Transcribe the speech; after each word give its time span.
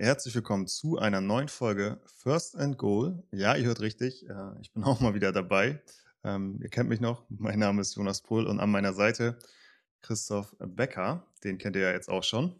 herzlich 0.00 0.34
willkommen 0.34 0.66
zu 0.66 0.98
einer 0.98 1.20
neuen 1.20 1.48
Folge 1.48 2.00
First 2.06 2.56
and 2.56 2.78
Goal. 2.78 3.22
Ja, 3.32 3.54
ihr 3.54 3.66
hört 3.66 3.82
richtig, 3.82 4.26
äh, 4.26 4.34
ich 4.62 4.72
bin 4.72 4.82
auch 4.84 5.00
mal 5.00 5.12
wieder 5.12 5.30
dabei. 5.30 5.82
Ähm, 6.24 6.58
ihr 6.62 6.70
kennt 6.70 6.88
mich 6.88 7.00
noch, 7.00 7.26
mein 7.28 7.58
Name 7.58 7.82
ist 7.82 7.96
Jonas 7.96 8.22
Pohl 8.22 8.46
und 8.46 8.60
an 8.60 8.70
meiner 8.70 8.94
Seite 8.94 9.38
Christoph 10.00 10.56
Becker, 10.58 11.26
den 11.44 11.58
kennt 11.58 11.76
ihr 11.76 11.82
ja 11.82 11.92
jetzt 11.92 12.08
auch 12.08 12.24
schon. 12.24 12.54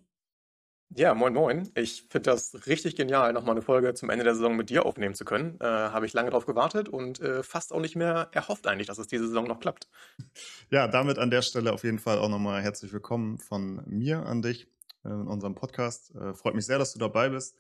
Ja, 0.91 1.15
moin 1.15 1.33
moin. 1.33 1.71
Ich 1.77 2.03
finde 2.11 2.31
das 2.31 2.67
richtig 2.67 2.97
genial, 2.97 3.33
nochmal 3.33 3.53
eine 3.53 3.63
Folge 3.63 3.95
zum 3.95 4.11
Ende 4.11 4.25
der 4.25 4.35
Saison 4.35 4.55
mit 4.55 4.69
dir 4.69 4.85
aufnehmen 4.85 5.15
zu 5.15 5.25
können. 5.25 5.57
Äh, 5.61 5.65
Habe 5.65 6.05
ich 6.05 6.13
lange 6.13 6.31
drauf 6.31 6.45
gewartet 6.45 6.91
und 6.91 7.21
äh, 7.21 7.43
fast 7.43 7.73
auch 7.73 7.81
nicht 7.81 7.97
mehr 7.97 8.29
erhofft 8.33 8.67
eigentlich, 8.67 8.89
dass 8.89 8.99
es 8.99 9.07
diese 9.07 9.27
Saison 9.27 9.47
noch 9.47 9.61
klappt. 9.61 9.89
Ja, 10.71 10.87
damit 10.89 11.19
an 11.19 11.31
der 11.31 11.43
Stelle 11.43 11.73
auf 11.73 11.85
jeden 11.85 11.99
Fall 11.99 12.19
auch 12.19 12.29
nochmal 12.29 12.61
herzlich 12.63 12.93
willkommen 12.93 13.39
von 13.39 13.83
mir 13.87 14.27
an 14.27 14.43
dich. 14.43 14.69
Äh, 15.05 15.09
in 15.09 15.27
unserem 15.27 15.55
Podcast. 15.55 16.15
Äh, 16.15 16.35
freut 16.35 16.55
mich 16.55 16.67
sehr, 16.67 16.79
dass 16.79 16.93
du 16.93 16.99
dabei 16.99 17.29
bist. 17.29 17.57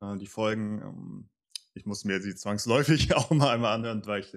Äh, 0.00 0.16
die 0.16 0.26
Folgen, 0.26 0.80
ähm, 0.82 1.30
ich 1.74 1.86
muss 1.86 2.04
mir 2.04 2.20
sie 2.20 2.34
zwangsläufig 2.34 3.14
auch 3.16 3.30
mal 3.30 3.50
einmal 3.50 3.74
anhören, 3.74 4.06
weil 4.06 4.20
ich 4.20 4.32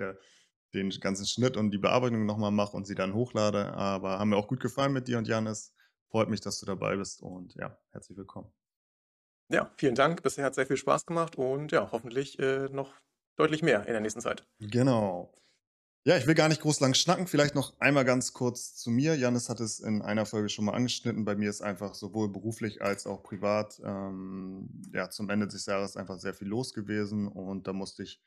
den 0.74 0.90
ganzen 1.00 1.26
Schnitt 1.26 1.56
und 1.56 1.72
die 1.72 1.78
Bearbeitung 1.78 2.26
nochmal 2.26 2.52
mache 2.52 2.76
und 2.76 2.86
sie 2.86 2.96
dann 2.96 3.14
hochlade. 3.14 3.74
Aber 3.74 4.20
haben 4.20 4.30
mir 4.30 4.38
auch 4.38 4.48
gut 4.48 4.60
gefallen 4.60 4.94
mit 4.94 5.08
dir 5.08 5.18
und 5.18 5.28
Janis. 5.28 5.74
Freut 6.10 6.30
mich, 6.30 6.42
dass 6.42 6.60
du 6.60 6.66
dabei 6.66 6.96
bist 6.96 7.22
und 7.22 7.54
ja, 7.56 7.78
herzlich 7.92 8.18
willkommen. 8.18 8.52
Ja, 9.50 9.72
vielen 9.78 9.96
Dank. 9.96 10.24
Bisher 10.24 10.46
hat 10.46 10.56
sehr 10.56 10.66
viel 10.66 10.78
Spaß 10.78 11.06
gemacht 11.06 11.38
und 11.38 11.72
ja, 11.72 11.92
hoffentlich 11.92 12.40
äh, 12.40 12.68
noch 12.70 12.94
deutlich 13.38 13.62
mehr 13.62 13.86
in 13.86 13.94
der 13.94 14.02
nächsten 14.02 14.22
Zeit. 14.22 14.46
Genau. 14.60 15.34
Ja, 16.08 16.16
ich 16.16 16.26
will 16.26 16.36
gar 16.36 16.48
nicht 16.48 16.62
groß 16.62 16.80
lang 16.80 16.94
schnacken. 16.94 17.28
Vielleicht 17.28 17.54
noch 17.54 17.78
einmal 17.82 18.06
ganz 18.06 18.32
kurz 18.32 18.78
zu 18.78 18.90
mir. 18.92 19.16
Janis 19.18 19.50
hat 19.50 19.60
es 19.60 19.82
in 19.82 20.02
einer 20.02 20.26
Folge 20.26 20.48
schon 20.48 20.64
mal 20.64 20.72
angeschnitten. 20.72 21.26
Bei 21.26 21.36
mir 21.36 21.50
ist 21.50 21.62
einfach 21.62 21.96
sowohl 21.96 22.32
beruflich 22.32 22.82
als 22.82 23.06
auch 23.06 23.24
privat 23.24 23.82
ähm, 23.84 24.70
ja, 24.94 25.10
zum 25.10 25.30
Ende 25.30 25.50
des 25.50 25.66
Jahres 25.66 25.98
einfach 25.98 26.18
sehr 26.18 26.34
viel 26.34 26.48
los 26.48 26.74
gewesen 26.74 27.28
und 27.28 27.68
da 27.68 27.74
musste 27.74 28.04
ich 28.04 28.22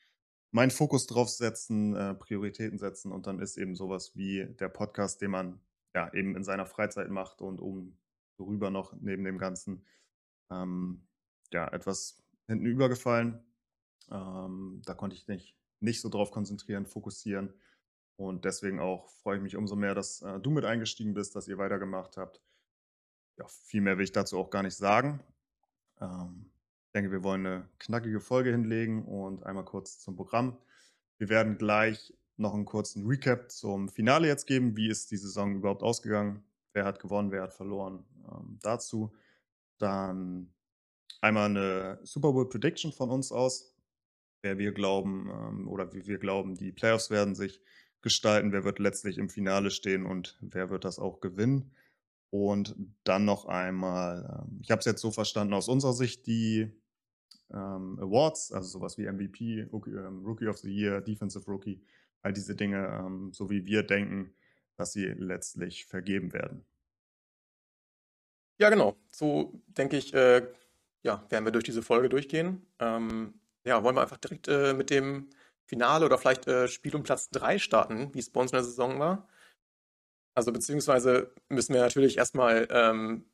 meinen 0.50 0.70
Fokus 0.70 1.06
drauf 1.06 1.30
setzen, 1.30 1.96
äh, 1.96 2.14
Prioritäten 2.16 2.76
setzen 2.76 3.12
und 3.12 3.26
dann 3.26 3.40
ist 3.40 3.56
eben 3.56 3.74
sowas 3.74 4.14
wie 4.14 4.44
der 4.60 4.68
Podcast, 4.68 5.22
den 5.22 5.30
man 5.30 5.58
ja 5.94 6.12
eben 6.12 6.36
in 6.36 6.44
seiner 6.44 6.66
Freizeit 6.66 7.08
macht 7.08 7.40
und 7.40 7.60
oben 7.60 7.98
rüber 8.38 8.68
noch 8.68 8.92
neben 9.00 9.24
dem 9.24 9.38
Ganzen 9.38 9.86
ähm, 10.50 11.06
ja 11.50 11.66
etwas 11.68 12.22
hinten 12.46 12.66
übergefallen. 12.66 13.42
Ähm, 14.10 14.82
da 14.84 14.92
konnte 14.92 15.16
ich 15.16 15.28
nicht, 15.28 15.56
nicht 15.80 16.02
so 16.02 16.10
drauf 16.10 16.30
konzentrieren, 16.30 16.84
fokussieren. 16.84 17.54
Und 18.20 18.44
deswegen 18.44 18.80
auch 18.80 19.08
freue 19.08 19.38
ich 19.38 19.42
mich 19.42 19.56
umso 19.56 19.76
mehr, 19.76 19.94
dass 19.94 20.20
äh, 20.20 20.38
du 20.40 20.50
mit 20.50 20.66
eingestiegen 20.66 21.14
bist, 21.14 21.34
dass 21.36 21.48
ihr 21.48 21.56
weitergemacht 21.56 22.18
habt. 22.18 22.42
Ja, 23.38 23.46
viel 23.48 23.80
mehr 23.80 23.96
will 23.96 24.04
ich 24.04 24.12
dazu 24.12 24.38
auch 24.38 24.50
gar 24.50 24.62
nicht 24.62 24.76
sagen. 24.76 25.20
Ähm, 26.02 26.50
ich 26.84 26.92
denke, 26.92 27.12
wir 27.12 27.22
wollen 27.22 27.46
eine 27.46 27.68
knackige 27.78 28.20
Folge 28.20 28.50
hinlegen 28.50 29.06
und 29.06 29.46
einmal 29.46 29.64
kurz 29.64 30.00
zum 30.00 30.16
Programm. 30.16 30.58
Wir 31.16 31.30
werden 31.30 31.56
gleich 31.56 32.12
noch 32.36 32.52
einen 32.52 32.66
kurzen 32.66 33.06
Recap 33.06 33.50
zum 33.50 33.88
Finale 33.88 34.28
jetzt 34.28 34.46
geben. 34.46 34.76
Wie 34.76 34.90
ist 34.90 35.10
die 35.10 35.16
Saison 35.16 35.54
überhaupt 35.54 35.82
ausgegangen? 35.82 36.44
Wer 36.74 36.84
hat 36.84 37.00
gewonnen, 37.00 37.30
wer 37.30 37.44
hat 37.44 37.54
verloren? 37.54 38.04
Ähm, 38.30 38.58
dazu. 38.60 39.14
Dann 39.78 40.52
einmal 41.22 41.46
eine 41.46 42.00
Super 42.02 42.32
Bowl 42.32 42.50
Prediction 42.50 42.92
von 42.92 43.08
uns 43.08 43.32
aus. 43.32 43.74
Wer 44.42 44.58
wir 44.58 44.72
glauben 44.72 45.30
ähm, 45.30 45.68
oder 45.68 45.94
wie 45.94 46.06
wir 46.06 46.18
glauben, 46.18 46.54
die 46.54 46.70
Playoffs 46.70 47.08
werden 47.08 47.34
sich 47.34 47.62
gestalten, 48.02 48.52
wer 48.52 48.64
wird 48.64 48.78
letztlich 48.78 49.18
im 49.18 49.28
Finale 49.28 49.70
stehen 49.70 50.06
und 50.06 50.38
wer 50.40 50.70
wird 50.70 50.84
das 50.84 50.98
auch 50.98 51.20
gewinnen. 51.20 51.72
Und 52.30 52.76
dann 53.04 53.24
noch 53.24 53.46
einmal, 53.46 54.44
ähm, 54.46 54.60
ich 54.62 54.70
habe 54.70 54.78
es 54.78 54.84
jetzt 54.84 55.00
so 55.00 55.10
verstanden, 55.10 55.54
aus 55.54 55.68
unserer 55.68 55.92
Sicht 55.92 56.26
die 56.26 56.72
ähm, 57.52 57.98
Awards, 58.00 58.52
also 58.52 58.68
sowas 58.68 58.96
wie 58.98 59.10
MVP, 59.10 59.68
Rookie, 59.72 59.90
ähm, 59.90 60.24
Rookie, 60.24 60.46
of 60.46 60.58
the 60.58 60.72
Year, 60.72 61.00
Defensive 61.00 61.44
Rookie, 61.46 61.82
all 62.22 62.32
diese 62.32 62.54
Dinge, 62.54 62.86
ähm, 62.86 63.32
so 63.32 63.50
wie 63.50 63.66
wir 63.66 63.82
denken, 63.82 64.34
dass 64.76 64.92
sie 64.92 65.06
letztlich 65.06 65.86
vergeben 65.86 66.32
werden. 66.32 66.64
Ja, 68.58 68.70
genau. 68.70 68.96
So 69.10 69.60
denke 69.66 69.96
ich, 69.96 70.14
äh, 70.14 70.46
ja, 71.02 71.26
werden 71.30 71.44
wir 71.44 71.52
durch 71.52 71.64
diese 71.64 71.82
Folge 71.82 72.08
durchgehen. 72.08 72.66
Ähm, 72.78 73.40
ja, 73.64 73.82
wollen 73.82 73.96
wir 73.96 74.02
einfach 74.02 74.18
direkt 74.18 74.48
äh, 74.48 74.74
mit 74.74 74.90
dem 74.90 75.30
Finale 75.70 76.04
oder 76.04 76.18
vielleicht 76.18 76.48
äh, 76.48 76.66
Spiel 76.68 76.96
um 76.96 77.04
Platz 77.04 77.30
3 77.30 77.58
starten, 77.58 78.12
wie 78.12 78.18
es 78.18 78.30
bei 78.30 78.40
uns 78.40 78.50
in 78.50 78.56
der 78.56 78.64
Saison 78.64 78.98
war. 78.98 79.28
Also 80.34 80.52
beziehungsweise 80.52 81.32
müssen 81.48 81.74
wir 81.74 81.80
natürlich 81.80 82.18
erstmal 82.18 82.66
ähm, 82.70 83.24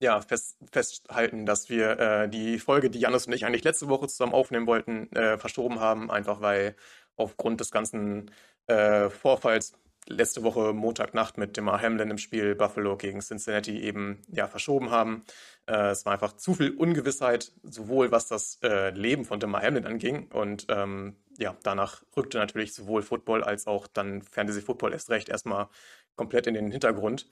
ja, 0.00 0.20
fest, 0.20 0.56
festhalten, 0.70 1.46
dass 1.46 1.68
wir 1.68 1.98
äh, 1.98 2.28
die 2.28 2.58
Folge, 2.60 2.90
die 2.90 3.00
Janus 3.00 3.26
und 3.26 3.32
ich 3.32 3.44
eigentlich 3.44 3.64
letzte 3.64 3.88
Woche 3.88 4.06
zusammen 4.08 4.34
aufnehmen 4.34 4.66
wollten, 4.66 5.10
äh, 5.12 5.36
verschoben 5.36 5.80
haben, 5.80 6.10
einfach 6.10 6.40
weil 6.40 6.76
aufgrund 7.16 7.60
des 7.60 7.70
ganzen 7.72 8.30
äh, 8.68 9.10
Vorfalls 9.10 9.74
letzte 10.08 10.42
Woche 10.42 10.72
Montagnacht 10.72 11.38
mit 11.38 11.56
dem 11.56 11.70
Hamlin 11.70 12.10
im 12.10 12.18
Spiel 12.18 12.54
Buffalo 12.54 12.96
gegen 12.96 13.20
Cincinnati 13.20 13.80
eben 13.82 14.22
ja 14.28 14.46
verschoben 14.46 14.90
haben. 14.90 15.24
Äh, 15.70 15.90
es 15.90 16.04
war 16.04 16.14
einfach 16.14 16.32
zu 16.32 16.54
viel 16.54 16.72
Ungewissheit, 16.76 17.52
sowohl 17.62 18.10
was 18.10 18.26
das 18.26 18.58
äh, 18.62 18.90
Leben 18.90 19.24
von 19.24 19.38
Demar 19.38 19.62
Hamlin 19.62 19.86
anging 19.86 20.28
und 20.32 20.66
ähm, 20.68 21.16
ja, 21.38 21.56
danach 21.62 22.02
rückte 22.16 22.38
natürlich 22.38 22.74
sowohl 22.74 23.02
Football 23.02 23.44
als 23.44 23.66
auch 23.68 23.86
dann 23.86 24.22
Fantasy 24.22 24.62
Football 24.62 24.92
erst 24.92 25.10
recht 25.10 25.28
erstmal 25.28 25.68
komplett 26.16 26.48
in 26.48 26.54
den 26.54 26.72
Hintergrund. 26.72 27.30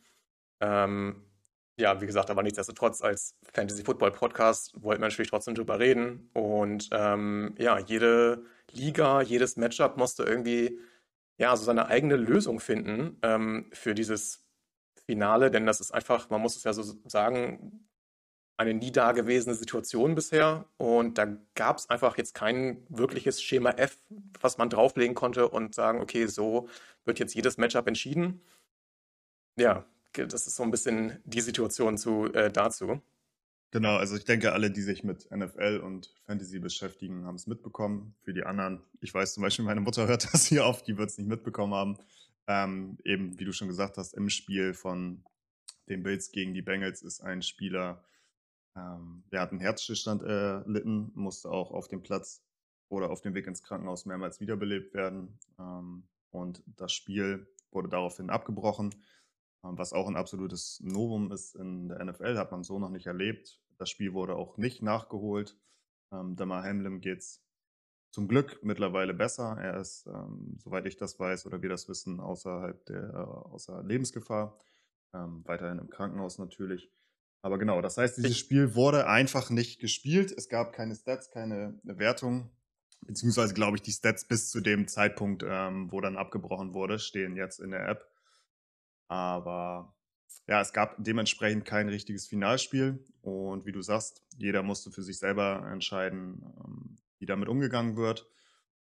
Ähm, 0.60 1.25
ja, 1.78 2.00
wie 2.00 2.06
gesagt, 2.06 2.31
aber 2.31 2.43
nichtsdestotrotz 2.44 3.03
als 3.03 3.37
Fantasy 3.53 3.84
Football 3.84 4.12
Podcast 4.12 4.72
wollten 4.82 5.03
wir 5.03 5.09
natürlich 5.09 5.31
trotzdem 5.31 5.55
drüber 5.56 5.81
reden 5.81 6.31
und 6.32 6.88
ähm, 6.93 7.55
ja, 7.59 7.78
jede 7.81 8.44
Liga, 8.70 9.20
jedes 9.22 9.56
Matchup 9.56 9.97
musste 9.97 10.22
irgendwie 10.22 10.78
ja, 11.38 11.56
so 11.56 11.65
seine 11.65 11.87
eigene 11.88 12.16
Lösung 12.16 12.60
finden 12.60 13.19
ähm, 13.22 13.70
für 13.72 13.94
dieses 13.94 14.44
Finale, 15.06 15.50
denn 15.50 15.66
das 15.66 15.81
ist 15.81 15.93
einfach, 15.93 16.31
man 16.31 16.41
muss 16.41 16.56
es 16.56 16.65
ja 16.65 16.72
so 16.72 16.82
sagen, 17.09 17.88
eine 18.58 18.74
nie 18.74 18.91
dagewesene 18.91 19.54
Situation 19.54 20.16
bisher 20.16 20.66
und 20.78 21.16
da 21.16 21.38
gab 21.54 21.78
es 21.78 21.88
einfach 21.88 22.19
jetzt 22.19 22.34
kein 22.34 22.84
wirkliches 22.88 23.41
Schema 23.41 23.70
F, 23.70 23.96
was 24.41 24.58
man 24.58 24.69
drauflegen 24.69 25.14
konnte 25.14 25.48
und 25.48 25.74
sagen, 25.74 26.00
okay, 26.00 26.26
so 26.26 26.69
wird 27.04 27.20
jetzt 27.20 27.34
jedes 27.34 27.56
Matchup 27.56 27.86
entschieden. 27.86 28.41
Ja, 29.56 29.84
das 30.12 30.48
ist 30.48 30.56
so 30.56 30.64
ein 30.64 30.72
bisschen 30.72 31.20
die 31.24 31.41
Situation 31.41 31.96
zu, 31.96 32.32
äh, 32.34 32.50
dazu. 32.50 33.00
Genau, 33.70 33.96
also 33.96 34.16
ich 34.16 34.24
denke, 34.24 34.52
alle, 34.52 34.70
die 34.70 34.82
sich 34.82 35.04
mit 35.04 35.30
NFL 35.30 35.80
und 35.84 36.12
Fantasy 36.26 36.58
beschäftigen, 36.58 37.26
haben 37.26 37.36
es 37.36 37.46
mitbekommen. 37.46 38.16
Für 38.22 38.32
die 38.32 38.42
anderen, 38.42 38.82
ich 39.00 39.14
weiß 39.14 39.34
zum 39.34 39.42
Beispiel, 39.42 39.64
meine 39.66 39.80
Mutter 39.80 40.08
hört 40.08 40.25
das 40.32 40.46
hier 40.46 40.64
oft, 40.64 40.86
die 40.88 40.98
wird 40.98 41.10
es 41.10 41.19
nicht 41.19 41.28
mitbekommen 41.28 41.75
haben. 41.75 41.98
Ähm, 42.48 42.98
eben, 43.04 43.38
wie 43.38 43.44
du 43.44 43.52
schon 43.52 43.69
gesagt 43.69 43.98
hast, 43.98 44.14
im 44.14 44.30
Spiel 44.30 44.75
von 44.75 45.22
den 45.88 46.02
Bills 46.02 46.32
gegen 46.32 46.54
die 46.54 46.62
Bengals 46.62 47.02
ist 47.02 47.20
ein 47.20 47.42
Spieler, 47.42 48.02
ähm, 48.78 49.24
der 49.32 49.40
hat 49.40 49.50
einen 49.50 49.60
Herzstillstand 49.60 50.22
erlitten, 50.22 51.10
musste 51.14 51.50
auch 51.50 51.70
auf 51.70 51.88
dem 51.88 52.02
Platz 52.02 52.42
oder 52.88 53.10
auf 53.10 53.20
dem 53.20 53.34
Weg 53.34 53.46
ins 53.46 53.62
Krankenhaus 53.62 54.06
mehrmals 54.06 54.40
wiederbelebt 54.40 54.94
werden. 54.94 55.38
Ähm, 55.58 56.08
und 56.30 56.62
das 56.66 56.92
Spiel 56.92 57.46
wurde 57.70 57.88
daraufhin 57.88 58.30
abgebrochen. 58.30 58.94
Ähm, 59.64 59.76
was 59.78 59.92
auch 59.92 60.06
ein 60.06 60.16
absolutes 60.16 60.80
Novum 60.80 61.32
ist 61.32 61.54
in 61.54 61.88
der 61.88 62.04
NFL, 62.04 62.36
hat 62.38 62.52
man 62.52 62.62
so 62.62 62.78
noch 62.78 62.90
nicht 62.90 63.06
erlebt. 63.06 63.60
Das 63.78 63.90
Spiel 63.90 64.12
wurde 64.12 64.36
auch 64.36 64.56
nicht 64.56 64.82
nachgeholt. 64.82 65.56
Ähm, 66.12 66.36
Damar 66.36 66.64
Hamlin 66.64 67.02
es 67.02 67.42
zum 68.10 68.28
Glück 68.28 68.60
mittlerweile 68.62 69.12
besser. 69.14 69.56
Er 69.60 69.78
ist, 69.80 70.06
ähm, 70.06 70.56
soweit 70.58 70.86
ich 70.86 70.96
das 70.96 71.18
weiß 71.18 71.46
oder 71.46 71.62
wir 71.62 71.68
das 71.68 71.88
wissen, 71.88 72.20
außerhalb 72.20 72.84
der, 72.86 73.10
äh, 73.10 73.16
außer 73.16 73.82
Lebensgefahr. 73.82 74.58
Ähm, 75.14 75.42
weiterhin 75.44 75.78
im 75.78 75.90
Krankenhaus 75.90 76.38
natürlich. 76.38 76.90
Aber 77.41 77.59
genau, 77.59 77.81
das 77.81 77.97
heißt, 77.97 78.19
dieses 78.19 78.37
Spiel 78.37 78.75
wurde 78.75 79.06
einfach 79.06 79.50
nicht 79.50 79.81
gespielt. 79.81 80.32
Es 80.32 80.49
gab 80.49 80.72
keine 80.72 80.94
Stats, 80.94 81.31
keine 81.31 81.79
Wertung. 81.85 82.50
Beziehungsweise, 83.02 83.55
glaube 83.55 83.76
ich, 83.76 83.82
die 83.82 83.93
Stats 83.93 84.26
bis 84.26 84.50
zu 84.50 84.61
dem 84.61 84.88
Zeitpunkt, 84.88 85.44
ähm, 85.46 85.90
wo 85.93 86.00
dann 86.00 86.17
abgebrochen 86.17 86.75
wurde, 86.75 86.99
stehen 86.99 87.37
jetzt 87.37 87.61
in 87.61 87.70
der 87.70 87.88
App. 87.88 88.05
Aber 89.06 89.94
ja, 90.49 90.61
es 90.61 90.73
gab 90.73 90.96
dementsprechend 90.99 91.64
kein 91.64 91.88
richtiges 91.88 92.26
Finalspiel. 92.26 93.05
Und 93.23 93.67
wie 93.67 93.73
du 93.73 93.82
sagst, 93.82 94.25
jeder 94.37 94.62
musste 94.62 94.91
für 94.91 95.02
sich 95.02 95.19
selber 95.19 95.69
entscheiden, 95.70 96.43
ähm, 96.64 96.99
wie 97.19 97.26
damit 97.26 97.49
umgegangen 97.49 97.96
wird. 97.96 98.26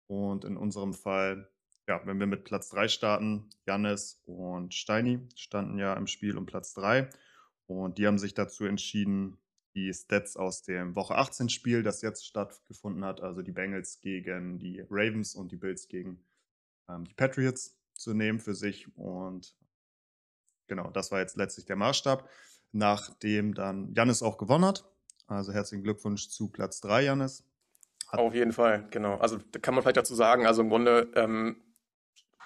Und 0.07 0.45
in 0.45 0.57
unserem 0.57 0.95
Fall, 0.95 1.51
ja, 1.87 2.01
wenn 2.05 2.19
wir 2.19 2.27
mit 2.27 2.45
Platz 2.45 2.71
3 2.71 2.89
starten, 2.89 3.51
Jannis 3.67 4.23
und 4.25 4.75
Steini 4.75 5.29
standen 5.35 5.79
ja 5.79 5.95
im 5.95 6.07
Spiel 6.07 6.37
um 6.39 6.47
Platz 6.47 6.73
3. 6.75 7.11
Und 7.67 7.99
die 7.99 8.07
haben 8.07 8.19
sich 8.19 8.35
dazu 8.35 8.65
entschieden, 8.65 9.39
die 9.75 9.93
Stats 9.93 10.37
aus 10.37 10.63
dem 10.63 10.95
Woche 10.95 11.17
18 11.17 11.49
Spiel, 11.49 11.83
das 11.83 12.01
jetzt 12.01 12.27
stattgefunden 12.27 13.05
hat, 13.05 13.21
also 13.21 13.43
die 13.43 13.53
Bengals 13.53 14.01
gegen 14.01 14.59
die 14.59 14.81
Ravens 14.89 15.35
und 15.35 15.53
die 15.53 15.57
Bills 15.57 15.89
gegen 15.89 16.25
ähm, 16.89 17.05
die 17.05 17.15
Patriots 17.15 17.77
zu 17.95 18.15
nehmen 18.15 18.41
für 18.41 18.55
sich. 18.55 18.89
Und 18.97 19.55
genau, 20.67 20.91
das 20.91 21.11
war 21.13 21.21
jetzt 21.21 21.37
letztlich 21.37 21.67
der 21.67 21.77
Maßstab. 21.77 22.29
Nachdem 22.73 23.55
dann 23.55 23.93
Jannis 23.95 24.23
auch 24.23 24.39
gewonnen 24.39 24.65
hat, 24.65 24.85
Also 25.27 25.53
herzlichen 25.53 25.83
Glückwunsch 25.83 26.29
zu 26.29 26.49
Platz 26.49 26.81
3, 26.81 27.05
Janis. 27.05 27.45
Auf 28.09 28.35
jeden 28.35 28.53
Fall, 28.53 28.87
genau. 28.91 29.17
Also 29.17 29.39
da 29.51 29.59
kann 29.59 29.75
man 29.75 29.83
vielleicht 29.83 29.97
dazu 29.97 30.15
sagen, 30.15 30.47
also 30.47 30.63
im 30.63 30.69
Grunde 30.69 31.11
ähm, 31.15 31.57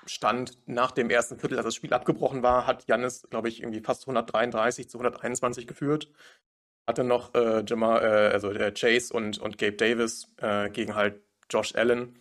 stand 0.07 0.59
nach 0.67 0.91
dem 0.91 1.11
ersten 1.11 1.39
Viertel, 1.39 1.59
als 1.59 1.67
das 1.67 1.75
Spiel 1.75 1.93
abgebrochen 1.93 2.43
war, 2.43 2.67
hat 2.67 2.87
Janis, 2.89 3.27
glaube 3.31 3.49
ich, 3.49 3.61
irgendwie 3.61 3.81
fast 3.81 4.03
133 4.03 4.89
zu 4.89 4.99
121 4.99 5.67
geführt. 5.67 6.11
Hatte 6.87 7.05
noch 7.05 7.35
äh, 7.35 7.65
Jamal, 7.67 8.03
äh, 8.03 8.33
also 8.33 8.53
der 8.53 8.73
Chase 8.73 9.13
und, 9.13 9.39
und 9.39 9.59
Gabe 9.59 9.77
Davis 9.77 10.33
äh, 10.39 10.71
gegen 10.71 10.95
halt 10.95 11.23
Josh 11.49 11.75
Allen. 11.75 12.19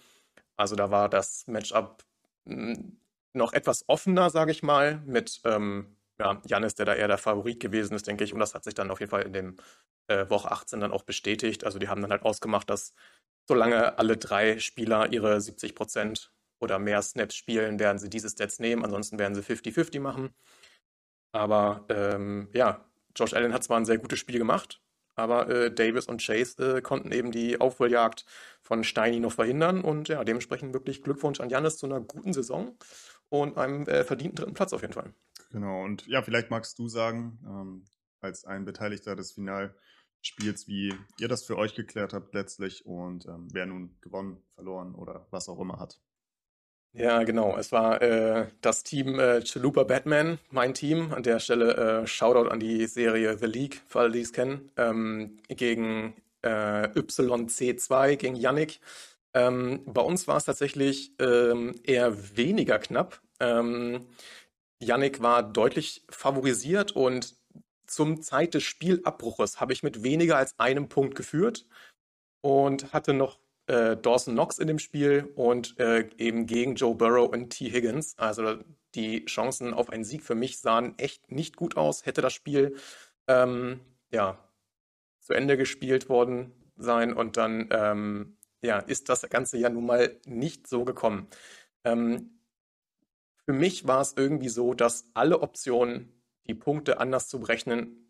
Also 0.57 0.75
da 0.75 0.91
war 0.91 1.09
das 1.09 1.47
Matchup 1.47 2.03
hm, 2.45 2.99
noch 3.33 3.53
etwas 3.53 3.87
offener, 3.87 4.29
sage 4.29 4.51
ich 4.51 4.63
mal, 4.63 5.01
mit 5.05 5.41
ähm, 5.45 5.95
ja, 6.19 6.41
Janis, 6.45 6.75
der 6.75 6.85
da 6.85 6.93
eher 6.93 7.07
der 7.07 7.17
Favorit 7.17 7.59
gewesen 7.59 7.95
ist, 7.95 8.07
denke 8.07 8.23
ich. 8.23 8.33
Und 8.33 8.39
das 8.39 8.53
hat 8.53 8.63
sich 8.63 8.73
dann 8.73 8.91
auf 8.91 8.99
jeden 8.99 9.09
Fall 9.09 9.23
in 9.23 9.33
dem 9.33 9.57
äh, 10.07 10.29
Woche 10.29 10.51
18 10.51 10.79
dann 10.79 10.91
auch 10.91 11.03
bestätigt. 11.03 11.63
Also 11.63 11.79
die 11.79 11.87
haben 11.87 12.01
dann 12.01 12.11
halt 12.11 12.23
ausgemacht, 12.23 12.69
dass 12.69 12.93
solange 13.47 13.97
alle 13.97 14.17
drei 14.17 14.59
Spieler 14.59 15.11
ihre 15.11 15.39
70 15.39 15.75
Prozent 15.75 16.31
oder 16.59 16.79
mehr 16.79 17.01
Snaps 17.01 17.35
spielen, 17.35 17.79
werden 17.79 17.99
sie 17.99 18.09
diese 18.09 18.29
Stats 18.29 18.59
nehmen. 18.59 18.83
Ansonsten 18.83 19.19
werden 19.19 19.35
sie 19.35 19.41
50-50 19.41 19.99
machen. 19.99 20.29
Aber 21.31 21.85
ähm, 21.89 22.49
ja, 22.53 22.85
Josh 23.15 23.33
Allen 23.33 23.53
hat 23.53 23.63
zwar 23.63 23.77
ein 23.77 23.85
sehr 23.85 23.97
gutes 23.97 24.19
Spiel 24.19 24.39
gemacht, 24.39 24.81
aber 25.15 25.49
äh, 25.49 25.73
Davis 25.73 26.07
und 26.07 26.25
Chase 26.25 26.77
äh, 26.77 26.81
konnten 26.81 27.11
eben 27.11 27.31
die 27.31 27.59
Aufholjagd 27.59 28.25
von 28.61 28.83
Steini 28.83 29.19
noch 29.19 29.33
verhindern. 29.33 29.81
Und 29.81 30.07
ja, 30.07 30.23
dementsprechend 30.23 30.73
wirklich 30.73 31.03
Glückwunsch 31.03 31.39
an 31.39 31.49
Janis 31.49 31.77
zu 31.77 31.85
einer 31.85 32.01
guten 32.01 32.33
Saison 32.33 32.77
und 33.29 33.57
einem 33.57 33.87
äh, 33.87 34.03
verdienten 34.03 34.37
dritten 34.37 34.53
Platz 34.53 34.73
auf 34.73 34.81
jeden 34.81 34.93
Fall. 34.93 35.13
Genau, 35.51 35.83
und 35.83 36.05
ja, 36.07 36.21
vielleicht 36.21 36.51
magst 36.51 36.77
du 36.77 36.87
sagen, 36.87 37.39
ähm, 37.45 37.85
als 38.21 38.45
ein 38.45 38.65
Beteiligter 38.65 39.15
des 39.15 39.31
Finalspiels, 39.31 40.67
wie 40.67 40.93
ihr 41.19 41.27
das 41.27 41.43
für 41.43 41.57
euch 41.57 41.73
geklärt 41.73 42.13
habt 42.13 42.33
letztlich 42.33 42.85
und 42.85 43.25
ähm, 43.25 43.47
wer 43.51 43.65
nun 43.65 43.95
gewonnen, 44.01 44.43
verloren 44.53 44.95
oder 44.95 45.27
was 45.31 45.49
auch 45.49 45.59
immer 45.59 45.79
hat. 45.79 45.99
Ja, 46.93 47.23
genau. 47.23 47.55
Es 47.57 47.71
war 47.71 48.01
äh, 48.01 48.47
das 48.61 48.83
Team 48.83 49.19
äh, 49.19 49.41
Chalupa 49.43 49.83
Batman, 49.83 50.39
mein 50.49 50.73
Team. 50.73 51.13
An 51.13 51.21
der 51.23 51.39
Stelle 51.39 52.01
äh, 52.03 52.07
Shoutout 52.07 52.49
an 52.49 52.59
die 52.59 52.87
Serie 52.87 53.37
The 53.37 53.45
League, 53.45 53.81
für 53.87 53.99
alle, 53.99 54.11
die 54.11 54.21
es 54.21 54.33
kennen, 54.33 54.71
ähm, 54.75 55.37
gegen 55.49 56.15
äh, 56.41 56.87
YC2, 56.95 58.15
gegen 58.15 58.35
Yannick. 58.35 58.79
Ähm, 59.35 59.81
bei 59.85 60.01
uns 60.01 60.27
war 60.27 60.37
es 60.37 60.45
tatsächlich 60.45 61.11
ähm, 61.19 61.75
eher 61.83 62.35
weniger 62.35 62.79
knapp. 62.79 63.21
Ähm, 63.39 64.07
Yannick 64.81 65.21
war 65.21 65.43
deutlich 65.43 66.03
favorisiert 66.09 66.93
und 66.93 67.35
zum 67.87 68.21
Zeit 68.21 68.53
des 68.55 68.63
Spielabbruches 68.63 69.59
habe 69.61 69.73
ich 69.73 69.83
mit 69.83 70.03
weniger 70.03 70.37
als 70.37 70.57
einem 70.59 70.89
Punkt 70.89 71.15
geführt 71.15 71.65
und 72.41 72.93
hatte 72.93 73.13
noch 73.13 73.39
äh, 73.69 73.95
Dawson 73.97 74.33
Knox 74.33 74.57
in 74.57 74.67
dem 74.67 74.79
Spiel 74.79 75.31
und 75.35 75.79
äh, 75.79 76.09
eben 76.17 76.47
gegen 76.47 76.75
Joe 76.75 76.95
Burrow 76.95 77.29
und 77.31 77.51
T. 77.51 77.71
Higgins. 77.71 78.17
Also 78.17 78.57
die 78.95 79.25
Chancen 79.25 79.73
auf 79.73 79.89
einen 79.89 80.03
Sieg 80.03 80.23
für 80.23 80.35
mich 80.35 80.59
sahen 80.59 80.97
echt 80.97 81.31
nicht 81.31 81.55
gut 81.55 81.77
aus. 81.77 82.05
Hätte 82.05 82.21
das 82.21 82.33
Spiel 82.33 82.75
ähm, 83.27 83.79
ja 84.11 84.43
zu 85.19 85.33
Ende 85.33 85.55
gespielt 85.55 86.09
worden 86.09 86.51
sein 86.75 87.13
und 87.13 87.37
dann 87.37 87.69
ähm, 87.71 88.37
ja 88.61 88.79
ist 88.79 89.09
das 89.09 89.21
Ganze 89.29 89.57
ja 89.59 89.69
nun 89.69 89.85
mal 89.85 90.19
nicht 90.25 90.67
so 90.67 90.83
gekommen. 90.83 91.27
Ähm, 91.83 92.39
für 93.45 93.53
mich 93.53 93.87
war 93.87 94.01
es 94.01 94.13
irgendwie 94.15 94.49
so, 94.49 94.73
dass 94.73 95.09
alle 95.13 95.41
Optionen, 95.41 96.21
die 96.47 96.55
Punkte 96.55 96.99
anders 96.99 97.27
zu 97.27 97.39
berechnen, 97.39 98.08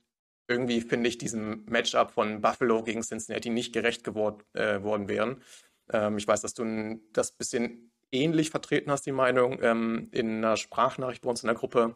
irgendwie 0.50 0.82
finde 0.82 1.08
ich 1.10 1.18
diesem 1.18 1.64
Matchup 1.68 2.12
von 2.12 2.42
Buffalo 2.42 2.84
gegen 2.84 3.02
Cincinnati 3.02 3.50
nicht 3.50 3.74
gerecht 3.74 4.04
geworden 4.04 4.44
äh, 4.54 4.82
wären. 4.82 5.42
Ähm, 5.92 6.18
ich 6.18 6.28
weiß, 6.28 6.42
dass 6.42 6.54
du 6.54 7.00
das 7.14 7.32
bisschen 7.32 7.92
ähnlich 8.12 8.50
vertreten 8.50 8.92
hast, 8.92 9.06
die 9.06 9.12
Meinung, 9.12 9.60
ähm, 9.62 10.10
in 10.12 10.38
einer 10.38 10.58
Sprachnachricht 10.58 11.22
bei 11.22 11.30
uns 11.30 11.44
in 11.44 11.48
der 11.48 11.56
Gruppe. 11.56 11.96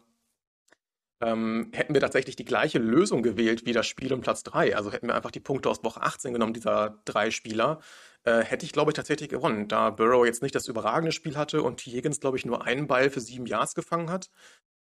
Ähm, 1.22 1.72
hätten 1.74 1.94
wir 1.94 2.02
tatsächlich 2.02 2.36
die 2.36 2.46
gleiche 2.46 2.80
Lösung 2.80 3.24
gewählt 3.24 3.66
wie 3.66 3.72
das 3.72 3.88
Spiel 3.88 4.14
um 4.14 4.22
Platz 4.22 4.44
3, 4.44 4.76
also 4.76 4.92
hätten 4.92 5.08
wir 5.08 5.16
einfach 5.16 5.32
die 5.32 5.40
Punkte 5.40 5.70
aus 5.70 5.84
Woche 5.84 6.02
18 6.02 6.34
genommen, 6.34 6.54
dieser 6.54 7.02
drei 7.06 7.32
Spieler, 7.32 7.80
äh, 8.24 8.42
hätte 8.42 8.66
ich, 8.66 8.74
glaube 8.74 8.92
ich, 8.92 8.96
tatsächlich 8.96 9.30
gewonnen. 9.30 9.68
Da 9.68 9.90
Burrow 9.90 10.26
jetzt 10.26 10.42
nicht 10.42 10.56
das 10.56 10.68
überragende 10.68 11.12
Spiel 11.12 11.38
hatte 11.38 11.62
und. 11.64 11.82
Higgins, 11.82 12.20
glaube 12.20 12.38
ich, 12.38 12.46
nur 12.46 12.66
einen 12.66 12.88
Ball 12.88 13.10
für 13.10 13.22
sieben 13.22 13.46
Yards 13.46 13.76
gefangen 13.76 14.10
hat, 14.10 14.30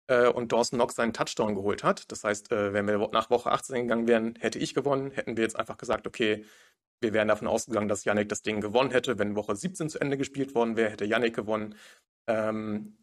äh, 0.09 0.29
und 0.29 0.53
Dawson 0.53 0.79
Knox 0.79 0.95
seinen 0.95 1.13
Touchdown 1.13 1.55
geholt 1.55 1.85
hat. 1.85 2.11
Das 2.11 2.25
heißt, 2.25 2.53
äh, 2.53 2.73
wenn 2.73 2.87
wir 2.87 3.11
nach 3.13 3.31
Woche 3.31 3.51
18 3.51 3.83
gegangen 3.83 4.07
wären, 4.07 4.35
hätte 4.41 4.59
ich 4.59 4.75
gewonnen. 4.75 5.11
Hätten 5.11 5.37
wir 5.37 5.45
jetzt 5.45 5.59
einfach 5.59 5.77
gesagt, 5.77 6.07
okay, 6.07 6.45
wir 7.01 7.13
wären 7.13 7.29
davon 7.29 7.49
ausgegangen, 7.49 7.89
dass 7.89 8.05
Yannick 8.05 8.29
das 8.29 8.43
Ding 8.43 8.61
gewonnen 8.61 8.91
hätte. 8.91 9.19
Wenn 9.19 9.37
Woche 9.37 9.55
17 9.55 9.89
zu 9.89 10.01
Ende 10.01 10.17
gespielt 10.17 10.55
worden 10.55 10.77
wäre, 10.77 10.91
hätte 10.91 11.05
Yannick 11.05 11.35
gewonnen. 11.35 11.75
Ähm, 12.27 12.97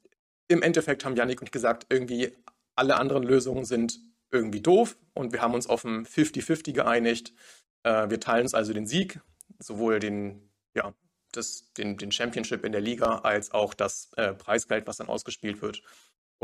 Im 0.48 0.62
Endeffekt 0.62 1.06
haben 1.06 1.16
Yannick 1.16 1.42
und 1.42 1.48
ich 1.48 1.52
gesagt, 1.52 1.88
irgendwie 1.90 2.34
alle 2.76 2.98
anderen 2.98 3.24
Lösungen 3.24 3.66
sind 3.66 4.00
irgendwie 4.32 4.62
doof 4.62 4.98
und 5.14 5.32
wir 5.32 5.42
haben 5.42 5.54
uns 5.54 5.68
auf 5.68 5.84
ein 5.84 6.06
50-50 6.06 6.74
geeinigt. 6.74 7.34
Äh, 7.84 8.10
wir 8.10 8.20
teilen 8.20 8.44
uns 8.44 8.56
also 8.56 8.74
den 8.74 8.88
Sieg, 8.88 9.22
sowohl 9.60 10.00
den, 10.00 10.50
ja, 10.76 10.94
das, 11.32 11.72
den, 11.74 11.98
den 11.98 12.12
Championship 12.12 12.66
in 12.66 12.72
der 12.72 12.82
Liga 12.82 13.20
als 13.20 13.52
auch 13.52 13.74
das 13.74 14.12
äh, 14.16 14.34
Preisgeld, 14.34 14.88
was 14.88 14.98
dann 14.98 15.08
ausgespielt 15.08 15.62
wird. 15.62 15.84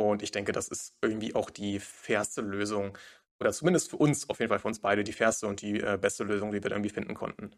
Und 0.08 0.24
ich 0.24 0.32
denke, 0.32 0.52
das 0.52 0.68
ist 0.70 0.98
irgendwie 1.02 1.36
auch 1.36 1.50
die 1.50 1.80
fairste 1.80 2.42
Lösung. 2.42 2.98
Oder 3.40 3.52
zumindest 3.54 3.90
für 3.90 3.98
uns, 3.98 4.30
auf 4.30 4.40
jeden 4.40 4.50
Fall 4.50 4.60
für 4.60 4.68
uns 4.68 4.80
beide, 4.80 5.04
die 5.04 5.14
fairste 5.14 5.48
und 5.48 5.62
die 5.62 5.80
äh, 5.80 5.98
beste 6.00 6.24
Lösung, 6.24 6.52
die 6.52 6.64
wir 6.64 6.72
irgendwie 6.72 6.90
finden 6.90 7.16
konnten. 7.16 7.56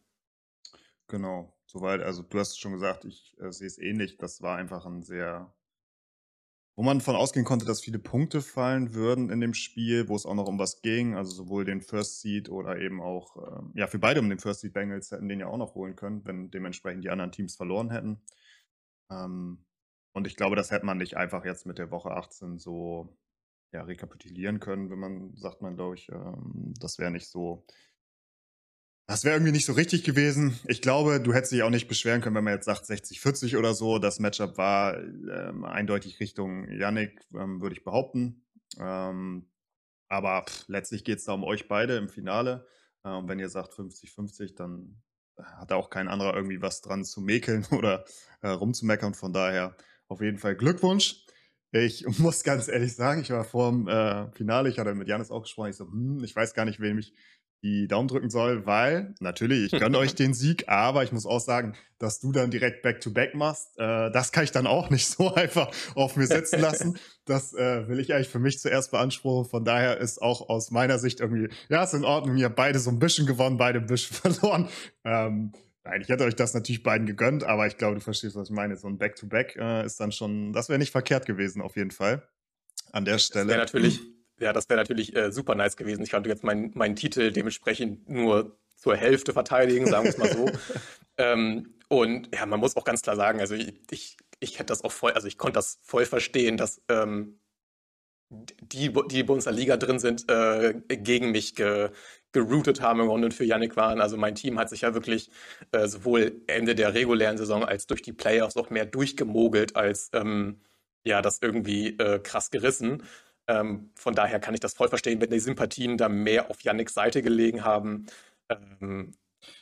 Genau, 1.08 1.54
soweit. 1.66 2.02
Also 2.02 2.24
du 2.24 2.40
hast 2.40 2.60
schon 2.60 2.72
gesagt, 2.72 3.06
ich 3.06 3.36
äh, 3.40 3.52
sehe 3.52 3.68
es 3.68 3.78
ähnlich. 3.78 4.18
Das 4.18 4.42
war 4.42 4.58
einfach 4.58 4.86
ein 4.86 5.04
sehr, 5.04 5.54
wo 6.76 6.84
man 6.84 7.02
von 7.02 7.16
ausgehen 7.16 7.46
konnte, 7.46 7.66
dass 7.66 7.82
viele 7.82 8.00
Punkte 8.00 8.42
fallen 8.42 8.94
würden 8.94 9.30
in 9.30 9.42
dem 9.42 9.54
Spiel, 9.54 10.08
wo 10.08 10.16
es 10.16 10.26
auch 10.26 10.36
noch 10.36 10.48
um 10.48 10.58
was 10.58 10.82
ging. 10.82 11.16
Also 11.16 11.32
sowohl 11.32 11.66
den 11.66 11.82
First 11.82 12.22
Seed 12.22 12.50
oder 12.50 12.80
eben 12.80 13.02
auch, 13.02 13.38
äh, 13.38 13.80
ja, 13.80 13.88
für 13.88 14.00
beide 14.00 14.20
um 14.20 14.30
den 14.30 14.40
First 14.40 14.62
Seed 14.62 14.74
Bengals 14.74 15.12
hätten 15.12 15.30
den 15.30 15.40
ja 15.42 15.48
auch 15.48 15.58
noch 15.58 15.76
holen 15.76 15.96
können, 15.96 16.26
wenn 16.26 16.50
dementsprechend 16.50 17.04
die 17.04 17.10
anderen 17.10 17.32
Teams 17.32 17.56
verloren 17.56 17.92
hätten. 17.92 18.22
Ähm, 19.12 19.66
und 20.14 20.28
ich 20.28 20.36
glaube, 20.36 20.56
das 20.56 20.72
hätte 20.72 20.86
man 20.86 20.98
nicht 20.98 21.18
einfach 21.18 21.46
jetzt 21.46 21.66
mit 21.66 21.78
der 21.78 21.92
Woche 21.92 22.12
18 22.12 22.58
so 22.58 23.18
ja, 23.74 23.84
rekapitulieren 23.84 24.60
können, 24.60 24.90
wenn 24.90 25.00
man, 25.00 25.36
sagt 25.36 25.62
man, 25.62 25.76
glaube 25.76 25.96
ich, 25.96 26.10
ähm, 26.10 26.74
das 26.80 27.00
wäre 27.00 27.12
nicht 27.12 27.28
so. 27.28 27.66
Das 29.08 29.26
wäre 29.26 29.36
irgendwie 29.36 29.52
nicht 29.52 29.66
so 29.66 29.74
richtig 29.74 30.04
gewesen. 30.04 30.58
Ich 30.68 30.82
glaube, 30.82 31.20
du 31.20 31.34
hättest 31.34 31.52
dich 31.52 31.64
auch 31.64 31.70
nicht 31.70 31.88
beschweren 31.88 32.22
können, 32.22 32.36
wenn 32.36 32.44
man 32.44 32.54
jetzt 32.54 32.66
sagt 32.66 32.86
60-40 32.86 33.58
oder 33.58 33.74
so. 33.74 34.00
Das 34.00 34.20
Matchup 34.20 34.58
war 34.58 34.98
ähm, 34.98 35.66
eindeutig 35.66 36.20
Richtung 36.20 36.70
Yannick, 36.72 37.20
ähm, 37.34 37.62
würde 37.62 37.76
ich 37.76 37.84
behaupten. 37.84 38.46
Ähm, 38.80 39.50
aber 40.08 40.46
pff, 40.48 40.66
letztlich 40.68 41.04
geht 41.04 41.20
es 41.20 41.26
da 41.26 41.34
um 41.34 41.44
euch 41.44 41.68
beide 41.68 41.98
im 41.98 42.10
Finale. 42.10 42.66
Ähm, 43.04 43.28
wenn 43.28 43.40
ihr 43.40 43.50
sagt 43.50 43.74
50-50, 43.74 44.56
dann 44.56 45.02
hat 45.38 45.72
da 45.72 45.76
auch 45.76 45.90
kein 45.90 46.08
anderer 46.08 46.36
irgendwie 46.36 46.62
was 46.62 46.82
dran 46.82 47.04
zu 47.04 47.22
mäkeln 47.22 47.66
oder 47.72 48.06
äh, 48.42 48.50
rumzumeckern. 48.50 49.14
Von 49.14 49.34
daher 49.34 49.76
auf 50.12 50.22
jeden 50.22 50.38
Fall 50.38 50.56
Glückwunsch. 50.56 51.26
Ich 51.72 52.06
muss 52.20 52.44
ganz 52.44 52.68
ehrlich 52.68 52.94
sagen, 52.96 53.22
ich 53.22 53.32
war 53.32 53.46
vor 53.46 53.72
dem 53.72 53.88
äh, 53.88 54.30
Finale, 54.34 54.70
ich 54.70 54.78
hatte 54.78 54.94
mit 54.94 55.08
Janis 55.08 55.32
auch 55.32 55.42
gesprochen, 55.42 55.70
ich 55.70 55.78
so, 55.78 55.86
hm, 55.86 56.24
ich 56.24 56.36
weiß 56.36 56.54
gar 56.54 56.66
nicht, 56.66 56.80
wem 56.80 57.00
ich 57.00 57.14
die 57.64 57.88
Daumen 57.88 58.08
drücken 58.08 58.32
soll, 58.32 58.66
weil 58.66 59.14
natürlich, 59.20 59.72
ich 59.72 59.80
gönne 59.80 60.00
euch 60.00 60.16
den 60.16 60.34
Sieg, 60.34 60.68
aber 60.68 61.04
ich 61.04 61.12
muss 61.12 61.28
auch 61.28 61.40
sagen, 61.40 61.76
dass 62.00 62.20
du 62.20 62.32
dann 62.32 62.50
direkt 62.50 62.82
Back-to-Back 62.82 63.34
-back 63.34 63.38
machst, 63.38 63.78
äh, 63.78 64.12
das 64.12 64.32
kann 64.32 64.44
ich 64.44 64.52
dann 64.52 64.66
auch 64.66 64.90
nicht 64.90 65.06
so 65.06 65.34
einfach 65.36 65.72
auf 65.96 66.18
mir 66.18 66.26
sitzen 66.28 66.60
lassen. 66.60 66.98
Das 67.26 67.54
äh, 67.54 67.88
will 67.88 68.00
ich 68.00 68.14
eigentlich 68.14 68.30
für 68.30 68.40
mich 68.40 68.60
zuerst 68.60 68.90
beanspruchen. 68.92 69.48
Von 69.48 69.64
daher 69.64 70.00
ist 70.00 70.22
auch 70.22 70.50
aus 70.50 70.72
meiner 70.72 70.98
Sicht 70.98 71.20
irgendwie, 71.20 71.50
ja, 71.70 71.84
ist 71.84 71.94
in 71.94 72.04
Ordnung, 72.04 72.36
ihr 72.36 72.50
beide 72.50 72.80
so 72.80 72.90
ein 72.90 73.00
bisschen 73.00 73.28
gewonnen, 73.28 73.58
beide 73.58 73.80
ein 73.80 73.86
bisschen 73.86 74.16
verloren. 74.16 74.68
Ähm, 75.06 75.54
Nein, 75.84 76.02
ich 76.02 76.10
hätte 76.10 76.26
euch 76.26 76.36
das 76.36 76.54
natürlich 76.54 76.84
beiden 76.84 77.08
gegönnt, 77.08 77.44
aber 77.44 77.66
ich 77.66 77.78
glaube, 77.78 77.96
du 77.96 78.02
verstehst, 78.02 78.36
was 78.36 78.50
ich 78.50 78.56
meine. 78.56 78.78
So 78.78 78.88
ein 78.88 78.98
Back-to-Back 78.98 79.58
-Back, 79.58 79.82
äh, 79.82 79.86
ist 79.86 80.00
dann 80.00 80.12
schon, 80.12 80.54
das 80.54 80.70
wäre 80.70 80.78
nicht 80.78 80.92
verkehrt 80.92 81.26
gewesen, 81.26 81.62
auf 81.62 81.76
jeden 81.76 81.92
Fall. 81.92 82.28
An 82.92 83.06
der 83.06 83.18
Stelle. 83.18 83.48
Das 83.48 83.58
natürlich, 83.58 84.00
ja, 84.40 84.54
das 84.54 84.70
wäre 84.70 84.80
natürlich 84.80 85.16
äh, 85.16 85.32
super 85.32 85.56
nice 85.56 85.78
gewesen. 85.78 86.04
Ich 86.04 86.12
konnte 86.12 86.30
jetzt 86.30 86.44
meinen 86.44 86.72
mein 86.76 86.96
Titel 86.96 87.32
dementsprechend 87.32 88.10
nur 88.10 88.60
zur 88.76 88.96
Hälfte 88.96 89.34
verteidigen, 89.34 89.88
sagen 89.88 90.06
wir 90.06 90.10
es 90.10 90.18
mal 90.18 90.32
so. 90.32 90.52
ähm, 91.18 91.76
und 91.88 92.34
ja, 92.34 92.46
man 92.46 92.60
muss 92.60 92.76
auch 92.76 92.84
ganz 92.84 93.02
klar 93.02 93.16
sagen, 93.16 93.40
also 93.40 93.56
ich, 93.56 93.74
ich, 93.90 94.18
ich 94.40 94.56
hätte 94.56 94.68
das 94.68 94.84
auch 94.84 94.92
voll, 94.92 95.14
also 95.14 95.28
ich 95.28 95.38
konnte 95.38 95.58
das 95.58 95.80
voll 95.84 96.06
verstehen, 96.06 96.58
dass 96.58 96.82
ähm, 96.90 97.40
die, 98.30 98.94
die 99.10 99.24
bei 99.24 99.34
uns 99.34 99.46
in 99.46 99.52
der 99.52 99.60
Liga 99.60 99.78
drin 99.78 100.00
sind, 100.00 100.30
äh, 100.30 100.74
gegen 100.88 101.32
mich 101.32 101.56
ge, 101.56 101.90
geroutet 102.32 102.82
haben 102.82 103.00
im 103.00 103.08
Grunde 103.08 103.26
und 103.26 103.34
für 103.34 103.46
Yannick 103.46 103.76
waren. 103.76 104.02
Also 104.02 104.18
mein 104.18 104.36
Team 104.36 104.58
hat 104.60 104.70
sich 104.70 104.82
ja 104.82 104.94
wirklich 104.94 105.30
äh, 105.72 105.88
sowohl 105.88 106.42
Ende 106.48 106.76
der 106.76 106.94
regulären 106.94 107.38
Saison 107.38 107.64
als 107.64 107.88
durch 107.88 108.02
die 108.02 108.14
Playoffs 108.14 108.58
auch 108.58 108.70
mehr 108.70 108.86
durchgemogelt 108.86 109.76
als 109.76 110.10
ähm, 110.14 110.62
ja 111.04 111.22
das 111.22 111.40
irgendwie 111.42 111.98
äh, 111.98 112.20
krass 112.20 112.52
gerissen. 112.52 113.04
Ähm, 113.48 113.92
von 113.96 114.16
daher 114.16 114.40
kann 114.40 114.54
ich 114.54 114.60
das 114.60 114.74
voll 114.74 114.88
verstehen, 114.90 115.20
wenn 115.22 115.30
die 115.30 115.40
Sympathien 115.40 115.98
da 115.98 116.10
mehr 116.10 116.50
auf 116.50 116.62
Yannicks 116.62 116.94
Seite 116.94 117.22
gelegen 117.22 117.64
haben. 117.66 118.06
Ähm, 118.50 119.14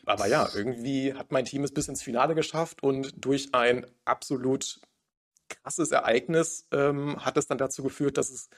aber 0.06 0.28
ja, 0.28 0.50
irgendwie 0.54 1.14
hat 1.14 1.32
mein 1.32 1.46
Team 1.46 1.64
es 1.64 1.74
bis 1.74 1.88
ins 1.88 2.04
Finale 2.04 2.36
geschafft 2.36 2.84
und 2.84 3.14
durch 3.18 3.54
ein 3.54 3.86
absolut 4.06 4.80
krasses 5.50 5.92
Ereignis 5.92 6.68
ähm, 6.72 7.24
hat 7.24 7.38
es 7.38 7.48
dann 7.48 7.58
dazu 7.58 7.84
geführt, 7.84 8.18
dass 8.18 8.30
es 8.30 8.50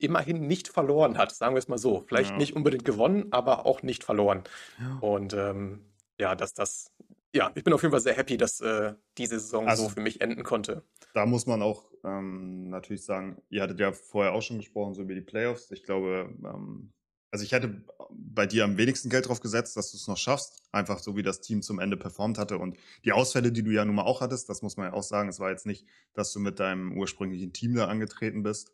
immerhin 0.00 0.46
nicht 0.46 0.68
verloren 0.68 1.18
hat, 1.18 1.34
sagen 1.34 1.54
wir 1.54 1.58
es 1.58 1.68
mal 1.68 1.78
so. 1.78 2.04
Vielleicht 2.06 2.30
Ja. 2.30 2.36
nicht 2.36 2.54
unbedingt 2.56 2.84
gewonnen, 2.84 3.26
aber 3.30 3.66
auch 3.66 3.82
nicht 3.82 4.04
verloren. 4.04 4.44
Ja. 4.78 4.98
Und 5.00 5.34
ähm, 5.34 5.80
ja, 6.18 6.34
dass 6.34 6.54
das, 6.54 6.92
ja, 7.34 7.50
ich 7.54 7.64
bin 7.64 7.72
auf 7.72 7.82
jeden 7.82 7.92
Fall 7.92 8.00
sehr 8.00 8.14
happy, 8.14 8.36
dass 8.36 8.60
äh, 8.60 8.94
diese 9.18 9.38
Saison 9.38 9.66
Also- 9.68 9.84
so 9.84 9.88
für 9.90 10.00
mich 10.00 10.20
enden 10.20 10.42
konnte. 10.42 10.82
Da 11.14 11.26
muss 11.26 11.46
man 11.46 11.62
auch 11.62 11.90
ähm, 12.04 12.70
natürlich 12.70 13.04
sagen, 13.04 13.42
ihr 13.50 13.62
hattet 13.62 13.78
ja 13.80 13.92
vorher 13.92 14.32
auch 14.32 14.42
schon 14.42 14.56
gesprochen, 14.58 14.94
so 14.94 15.02
über 15.02 15.14
die 15.14 15.20
Playoffs. 15.20 15.70
Ich 15.70 15.82
glaube, 15.82 16.32
ähm, 16.44 16.92
also 17.30 17.44
ich 17.44 17.52
hätte 17.52 17.84
bei 18.10 18.46
dir 18.46 18.64
am 18.64 18.76
wenigsten 18.78 19.08
Geld 19.10 19.28
drauf 19.28 19.40
gesetzt, 19.40 19.76
dass 19.76 19.90
du 19.92 19.96
es 19.98 20.08
noch 20.08 20.16
schaffst. 20.16 20.62
Einfach 20.72 20.98
so, 20.98 21.14
wie 21.16 21.22
das 21.22 21.40
Team 21.42 21.62
zum 21.62 21.78
Ende 21.78 21.96
performt 21.96 22.38
hatte. 22.38 22.58
Und 22.58 22.76
die 23.04 23.12
Ausfälle, 23.12 23.52
die 23.52 23.62
du 23.62 23.70
ja 23.70 23.84
nun 23.84 23.94
mal 23.96 24.02
auch 24.04 24.20
hattest, 24.20 24.48
das 24.48 24.62
muss 24.62 24.76
man 24.76 24.86
ja 24.86 24.92
auch 24.94 25.02
sagen, 25.02 25.28
es 25.28 25.38
war 25.40 25.50
jetzt 25.50 25.66
nicht, 25.66 25.86
dass 26.14 26.32
du 26.32 26.40
mit 26.40 26.58
deinem 26.58 26.96
ursprünglichen 26.96 27.52
Team 27.52 27.74
da 27.74 27.86
angetreten 27.86 28.42
bist. 28.42 28.72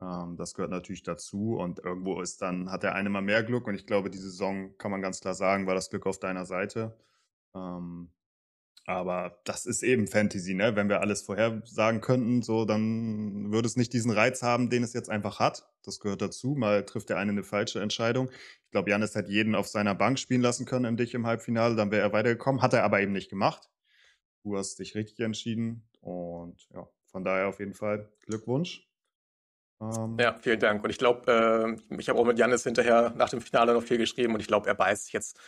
Ähm, 0.00 0.36
das 0.36 0.54
gehört 0.54 0.70
natürlich 0.70 1.02
dazu. 1.02 1.56
Und 1.56 1.78
irgendwo 1.80 2.20
ist 2.20 2.42
dann, 2.42 2.70
hat 2.70 2.82
der 2.82 2.94
eine 2.94 3.10
mal 3.10 3.22
mehr 3.22 3.42
Glück. 3.42 3.66
Und 3.66 3.74
ich 3.74 3.86
glaube, 3.86 4.10
die 4.10 4.18
Saison, 4.18 4.76
kann 4.78 4.90
man 4.90 5.02
ganz 5.02 5.20
klar 5.20 5.34
sagen, 5.34 5.66
war 5.66 5.74
das 5.74 5.90
Glück 5.90 6.06
auf 6.06 6.18
deiner 6.18 6.46
Seite. 6.46 6.96
Ähm, 7.54 8.10
aber 8.86 9.40
das 9.44 9.64
ist 9.64 9.82
eben 9.82 10.06
Fantasy, 10.06 10.54
ne? 10.54 10.76
Wenn 10.76 10.90
wir 10.90 11.00
alles 11.00 11.22
vorhersagen 11.22 12.02
könnten, 12.02 12.42
so, 12.42 12.66
dann 12.66 13.50
würde 13.50 13.66
es 13.66 13.76
nicht 13.76 13.94
diesen 13.94 14.10
Reiz 14.10 14.42
haben, 14.42 14.68
den 14.68 14.82
es 14.82 14.92
jetzt 14.92 15.08
einfach 15.08 15.40
hat. 15.40 15.66
Das 15.82 16.00
gehört 16.00 16.20
dazu. 16.20 16.54
Mal 16.54 16.84
trifft 16.84 17.08
der 17.08 17.16
eine 17.16 17.32
eine 17.32 17.44
falsche 17.44 17.80
Entscheidung. 17.80 18.28
Ich 18.66 18.70
glaube, 18.72 18.90
Janis 18.90 19.14
hätte 19.14 19.30
jeden 19.30 19.54
auf 19.54 19.68
seiner 19.68 19.94
Bank 19.94 20.18
spielen 20.18 20.42
lassen 20.42 20.66
können 20.66 20.84
im 20.84 20.96
Dich 20.98 21.14
im 21.14 21.26
Halbfinale, 21.26 21.76
dann 21.76 21.90
wäre 21.90 22.02
er 22.02 22.12
weitergekommen. 22.12 22.60
Hat 22.60 22.74
er 22.74 22.84
aber 22.84 23.00
eben 23.00 23.12
nicht 23.12 23.30
gemacht. 23.30 23.70
Du 24.42 24.56
hast 24.58 24.78
dich 24.78 24.94
richtig 24.94 25.20
entschieden. 25.20 25.88
Und 26.00 26.68
ja, 26.74 26.86
von 27.06 27.24
daher 27.24 27.48
auf 27.48 27.60
jeden 27.60 27.74
Fall 27.74 28.12
Glückwunsch. 28.26 28.86
Ähm, 29.80 30.16
Ja, 30.18 30.34
vielen 30.40 30.60
Dank. 30.60 30.84
Und 30.84 30.90
ich 30.90 30.98
glaube, 30.98 31.78
äh, 31.90 31.96
ich 31.98 32.08
habe 32.08 32.18
auch 32.18 32.24
mit 32.24 32.38
Janis 32.38 32.64
hinterher 32.64 33.12
nach 33.16 33.30
dem 33.30 33.40
Finale 33.40 33.72
noch 33.74 33.82
viel 33.82 33.98
geschrieben 33.98 34.34
und 34.34 34.40
ich 34.40 34.46
glaube, 34.46 34.68
er 34.68 34.74
beißt 34.74 35.04
sich 35.04 35.12
jetzt 35.12 35.38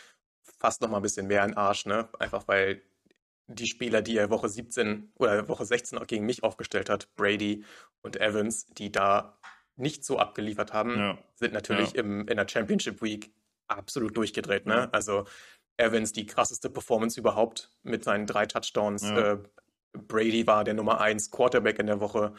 fast 0.59 0.81
noch 0.81 0.89
mal 0.89 0.97
ein 0.97 1.03
bisschen 1.03 1.27
mehr 1.27 1.43
in 1.43 1.51
den 1.51 1.57
Arsch, 1.57 1.85
ne? 1.85 2.09
Einfach 2.19 2.47
weil 2.47 2.81
die 3.47 3.67
Spieler, 3.67 4.01
die 4.01 4.17
er 4.17 4.29
Woche 4.29 4.49
17 4.49 5.13
oder 5.15 5.47
Woche 5.47 5.65
16 5.65 5.97
auch 5.97 6.07
gegen 6.07 6.25
mich 6.25 6.43
aufgestellt 6.43 6.89
hat, 6.89 7.13
Brady 7.15 7.63
und 8.01 8.19
Evans, 8.19 8.65
die 8.65 8.91
da 8.91 9.37
nicht 9.77 10.03
so 10.03 10.17
abgeliefert 10.19 10.73
haben, 10.73 10.97
ja. 10.97 11.17
sind 11.35 11.53
natürlich 11.53 11.93
Ja. 11.93 12.01
im, 12.01 12.27
in 12.27 12.35
der 12.37 12.47
Championship 12.47 13.01
Week 13.01 13.31
absolut 13.67 14.17
durchgedreht, 14.17 14.65
ne? 14.65 14.73
Ja. 14.75 14.89
Also 14.91 15.25
Evans 15.77 16.11
die 16.11 16.25
krasseste 16.25 16.69
Performance 16.69 17.19
überhaupt 17.19 17.69
mit 17.83 18.03
seinen 18.03 18.25
drei 18.25 18.47
Touchdowns. 18.47 19.03
Äh, 19.03 19.37
Brady 19.93 20.45
war 20.47 20.63
der 20.63 20.73
Nummer 20.73 20.99
1 20.99 21.29
Quarterback 21.31 21.79
in 21.79 21.85
der 21.87 21.99
Woche. 22.01 22.33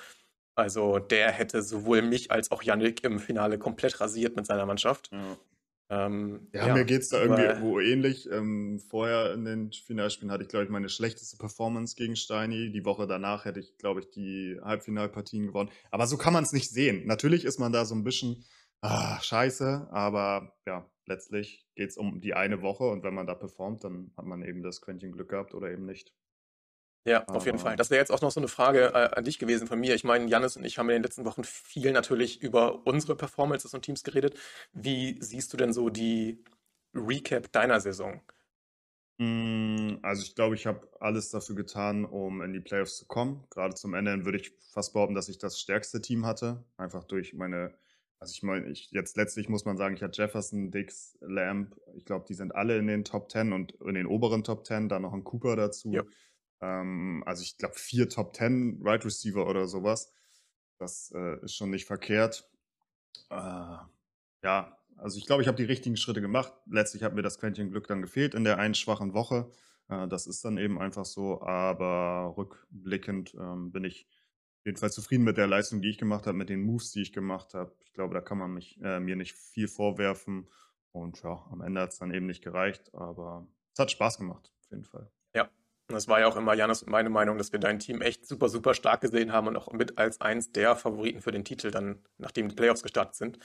Also 0.59 0.99
der 0.99 1.31
hätte 1.31 1.63
sowohl 1.63 2.03
mich 2.03 2.31
als 2.31 2.51
auch 2.51 2.63
Yannick 2.63 3.05
im 3.05 3.19
Finale 3.21 3.59
komplett 3.59 4.01
rasiert 4.01 4.35
mit 4.37 4.45
seiner 4.47 4.67
Mannschaft. 4.67 5.11
Ja. 5.13 5.37
Ähm, 5.91 6.49
Ja, 6.53 6.75
mir 6.75 6.85
geht's 6.85 7.09
da 7.09 7.23
irgendwie 7.23 7.47
aber- 7.47 7.61
wo 7.63 7.81
ähnlich. 7.81 8.29
Ähm, 8.31 8.79
vorher 8.91 9.33
in 9.33 9.45
den 9.45 9.73
Finalspielen 9.73 10.31
hatte 10.33 10.43
ich, 10.43 10.49
glaube 10.49 10.65
ich, 10.65 10.71
meine 10.71 10.89
schlechteste 10.89 11.37
Performance 11.39 11.95
gegen 11.97 12.17
Steini. 12.17 12.71
Die 12.73 12.85
Woche 12.85 13.07
danach 13.07 13.45
hätte 13.45 13.61
ich, 13.61 13.79
glaube 13.79 14.01
ich, 14.01 14.11
die 14.11 14.59
Halbfinalpartien 14.63 15.47
gewonnen. 15.47 15.71
Aber 15.91 16.07
so 16.07 16.17
kann 16.19 16.33
man 16.33 16.45
es 16.45 16.53
nicht 16.53 16.71
sehen. 16.71 17.07
Natürlich 17.07 17.45
ist 17.45 17.59
man 17.59 17.73
da 17.73 17.85
so 17.85 17.95
ein 17.95 18.05
bisschen 18.05 18.45
ah, 18.81 19.21
scheiße, 19.23 19.89
aber 19.91 20.57
ja, 20.67 20.89
letztlich 21.07 21.67
geht's 21.75 21.97
um 21.97 22.21
die 22.21 22.35
eine 22.35 22.63
Woche 22.63 22.85
und 22.85 23.03
wenn 23.03 23.15
man 23.15 23.27
da 23.27 23.35
performt, 23.35 23.83
dann 23.83 24.13
hat 24.17 24.25
man 24.27 24.43
eben 24.43 24.63
das 24.63 24.81
Quäntchen 24.83 25.11
Glück 25.13 25.31
gehabt 25.31 25.55
oder 25.55 25.71
eben 25.71 25.85
nicht. 25.87 26.13
Ja, 27.09 27.27
auf 27.29 27.47
jeden 27.47 27.59
Fall. 27.59 27.75
Das 27.77 27.89
wäre 27.91 28.01
jetzt 28.01 28.11
auch 28.11 28.21
noch 28.21 28.31
so 28.31 28.41
eine 28.41 28.49
Frage 28.49 28.89
äh, 28.93 29.17
an 29.17 29.25
dich 29.25 29.39
gewesen 29.39 29.67
von 29.67 29.81
mir. 29.81 29.95
Ich 29.95 30.05
meine, 30.05 30.27
Jannis 30.29 30.57
und 30.57 30.65
ich 30.65 30.77
haben 30.79 30.91
in 30.91 30.97
den 30.97 31.03
letzten 31.03 31.25
Wochen 31.25 31.43
viel 31.43 31.91
natürlich 31.93 32.43
über 32.43 32.87
unsere 32.87 33.17
Performances 33.17 33.73
und 33.73 33.83
Teams 33.83 34.03
geredet. 34.05 34.37
Wie 34.73 35.17
siehst 35.23 35.53
du 35.53 35.57
denn 35.57 35.73
so 35.73 35.89
die 35.89 36.45
Recap 36.95 37.51
deiner 37.53 37.81
Saison? 37.81 38.21
Mm, 39.19 39.99
Also 40.03 40.23
ich 40.23 40.35
glaube, 40.35 40.55
ich 40.55 40.67
habe 40.67 40.89
alles 41.01 41.31
dafür 41.31 41.57
getan, 41.57 42.05
um 42.05 42.43
in 42.43 42.53
die 42.53 42.61
Playoffs 42.61 42.97
zu 42.97 43.07
kommen. 43.07 43.45
Gerade 43.51 43.75
zum 43.75 43.95
Ende 43.95 44.13
hin 44.13 44.25
würde 44.25 44.39
ich 44.39 44.53
fast 44.73 44.93
behaupten, 44.93 45.15
dass 45.15 45.29
ich 45.29 45.39
das 45.39 45.59
stärkste 45.61 46.01
Team 46.01 46.25
hatte. 46.27 46.65
Einfach 46.77 47.05
durch 47.05 47.35
meine, 47.35 47.75
also 48.21 48.33
ich 48.33 48.43
meine, 48.43 48.69
ich, 48.71 48.91
jetzt 48.93 49.17
letztlich 49.17 49.49
muss 49.49 49.65
man 49.65 49.77
sagen, 49.77 49.97
ich 49.97 50.03
hatte 50.03 50.21
Jefferson, 50.23 50.71
Dix, 50.71 51.19
Lamb. 51.21 51.77
Ich 51.97 52.05
glaube, 52.05 52.27
die 52.29 52.35
sind 52.35 52.55
alle 52.55 52.79
in 52.79 52.87
den 52.87 53.05
Top 53.05 53.31
10 53.31 53.53
und 53.53 53.73
in 53.83 53.95
den 53.95 54.07
oberen 54.07 54.45
Top 54.45 54.65
10, 54.67 54.89
dann 54.89 55.03
noch 55.03 55.13
ein 55.15 55.25
Cooper 55.25 55.57
dazu. 55.57 55.91
Ja. 55.93 56.05
Ähm, 56.61 57.23
also 57.27 57.43
ich 57.43 57.57
glaube, 57.57 57.75
vier 57.77 58.09
Top 58.09 58.35
10 58.35 58.81
Right 58.83 59.05
Receiver 59.05 59.47
oder 59.47 59.67
sowas. 59.67 60.13
Das 60.79 61.13
äh, 61.15 61.45
ist 61.45 61.55
schon 61.55 61.71
nicht 61.71 61.87
verkehrt. 61.87 62.49
Äh, 63.31 63.79
ja, 64.43 64.79
also 64.97 65.19
ich 65.19 65.27
glaube, 65.27 65.43
ich 65.43 65.49
habe 65.49 65.57
die 65.57 65.65
richtigen 65.65 65.97
Schritte 65.97 66.21
gemacht. 66.21 66.53
Letztlich 66.67 67.03
hat 67.03 67.15
mir 67.15 67.23
das 67.23 67.39
Quäntchen 67.39 67.71
Glück 67.71 67.87
dann 67.87 68.03
gefehlt 68.03 68.35
in 68.35 68.45
der 68.45 68.59
einen 68.59 68.75
schwachen 68.75 69.15
Woche. 69.15 69.51
Äh, 69.89 70.09
das 70.09 70.27
ist 70.27 70.45
dann 70.45 70.59
eben 70.59 70.81
einfach 70.81 71.05
so. 71.05 71.43
Aber 71.43 72.35
rückblickend 72.37 73.35
ähm, 73.35 73.73
bin 73.73 73.85
ich 73.85 74.07
auf 74.61 74.67
jeden 74.67 74.79
Fall 74.79 74.93
zufrieden 74.93 75.25
mit 75.25 75.37
der 75.37 75.47
Leistung, 75.47 75.81
die 75.81 75.91
ich 75.91 75.99
gemacht 75.99 76.27
habe, 76.27 76.37
mit 76.37 76.49
den 76.49 76.63
Moves, 76.63 76.91
die 76.93 77.03
ich 77.03 77.13
gemacht 77.13 77.55
habe. 77.55 77.75
Ich 77.81 77.93
glaube, 77.93 78.15
da 78.15 78.21
kann 78.21 78.39
man 78.39 78.53
mich, 78.53 78.81
äh, 78.83 79.01
mir 79.01 79.17
nicht 79.17 79.35
viel 79.35 79.69
vorwerfen. 79.69 80.49
Und 80.93 81.23
ja, 81.23 81.47
am 81.51 81.61
Ende 81.61 81.81
hat 81.81 81.93
es 81.93 81.99
dann 81.99 82.13
eben 82.13 82.27
nicht 82.27 82.43
gereicht. 82.43 82.93
Aber 82.95 83.47
es 83.73 83.79
hat 83.79 83.91
Spaß 83.91 84.19
gemacht, 84.19 84.53
auf 84.61 84.71
jeden 84.71 84.85
Fall. 84.85 85.11
Und 85.35 85.53
das 85.99 86.07
war 86.07 86.21
ja 86.21 86.29
auch 86.29 86.37
immer 86.37 86.55
Janis 86.55 86.85
und 86.85 86.93
meine 86.93 87.11
Meinung, 87.11 87.39
dass 87.39 87.51
wir 87.53 87.59
dein 87.59 87.81
Team 87.81 88.03
echt 88.03 88.25
super, 88.25 88.49
super 88.49 88.73
stark 88.73 89.01
gesehen 89.01 89.33
haben 89.33 89.49
und 89.49 89.57
auch 89.57 89.73
mit 89.73 89.99
als 89.99 90.21
eins 90.21 90.53
der 90.53 90.77
Favoriten 90.77 91.21
für 91.21 91.33
den 91.33 91.45
Titel 91.45 91.73
dann, 91.73 92.05
nachdem 92.19 92.49
die 92.49 92.55
Playoffs 92.55 92.85
gestartet 92.85 93.17
sind. 93.17 93.39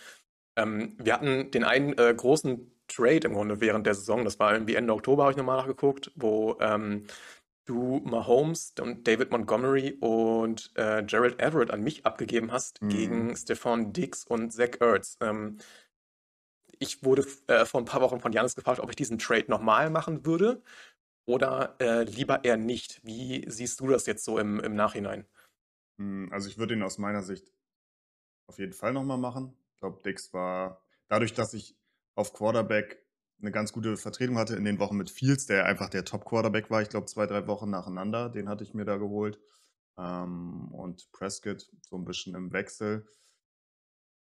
Ähm, 0.56 0.96
wir 1.00 1.16
hatten 1.16 1.50
den 1.50 1.64
einen 1.64 1.98
äh, 1.98 2.14
großen 2.16 2.72
Trade 2.88 3.26
im 3.26 3.34
Grunde 3.34 3.60
während 3.60 3.88
der 3.88 3.96
Saison, 3.96 4.24
das 4.24 4.38
war 4.38 4.54
irgendwie 4.54 4.76
Ende 4.76 4.94
Oktober, 4.94 5.24
habe 5.24 5.32
ich 5.32 5.38
nochmal 5.38 5.58
nachgeguckt, 5.58 6.12
wo 6.16 6.56
ähm, 6.60 7.08
du 7.66 8.02
Mahomes 8.06 8.76
und 8.80 9.08
David 9.08 9.32
Montgomery 9.32 9.98
und 10.00 10.72
äh, 10.76 11.02
Gerald 11.02 11.42
Everett 11.42 11.72
an 11.72 11.82
mich 11.82 12.06
abgegeben 12.06 12.52
hast 12.52 12.84
Mhm. 12.84 12.90
gegen 12.90 13.36
Stefan 13.36 13.94
Diggs 13.94 14.26
und 14.26 14.54
Zach 14.54 14.80
Ertz. 14.80 15.18
Ähm, 15.22 15.58
ich 16.78 17.04
wurde 17.04 17.26
äh, 17.48 17.66
vor 17.66 17.82
ein 17.82 17.86
paar 17.86 18.02
Wochen 18.02 18.20
von 18.20 18.32
Janis 18.32 18.54
gefragt, 18.54 18.80
ob 18.80 18.92
ich 18.92 18.96
diesen 18.96 19.18
Trade 19.18 19.46
nochmal 19.48 19.90
machen 19.90 20.24
würde 20.24 20.62
oder 21.26 21.76
äh, 21.80 22.04
lieber 22.04 22.44
eher 22.44 22.58
nicht. 22.58 23.02
Wie 23.04 23.46
siehst 23.50 23.80
du 23.80 23.88
das 23.88 24.06
jetzt 24.06 24.26
so 24.26 24.38
im, 24.38 24.60
im 24.60 24.76
Nachhinein? 24.76 25.26
Hm, 25.98 26.30
Also 26.32 26.50
ich 26.50 26.58
würde 26.58 26.74
ihn 26.74 26.84
aus 26.84 26.98
meiner 26.98 27.24
Sicht 27.24 27.52
auf 28.48 28.60
jeden 28.60 28.74
Fall 28.74 28.94
nochmal 28.94 29.18
machen. 29.18 29.56
Ich 29.74 29.80
glaube, 29.80 30.02
Dix 30.04 30.34
war 30.34 30.82
dadurch, 31.08 31.34
dass 31.34 31.54
ich 31.54 31.78
auf 32.16 32.34
Quarterback 32.34 33.04
eine 33.42 33.52
ganz 33.52 33.74
gute 33.74 33.98
Vertretung 33.98 34.38
hatte 34.38 34.56
in 34.56 34.64
den 34.64 34.80
Wochen 34.80 34.96
mit 34.98 35.10
Fields, 35.10 35.46
der 35.46 35.66
einfach 35.66 35.90
der 35.90 36.06
Top-Quarterback 36.06 36.70
war. 36.70 36.82
Ich 36.82 36.90
glaube, 36.90 37.08
zwei, 37.08 37.26
drei 37.26 37.48
Wochen 37.48 37.70
nacheinander. 37.70 38.30
Den 38.30 38.48
hatte 38.48 38.64
ich 38.64 38.74
mir 38.74 38.86
da 38.86 38.98
geholt. 38.98 39.40
Ähm, 39.98 40.70
und 40.72 41.12
Prescott 41.12 41.70
so 41.82 41.98
ein 41.98 42.06
bisschen 42.06 42.36
im 42.36 42.54
Wechsel. 42.54 43.06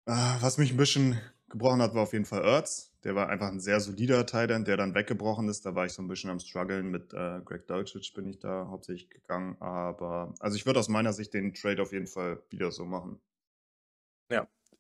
Äh, 0.06 0.12
was 0.42 0.58
mich 0.58 0.72
ein 0.72 0.78
bisschen 0.78 1.20
gebrochen 1.50 1.82
hat, 1.82 1.94
war 1.94 2.04
auf 2.04 2.14
jeden 2.14 2.26
Fall 2.26 2.44
Ertz. 2.44 2.92
Der 3.04 3.16
war 3.16 3.30
einfach 3.30 3.48
ein 3.48 3.60
sehr 3.60 3.80
solider 3.80 4.26
Titan, 4.26 4.66
der 4.66 4.78
dann 4.78 4.94
weggebrochen 4.94 5.50
ist. 5.50 5.66
Da 5.66 5.76
war 5.76 5.86
ich 5.86 5.94
so 5.94 6.02
ein 6.02 6.08
bisschen 6.08 6.30
am 6.30 6.40
struggeln. 6.40 6.92
Mit 6.92 7.14
äh, 7.14 7.42
Greg 7.44 7.68
Dulcich 7.68 8.14
bin 8.14 8.28
ich 8.28 8.40
da 8.40 8.68
hauptsächlich 8.70 9.10
gegangen. 9.10 9.58
Aber 9.60 10.34
also 10.40 10.56
ich 10.56 10.66
würde 10.66 10.80
aus 10.80 10.90
meiner 10.90 11.14
Sicht 11.14 11.34
den 11.34 11.54
Trade 11.54 11.82
auf 11.82 11.92
jeden 11.94 12.08
Fall 12.08 12.44
wieder 12.50 12.72
so 12.72 12.86
machen. 12.86 13.20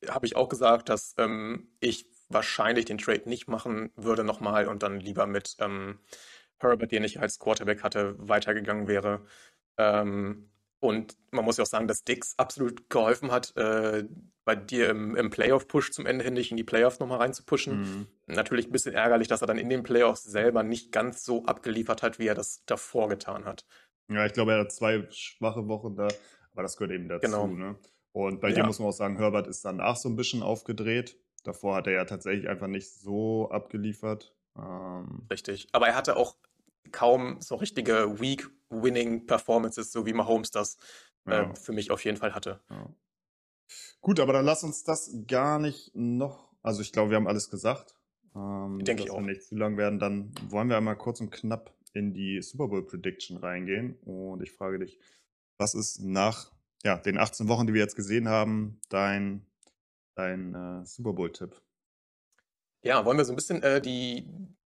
Habe 0.09 0.25
ich 0.25 0.35
auch 0.35 0.49
gesagt, 0.49 0.89
dass 0.89 1.13
ähm, 1.17 1.67
ich 1.79 2.07
wahrscheinlich 2.29 2.85
den 2.85 2.97
Trade 2.97 3.29
nicht 3.29 3.47
machen 3.47 3.91
würde 3.95 4.23
nochmal 4.23 4.67
und 4.67 4.83
dann 4.83 4.99
lieber 4.99 5.27
mit 5.27 5.57
ähm, 5.59 5.99
Herbert, 6.57 6.91
den 6.91 7.03
ich 7.03 7.19
als 7.19 7.39
Quarterback 7.39 7.83
hatte, 7.83 8.15
weitergegangen 8.17 8.87
wäre. 8.87 9.25
Ähm, 9.77 10.50
und 10.81 11.15
man 11.31 11.45
muss 11.45 11.57
ja 11.57 11.63
auch 11.63 11.67
sagen, 11.67 11.87
dass 11.87 12.03
Dix 12.03 12.33
absolut 12.37 12.89
geholfen 12.89 13.31
hat, 13.31 13.55
äh, 13.55 14.03
bei 14.43 14.55
dir 14.55 14.89
im, 14.89 15.15
im 15.15 15.29
Playoff-Push 15.29 15.91
zum 15.91 16.07
Ende 16.07 16.25
hin 16.25 16.33
dich 16.35 16.49
in 16.49 16.57
die 16.57 16.63
Playoffs 16.63 16.99
nochmal 16.99 17.19
reinzupushen. 17.19 17.79
Mhm. 17.79 18.07
Natürlich 18.25 18.65
ein 18.65 18.71
bisschen 18.71 18.95
ärgerlich, 18.95 19.27
dass 19.27 19.41
er 19.41 19.47
dann 19.47 19.59
in 19.59 19.69
den 19.69 19.83
Playoffs 19.83 20.23
selber 20.23 20.63
nicht 20.63 20.91
ganz 20.91 21.23
so 21.23 21.45
abgeliefert 21.45 22.01
hat, 22.01 22.17
wie 22.17 22.27
er 22.27 22.33
das 22.33 22.63
davor 22.65 23.07
getan 23.07 23.45
hat. 23.45 23.63
Ja, 24.09 24.25
ich 24.25 24.33
glaube, 24.33 24.53
er 24.53 24.61
hat 24.61 24.71
zwei 24.71 25.07
schwache 25.11 25.67
Wochen 25.67 25.95
da, 25.95 26.07
aber 26.53 26.63
das 26.63 26.75
gehört 26.75 26.91
eben 26.93 27.07
dazu. 27.07 27.21
Genau. 27.21 27.47
Ne? 27.47 27.75
Und 28.11 28.41
bei 28.41 28.49
Ja. 28.49 28.55
dir 28.55 28.63
muss 28.65 28.79
man 28.79 28.89
auch 28.89 28.93
sagen, 28.93 29.17
Herbert 29.17 29.47
ist 29.47 29.63
danach 29.63 29.95
so 29.95 30.09
ein 30.09 30.15
bisschen 30.15 30.41
aufgedreht. 30.41 31.17
Davor 31.43 31.75
hat 31.75 31.87
er 31.87 31.93
ja 31.93 32.05
tatsächlich 32.05 32.49
einfach 32.49 32.67
nicht 32.67 32.91
so 32.91 33.49
abgeliefert. 33.51 34.35
Ähm, 34.57 35.27
Richtig. 35.29 35.67
Aber 35.71 35.87
er 35.87 35.95
hatte 35.95 36.17
auch 36.17 36.35
kaum 36.91 37.39
so 37.39 37.55
richtige 37.55 38.19
Week-Winning-Performances, 38.71 39.91
so 39.91 40.05
wie 40.05 40.13
Mahomes 40.13 40.51
das 40.51 40.77
ja, 41.27 41.51
äh, 41.51 41.55
für 41.55 41.73
mich 41.73 41.91
auf 41.91 42.03
jeden 42.03 42.17
Fall 42.17 42.33
hatte. 42.33 42.61
ja. 42.69 42.89
Gut, 44.01 44.19
aber 44.19 44.33
dann 44.33 44.45
lass 44.45 44.63
uns 44.63 44.83
das 44.83 45.11
gar 45.27 45.59
nicht 45.59 45.91
noch. 45.93 46.51
Also 46.63 46.81
ich 46.81 46.91
glaube, 46.91 47.11
wir 47.11 47.17
haben 47.17 47.27
alles 47.27 47.49
gesagt. 47.49 47.95
Ähm, 48.35 48.79
Denke 48.83 49.03
ich 49.03 49.07
dass 49.07 49.15
wir 49.15 49.21
auch. 49.21 49.25
nicht 49.25 49.43
zu 49.43 49.55
lang 49.55 49.77
werden. 49.77 49.99
Dann 49.99 50.33
wollen 50.49 50.69
wir 50.69 50.77
einmal 50.77 50.97
kurz 50.97 51.21
und 51.21 51.31
knapp 51.31 51.73
in 51.93 52.13
die 52.13 52.41
Super 52.41 52.67
Bowl 52.67 52.85
Prediction 52.85 53.37
reingehen. 53.37 53.95
Und 54.01 54.41
ich 54.41 54.51
frage 54.51 54.79
dich, 54.79 54.99
was 55.57 55.75
ist 55.75 56.01
nach 56.01 56.51
ja, 56.83 56.97
den 56.97 57.17
18 57.17 57.47
Wochen, 57.47 57.67
die 57.67 57.73
wir 57.73 57.81
jetzt 57.81 57.95
gesehen 57.95 58.27
haben, 58.27 58.79
dein, 58.89 59.45
dein 60.15 60.55
äh, 60.55 60.85
Super 60.85 61.13
Bowl-Tipp? 61.13 61.61
Ja, 62.81 63.05
wollen 63.05 63.17
wir 63.17 63.25
so 63.25 63.33
ein 63.33 63.35
bisschen 63.35 63.61
äh, 63.61 63.79
die 63.79 64.27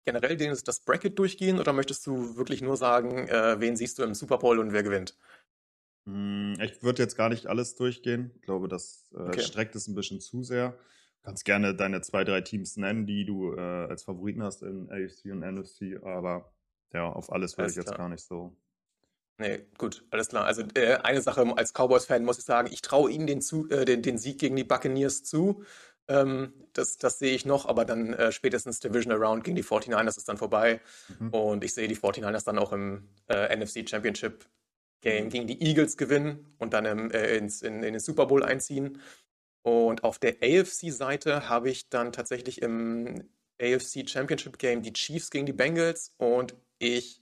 generell 0.08 0.38
das 0.38 0.80
Bracket 0.80 1.20
durchgehen 1.20 1.60
oder 1.60 1.74
möchtest 1.74 2.08
du 2.08 2.38
wirklich 2.38 2.62
nur 2.62 2.78
sagen, 2.78 3.28
äh, 3.28 3.60
wen 3.60 3.76
siehst 3.76 4.00
du 4.00 4.04
im 4.04 4.14
Super 4.14 4.38
Bowl 4.38 4.58
und 4.58 4.72
wer 4.72 4.82
gewinnt? 4.82 5.18
Hm, 6.06 6.56
Ich 6.62 6.82
würde 6.82 7.04
jetzt 7.04 7.16
gar 7.18 7.30
nicht 7.30 7.48
alles 7.48 7.76
durchgehen. 7.76 8.32
Ich 8.36 8.42
glaube, 8.44 8.68
das 8.70 9.12
äh, 9.14 9.28
Okay. 9.28 9.42
streckt 9.42 9.76
es 9.76 9.88
ein 9.88 9.96
bisschen 9.96 10.22
zu 10.22 10.44
sehr. 10.44 10.72
Du 10.72 11.24
kannst 11.24 11.44
gerne 11.44 11.76
deine 11.76 12.02
zwei, 12.02 12.24
drei 12.24 12.40
Teams 12.42 12.78
nennen, 12.78 13.06
die 13.06 13.26
du 13.26 13.54
äh, 13.54 13.60
als 13.60 14.04
Favoriten 14.04 14.44
hast 14.44 14.64
in 14.64 14.90
AFC 14.90 15.26
und 15.34 15.44
NFC, 15.44 16.02
aber 16.02 16.54
ja, 16.94 17.12
auf 17.12 17.32
alles 17.32 17.58
würde 17.58 17.72
ich 17.72 17.76
jetzt 17.76 17.86
klar. 17.88 17.98
gar 17.98 18.08
nicht 18.10 18.24
so. 18.24 18.56
Nee, 19.40 19.68
gut, 19.78 20.04
alles 20.10 20.30
klar. 20.30 20.46
Also 20.46 20.64
äh, 20.74 20.96
eine 21.04 21.22
Sache 21.22 21.42
als 21.58 21.72
Cowboys-Fan 21.74 22.26
muss 22.26 22.40
ich 22.40 22.46
sagen, 22.46 22.70
ich 22.72 22.82
traue 22.82 23.12
ihnen 23.12 23.28
den, 23.28 23.42
zu, 23.42 23.70
äh, 23.70 23.86
den, 23.86 24.02
den 24.02 24.18
Sieg 24.18 24.40
gegen 24.40 24.56
die 24.56 24.64
Buccaneers 24.64 25.24
zu. 25.24 25.64
Ähm, 26.08 26.54
das, 26.74 26.98
das 26.98 27.20
sehe 27.20 27.36
ich 27.36 27.46
noch, 27.46 27.66
aber 27.66 27.86
dann 27.86 28.14
äh, 28.14 28.32
spätestens 28.32 28.80
Divisional 28.80 29.22
Round 29.22 29.44
gegen 29.44 29.56
die 29.56 29.64
49ers 29.64 30.18
ist 30.18 30.30
dann 30.30 30.38
vorbei. 30.38 30.80
Mhm. 31.20 31.30
Und 31.30 31.64
ich 31.64 31.74
sehe 31.74 31.88
die 31.88 31.98
49ers 31.98 32.46
dann 32.46 32.60
auch 32.60 32.72
im 32.72 33.10
äh, 33.28 33.56
NFC 33.56 33.88
Championship 33.88 34.46
Game 35.02 35.30
gegen 35.30 35.48
die 35.48 35.62
Eagles 35.62 35.98
gewinnen 35.98 36.56
und 36.58 36.74
dann 36.74 36.86
im, 36.86 37.12
äh, 37.12 37.38
ins, 37.38 37.62
in, 37.62 37.84
in 37.84 37.94
den 37.94 38.00
Super 38.00 38.26
Bowl 38.26 38.44
einziehen. 38.44 39.02
Und 39.62 40.04
auf 40.04 40.18
der 40.18 40.38
AFC-Seite 40.42 41.50
habe 41.50 41.70
ich 41.70 41.90
dann 41.90 42.12
tatsächlich 42.12 42.62
im 42.62 43.30
AFC 43.62 44.08
Championship 44.08 44.60
Game 44.60 44.82
die 44.82 44.94
Chiefs 44.94 45.30
gegen 45.30 45.46
die 45.46 45.54
Bengals 45.54 46.14
und 46.18 46.56
ich 46.80 47.22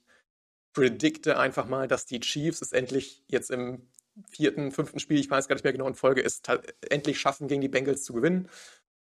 predikte 0.74 1.40
einfach 1.40 1.68
mal, 1.68 1.88
dass 1.88 2.06
die 2.06 2.20
Chiefs 2.20 2.62
es 2.62 2.72
endlich 2.72 3.24
jetzt 3.28 3.50
im 3.50 3.88
vierten, 4.30 4.72
fünften 4.72 5.00
Spiel, 5.00 5.20
ich 5.20 5.30
weiß 5.30 5.48
gar 5.48 5.56
nicht 5.56 5.64
mehr 5.64 5.74
genau 5.74 5.88
in 5.88 5.96
Folge, 5.96 6.24
es 6.24 6.42
ta- 6.42 6.62
endlich 6.90 7.20
schaffen, 7.20 7.48
gegen 7.48 7.62
die 7.62 7.68
Bengals 7.70 8.04
zu 8.04 8.14
gewinnen. 8.14 8.50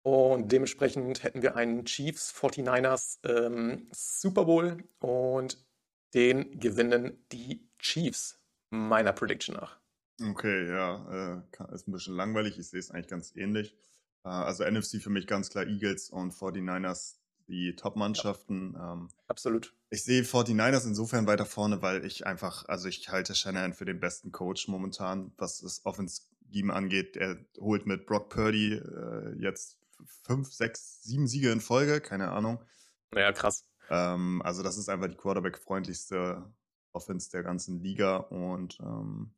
Und 0.02 0.50
dementsprechend 0.50 1.23
hätten 1.23 1.42
wir 1.42 1.57
einen 1.57 1.85
Chiefs 1.85 2.33
49ers 2.35 3.19
ähm, 3.25 3.88
Super 3.92 4.47
Bowl 4.47 4.83
und 4.99 5.59
den 6.14 6.59
gewinnen 6.59 7.25
die 7.33 7.69
Chiefs, 7.78 8.40
meiner 8.71 9.12
Prediction 9.12 9.54
nach. 9.57 9.78
Okay, 10.23 10.69
ja, 10.69 11.42
äh, 11.42 11.75
ist 11.75 11.88
ein 11.88 11.92
bisschen 11.92 12.14
langweilig. 12.16 12.59
Ich 12.59 12.69
sehe 12.69 12.80
es 12.80 12.90
eigentlich 12.90 13.09
ganz 13.09 13.35
ähnlich. 13.37 13.75
Äh, 14.25 14.28
also 14.28 14.64
NFC 14.64 15.02
für 15.02 15.11
mich 15.11 15.26
ganz 15.26 15.50
klar 15.50 15.66
Eagles 15.66 16.11
und 16.11 16.33
49ers 16.35 17.16
die 17.50 17.75
Top-Mannschaften. 17.76 18.76
Ähm, 18.80 19.09
Absolut. 19.28 19.75
ich 19.90 20.02
sehe 20.02 20.23
49ers 20.23 20.87
insofern 20.87 21.26
weiter 21.26 21.45
vorne, 21.45 21.83
weil 21.83 22.04
ich 22.04 22.26
einfach, 22.26 22.66
also 22.69 22.88
ich 22.88 23.09
halte 23.11 23.35
Shanahan 23.35 23.75
für 23.75 23.85
den 23.85 24.00
besten 24.00 24.33
Coach 24.33 24.69
momentan, 24.69 25.33
was 25.37 25.61
das 25.61 25.85
Offense-Scheme 25.85 26.73
angeht. 26.73 27.16
Er 27.16 27.37
holt 27.59 27.87
mit 27.87 28.07
Brock 28.07 28.30
Purdy 28.30 28.75
äh, 28.75 29.35
jetzt 29.38 29.78
fünf, 30.23 30.52
sechs, 30.52 31.02
sieben 31.02 31.26
Siege 31.26 31.50
in 31.50 31.61
Folge, 31.61 32.00
keine 32.00 32.30
Ahnung. 32.30 32.61
Naja, 33.11 33.33
krass. 33.33 33.64
Ähm, 33.90 34.40
also 34.42 34.62
das 34.62 34.78
ist 34.78 34.88
einfach 34.88 35.09
die 35.09 35.16
Quarterback-freundlichste 35.16 36.45
Offense 36.92 37.30
der 37.30 37.42
ganzen 37.42 37.80
Liga 37.83 38.16
und 38.16 38.78
ähm, 38.80 39.33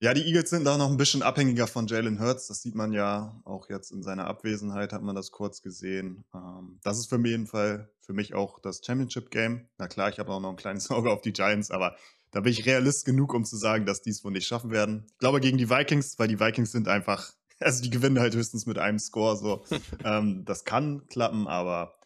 ja, 0.00 0.14
die 0.14 0.22
Eagles 0.26 0.50
sind 0.50 0.64
da 0.64 0.76
noch 0.76 0.90
ein 0.90 0.96
bisschen 0.96 1.22
abhängiger 1.22 1.66
von 1.66 1.86
Jalen 1.86 2.20
Hurts. 2.20 2.46
Das 2.46 2.62
sieht 2.62 2.74
man 2.74 2.92
ja 2.92 3.40
auch 3.44 3.68
jetzt 3.68 3.90
in 3.90 4.02
seiner 4.02 4.26
Abwesenheit, 4.26 4.92
hat 4.92 5.02
man 5.02 5.16
das 5.16 5.30
kurz 5.32 5.60
gesehen. 5.62 6.24
Ähm, 6.34 6.78
das 6.84 6.98
ist 6.98 7.08
für 7.08 7.18
mich 7.18 7.30
jeden 7.32 7.46
Fall 7.46 7.90
für 8.00 8.12
mich 8.12 8.34
auch 8.34 8.58
das 8.60 8.80
Championship-Game. 8.84 9.68
Na 9.78 9.88
klar, 9.88 10.08
ich 10.08 10.18
habe 10.18 10.32
auch 10.32 10.40
noch 10.40 10.50
ein 10.50 10.56
kleines 10.56 10.90
Auge 10.90 11.10
auf 11.10 11.20
die 11.20 11.32
Giants, 11.32 11.70
aber 11.70 11.96
da 12.30 12.40
bin 12.40 12.52
ich 12.52 12.64
realist 12.66 13.04
genug, 13.06 13.34
um 13.34 13.44
zu 13.44 13.56
sagen, 13.56 13.86
dass 13.86 14.02
die 14.02 14.10
es 14.10 14.22
wohl 14.24 14.32
nicht 14.32 14.46
schaffen 14.46 14.70
werden. 14.70 15.04
Ich 15.12 15.18
glaube 15.18 15.40
gegen 15.40 15.58
die 15.58 15.68
Vikings, 15.70 16.18
weil 16.18 16.28
die 16.28 16.38
Vikings 16.38 16.72
sind 16.72 16.86
einfach, 16.88 17.32
also 17.58 17.82
die 17.82 17.90
gewinnen 17.90 18.20
halt 18.20 18.34
höchstens 18.34 18.66
mit 18.66 18.78
einem 18.78 18.98
Score. 18.98 19.36
So, 19.36 19.64
ähm, 20.04 20.44
das 20.44 20.64
kann 20.64 21.06
klappen, 21.08 21.48
aber 21.48 21.98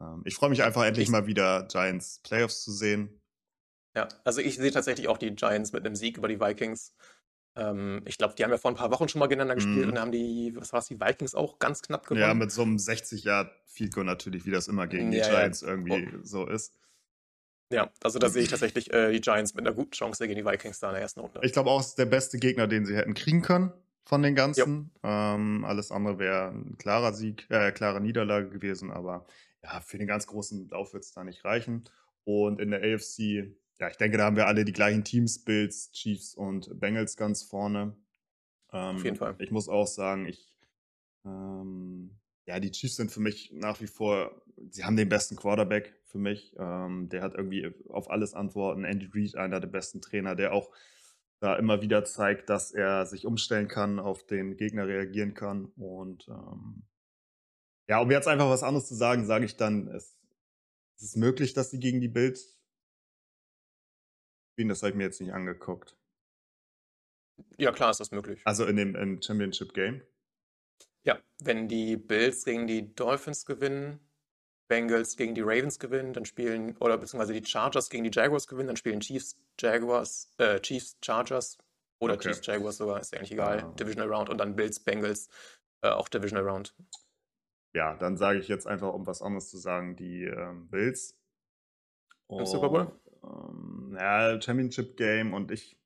ähm, 0.00 0.22
ich 0.24 0.34
freue 0.34 0.50
mich 0.50 0.62
einfach 0.62 0.84
endlich 0.84 1.04
Ich- 1.04 1.10
mal 1.10 1.26
wieder 1.26 1.64
Giants 1.68 2.20
Playoffs 2.22 2.62
zu 2.62 2.72
sehen. 2.72 3.16
Ja, 3.96 4.06
also 4.22 4.40
ich 4.40 4.54
sehe 4.56 4.70
tatsächlich 4.70 5.08
auch 5.08 5.18
die 5.18 5.34
Giants 5.34 5.72
mit 5.72 5.84
einem 5.84 5.96
Sieg 5.96 6.16
über 6.16 6.28
die 6.28 6.38
Vikings. 6.40 6.94
Ähm, 7.60 8.02
ich 8.06 8.16
glaube, 8.18 8.34
die 8.36 8.42
haben 8.42 8.50
ja 8.50 8.56
vor 8.58 8.70
ein 8.70 8.76
paar 8.76 8.90
Wochen 8.90 9.08
schon 9.08 9.18
mal 9.18 9.26
gegeneinander 9.26 9.54
gespielt 9.56 9.82
Mhm. 9.84 9.88
und 9.90 9.94
da 9.96 10.00
haben 10.00 10.12
die, 10.12 10.52
was 10.56 10.72
war 10.72 10.80
es, 10.80 10.86
die 10.86 10.98
Vikings 11.00 11.34
auch 11.34 11.58
ganz 11.58 11.82
knapp 11.82 12.06
gewonnen. 12.06 12.22
Ja, 12.22 12.34
mit 12.34 12.50
so 12.50 12.62
einem 12.62 12.78
60 12.78 13.24
Jahr 13.24 13.50
Goal 13.94 14.04
natürlich, 14.04 14.44
wie 14.44 14.50
das 14.50 14.68
immer 14.68 14.86
gegen 14.86 15.10
die 15.10 15.18
Ja, 15.18 15.24
ja. 15.26 15.30
Giants 15.30 15.62
irgendwie 15.62 16.08
so 16.22 16.46
ist. 16.46 16.74
Ja, 17.72 17.90
also 18.02 18.18
da 18.18 18.28
sehe 18.28 18.42
ich 18.42 18.48
tatsächlich 18.50 18.92
äh, 18.92 19.12
die 19.12 19.20
Giants 19.20 19.54
mit 19.54 19.64
einer 19.66 19.74
guten 19.74 19.92
Chance 19.92 20.26
gegen 20.26 20.36
die 20.38 20.44
Vikings 20.44 20.80
da 20.80 20.88
in 20.88 20.94
der 20.94 21.02
ersten 21.02 21.20
Runde. 21.20 21.40
Ich 21.44 21.52
glaube 21.52 21.70
auch, 21.70 21.80
es 21.80 21.88
ist 21.88 21.98
der 21.98 22.06
beste 22.06 22.38
Gegner, 22.38 22.66
den 22.66 22.84
sie 22.84 22.96
hätten 22.96 23.14
kriegen 23.14 23.42
können 23.42 23.72
von 24.02 24.22
den 24.22 24.34
ganzen. 24.34 24.90
Ähm, 25.04 25.64
alles 25.64 25.92
andere 25.92 26.18
wäre 26.18 26.48
ein 26.48 26.76
klarer 26.78 27.14
Sieg, 27.14 27.46
äh, 27.48 27.70
klare 27.72 28.00
Niederlage 28.00 28.50
gewesen, 28.50 28.90
aber 28.90 29.24
ja, 29.62 29.80
für 29.80 29.98
den 29.98 30.06
ganz 30.08 30.26
großen 30.26 30.68
Lauf 30.68 30.92
wird 30.94 31.04
es 31.04 31.12
da 31.12 31.22
nicht 31.22 31.44
reichen. 31.44 31.84
Und 32.24 32.60
in 32.60 32.70
der 32.72 32.80
AFC, 32.82 33.54
ja, 33.80 33.88
ich 33.88 33.96
denke, 33.96 34.18
da 34.18 34.24
haben 34.24 34.36
wir 34.36 34.46
alle 34.46 34.66
die 34.66 34.72
gleichen 34.72 35.04
Teams, 35.04 35.42
Bills, 35.42 35.90
Chiefs 35.92 36.34
und 36.34 36.78
Bengals 36.78 37.16
ganz 37.16 37.42
vorne. 37.42 37.96
Ähm, 38.72 38.96
Auf 38.96 39.04
jeden 39.04 39.16
Fall. 39.16 39.34
Ich 39.38 39.50
muss 39.50 39.70
auch 39.70 39.86
sagen, 39.86 40.26
ich, 40.26 40.54
ähm, 41.24 42.18
ja, 42.46 42.60
die 42.60 42.70
Chiefs 42.70 42.96
sind 42.96 43.10
für 43.10 43.20
mich 43.20 43.52
nach 43.52 43.80
wie 43.80 43.86
vor, 43.86 44.42
sie 44.68 44.84
haben 44.84 44.96
den 44.96 45.08
besten 45.08 45.36
Quarterback 45.36 45.94
für 46.04 46.18
mich. 46.18 46.54
Ähm, 46.58 47.08
der 47.08 47.22
hat 47.22 47.34
irgendwie 47.34 47.72
auf 47.88 48.10
alles 48.10 48.34
Antworten. 48.34 48.84
Andy 48.84 49.08
Reid, 49.14 49.36
einer 49.36 49.60
der 49.60 49.68
besten 49.68 50.02
Trainer, 50.02 50.36
der 50.36 50.52
auch 50.52 50.70
da 51.40 51.56
immer 51.56 51.80
wieder 51.80 52.04
zeigt, 52.04 52.50
dass 52.50 52.72
er 52.72 53.06
sich 53.06 53.24
umstellen 53.24 53.66
kann, 53.66 53.98
auf 53.98 54.26
den 54.26 54.58
Gegner 54.58 54.86
reagieren 54.86 55.32
kann. 55.32 55.72
Und 55.76 56.28
ähm, 56.28 56.82
ja, 57.88 57.98
um 57.98 58.10
jetzt 58.10 58.28
einfach 58.28 58.50
was 58.50 58.62
anderes 58.62 58.86
zu 58.86 58.94
sagen, 58.94 59.24
sage 59.24 59.46
ich 59.46 59.56
dann, 59.56 59.88
es, 59.88 60.18
es 60.96 61.02
ist 61.02 61.16
möglich, 61.16 61.54
dass 61.54 61.70
sie 61.70 61.80
gegen 61.80 62.02
die 62.02 62.08
Bills 62.08 62.59
spielen. 64.60 64.68
Das 64.68 64.82
habe 64.82 64.90
ich 64.90 64.96
mir 64.96 65.04
jetzt 65.04 65.20
nicht 65.20 65.32
angeguckt. 65.32 65.96
Ja, 67.56 67.72
klar 67.72 67.90
ist 67.90 68.00
das 68.00 68.10
möglich. 68.10 68.42
Also 68.44 68.66
in 68.66 68.76
dem 68.76 68.94
im 68.94 69.22
Championship 69.22 69.72
Game. 69.72 70.02
Ja, 71.02 71.18
wenn 71.42 71.66
die 71.68 71.96
Bills 71.96 72.44
gegen 72.44 72.66
die 72.66 72.94
Dolphins 72.94 73.46
gewinnen, 73.46 74.00
Bengals 74.68 75.16
gegen 75.16 75.34
die 75.34 75.40
Ravens 75.40 75.78
gewinnen, 75.78 76.12
dann 76.12 76.26
spielen, 76.26 76.76
oder 76.78 76.98
beziehungsweise 76.98 77.32
die 77.32 77.44
Chargers 77.44 77.88
gegen 77.88 78.04
die 78.04 78.10
Jaguars 78.12 78.46
gewinnen, 78.46 78.66
dann 78.68 78.76
spielen 78.76 79.00
Chiefs, 79.00 79.36
Jaguars, 79.58 80.30
äh, 80.36 80.60
Chiefs, 80.60 80.98
Chargers 81.02 81.56
oder 82.00 82.14
Okay. 82.14 82.28
Chiefs, 82.28 82.46
Jaguars 82.46 82.76
sogar, 82.76 83.00
ist 83.00 83.12
ja 83.12 83.18
eigentlich 83.18 83.32
egal, 83.32 83.60
Ah. 83.64 83.72
Divisional 83.72 84.12
Round 84.12 84.28
und 84.28 84.38
dann 84.38 84.54
Bills, 84.54 84.78
Bengals, 84.78 85.28
äh, 85.82 85.88
auch 85.88 86.08
Divisional 86.08 86.46
Round. 86.46 86.74
Ja, 87.74 87.96
dann 87.96 88.16
sage 88.18 88.38
ich 88.38 88.48
jetzt 88.48 88.66
einfach, 88.66 88.92
um 88.92 89.06
was 89.06 89.22
anderes 89.22 89.48
zu 89.48 89.56
sagen, 89.56 89.96
die 89.96 90.24
ähm, 90.24 90.68
Bills. 90.68 91.16
Im 92.28 92.46
Super 92.46 92.68
Bowl? 92.68 93.00
Ähm, 93.24 93.96
ja, 93.98 94.40
Championship 94.40 94.96
Game 94.96 95.34
und 95.34 95.50
ich. 95.50 95.76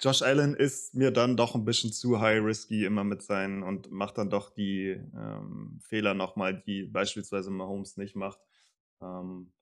Josh 0.00 0.22
Allen 0.22 0.54
ist 0.54 0.94
mir 0.94 1.10
dann 1.10 1.36
doch 1.36 1.54
ein 1.54 1.64
bisschen 1.64 1.92
zu 1.92 2.20
high 2.20 2.42
risky 2.44 2.84
immer 2.84 3.02
mit 3.02 3.22
seinen 3.22 3.62
und 3.62 3.90
macht 3.90 4.18
dann 4.18 4.28
doch 4.28 4.50
die 4.50 4.88
ähm, 4.88 5.80
Fehler 5.82 6.12
nochmal, 6.14 6.60
die 6.66 6.84
beispielsweise 6.84 7.50
Mahomes 7.50 7.96
nicht 7.96 8.14
macht. 8.14 8.40
Ähm, 9.00 9.52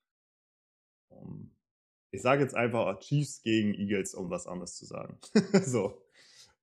ich 2.11 2.22
sage 2.22 2.42
jetzt 2.42 2.54
einfach 2.54 2.98
Chiefs 3.00 3.42
gegen 3.42 3.74
Eagles, 3.74 4.14
um 4.14 4.31
was 4.31 4.46
anderes 4.46 4.76
zu 4.76 4.87
sagen. 4.87 5.18
so. 5.64 6.02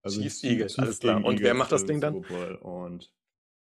Chiefs, 0.07 0.41
Chief- 0.41 0.51
Eagles, 0.51 0.79
alles 0.79 0.99
klar. 0.99 1.23
Und 1.23 1.39
wer 1.39 1.47
Eagles 1.47 1.57
macht 1.57 1.71
das 1.71 1.85
Ding 1.85 2.01
dann? 2.01 2.15
Und 2.15 3.11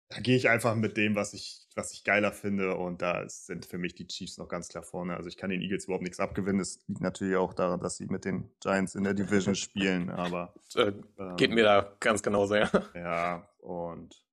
da 0.09 0.21
gehe 0.21 0.37
ich 0.37 0.49
einfach 0.49 0.75
mit 0.75 0.97
dem, 0.97 1.15
was 1.15 1.35
ich, 1.35 1.67
was 1.75 1.93
ich 1.93 2.05
geiler 2.05 2.33
finde. 2.33 2.77
Und 2.77 3.03
da 3.03 3.29
sind 3.29 3.67
für 3.67 3.79
mich 3.79 3.95
die 3.95 4.07
Chiefs 4.07 4.39
noch 4.39 4.49
ganz 4.49 4.69
klar 4.69 4.83
vorne. 4.83 5.17
Also 5.17 5.29
ich 5.29 5.37
kann 5.37 5.51
den 5.51 5.61
Eagles 5.61 5.85
überhaupt 5.85 6.05
nichts 6.05 6.21
abgewinnen. 6.21 6.59
Das 6.59 6.79
liegt 6.87 7.01
natürlich 7.01 7.37
auch 7.37 7.55
daran, 7.55 7.81
dass 7.81 7.97
sie 7.97 8.07
mit 8.07 8.25
den 8.25 8.51
Giants 8.61 8.95
in 8.95 9.05
der 9.05 9.15
Division 9.15 9.55
spielen. 9.55 10.11
Aber 10.11 10.55
Äh, 10.77 10.93
ähm, 11.19 11.37
geht 11.37 11.51
mir 11.51 11.65
da 11.65 11.97
ganz 12.01 12.23
genauso, 12.23 12.57
ja. 12.57 12.71
ja, 12.95 13.49
und 13.59 14.25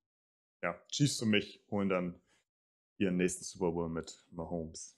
ja, 0.62 0.76
Chiefs 0.88 1.18
für 1.18 1.26
mich 1.26 1.64
holen 1.70 1.88
dann 1.88 2.20
ihren 2.98 3.16
nächsten 3.16 3.44
Super 3.44 3.70
Bowl 3.70 3.88
mit 3.88 4.24
Mahomes. 4.30 4.96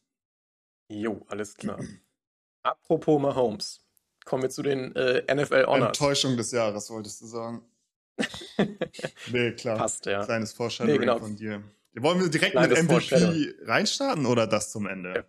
Jo, 0.88 1.24
alles 1.28 1.54
klar. 1.54 1.80
Apropos 2.62 3.20
Mahomes, 3.20 3.86
kommen 4.24 4.42
wir 4.42 4.50
zu 4.50 4.62
den 4.62 4.94
äh, 4.96 5.22
NFL 5.34 5.66
Honors. 5.66 5.88
Enttäuschung 5.88 6.36
des 6.36 6.52
Jahres, 6.52 6.90
wolltest 6.90 7.20
du 7.20 7.26
sagen? 7.26 7.62
Nee, 9.32 9.52
klar. 9.52 9.78
Passt, 9.78 10.06
ja. 10.06 10.24
Kleines 10.24 10.52
Foreshadowing 10.52 10.94
Nee, 10.94 11.00
genau. 11.00 11.18
von 11.18 11.36
dir. 11.36 11.62
Wollen 11.94 12.20
wir 12.20 12.28
direkt 12.28 12.52
Kleines 12.52 12.82
mit 12.82 12.90
MVP 12.90 13.54
reinstarten 13.62 14.26
oder 14.26 14.46
das 14.46 14.70
zum 14.70 14.86
Ende? 14.86 15.26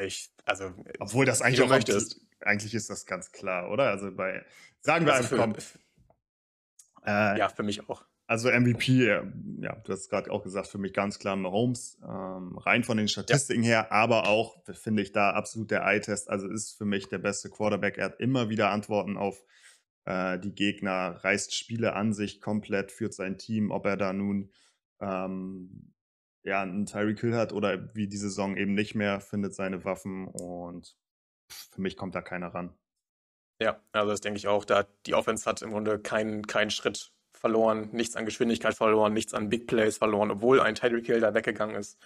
Ich, 0.00 0.30
also, 0.44 0.72
Obwohl 0.98 1.24
das 1.24 1.42
eigentlich 1.42 1.62
auch 1.62 1.68
möchtest. 1.68 2.20
eigentlich 2.40 2.74
ist 2.74 2.90
das 2.90 3.06
ganz 3.06 3.32
klar, 3.32 3.70
oder? 3.70 3.90
Also 3.90 4.10
bei 4.10 4.44
sagen 4.80 5.06
wir 5.06 5.14
also 5.14 5.36
einfach, 5.36 5.62
für, 5.62 5.80
komm, 7.02 7.06
äh, 7.06 7.38
ja, 7.38 7.48
für 7.48 7.62
mich 7.62 7.88
auch. 7.88 8.04
Also 8.26 8.50
MVP, 8.50 9.06
ja, 9.60 9.76
du 9.76 9.92
hast 9.92 10.08
gerade 10.08 10.30
auch 10.30 10.42
gesagt, 10.42 10.68
für 10.68 10.78
mich 10.78 10.94
ganz 10.94 11.18
klar 11.18 11.36
Mahomes, 11.36 11.98
ähm, 12.02 12.56
rein 12.56 12.82
von 12.82 12.96
den 12.96 13.06
Statistiken 13.06 13.62
ja. 13.62 13.68
her, 13.68 13.92
aber 13.92 14.28
auch 14.28 14.56
finde 14.72 15.02
ich 15.02 15.12
da 15.12 15.30
absolut 15.30 15.70
der 15.70 15.82
Eye-Test. 15.82 16.30
Also 16.30 16.48
ist 16.48 16.72
für 16.72 16.86
mich 16.86 17.08
der 17.08 17.18
beste 17.18 17.50
Quarterback. 17.50 17.98
Er 17.98 18.06
hat 18.06 18.20
immer 18.20 18.48
wieder 18.48 18.70
Antworten 18.70 19.18
auf 19.18 19.42
äh, 20.04 20.38
die 20.38 20.54
Gegner, 20.54 21.20
reißt 21.22 21.54
Spiele 21.54 21.94
an 21.94 22.12
sich 22.12 22.40
komplett, 22.40 22.92
führt 22.92 23.14
sein 23.14 23.38
Team, 23.38 23.70
ob 23.70 23.86
er 23.86 23.96
da 23.96 24.12
nun 24.12 24.50
ähm, 25.00 25.92
ja, 26.44 26.62
einen 26.62 26.86
Tyreek 26.86 27.20
Hill 27.20 27.34
hat 27.34 27.52
oder 27.52 27.94
wie 27.94 28.06
die 28.06 28.16
Saison 28.16 28.56
eben 28.56 28.74
nicht 28.74 28.94
mehr, 28.94 29.20
findet 29.20 29.54
seine 29.54 29.84
Waffen 29.84 30.28
und 30.28 30.96
für 31.48 31.80
mich 31.80 31.96
kommt 31.96 32.14
da 32.14 32.22
keiner 32.22 32.48
ran. 32.48 32.74
Ja, 33.60 33.80
also 33.92 34.10
das 34.10 34.20
denke 34.20 34.38
ich 34.38 34.48
auch. 34.48 34.64
Da 34.64 34.86
die 35.06 35.14
Offense 35.14 35.48
hat 35.48 35.62
im 35.62 35.70
Grunde 35.70 35.98
keinen 35.98 36.46
keinen 36.46 36.70
Schritt 36.70 37.12
verloren, 37.32 37.90
nichts 37.92 38.16
an 38.16 38.24
Geschwindigkeit 38.24 38.74
verloren, 38.74 39.12
nichts 39.12 39.34
an 39.34 39.48
Big 39.48 39.66
Plays 39.66 39.98
verloren, 39.98 40.30
obwohl 40.30 40.60
ein 40.60 40.74
Tyreek 40.74 41.06
Hill 41.06 41.20
da 41.20 41.34
weggegangen 41.34 41.76
ist 41.76 41.98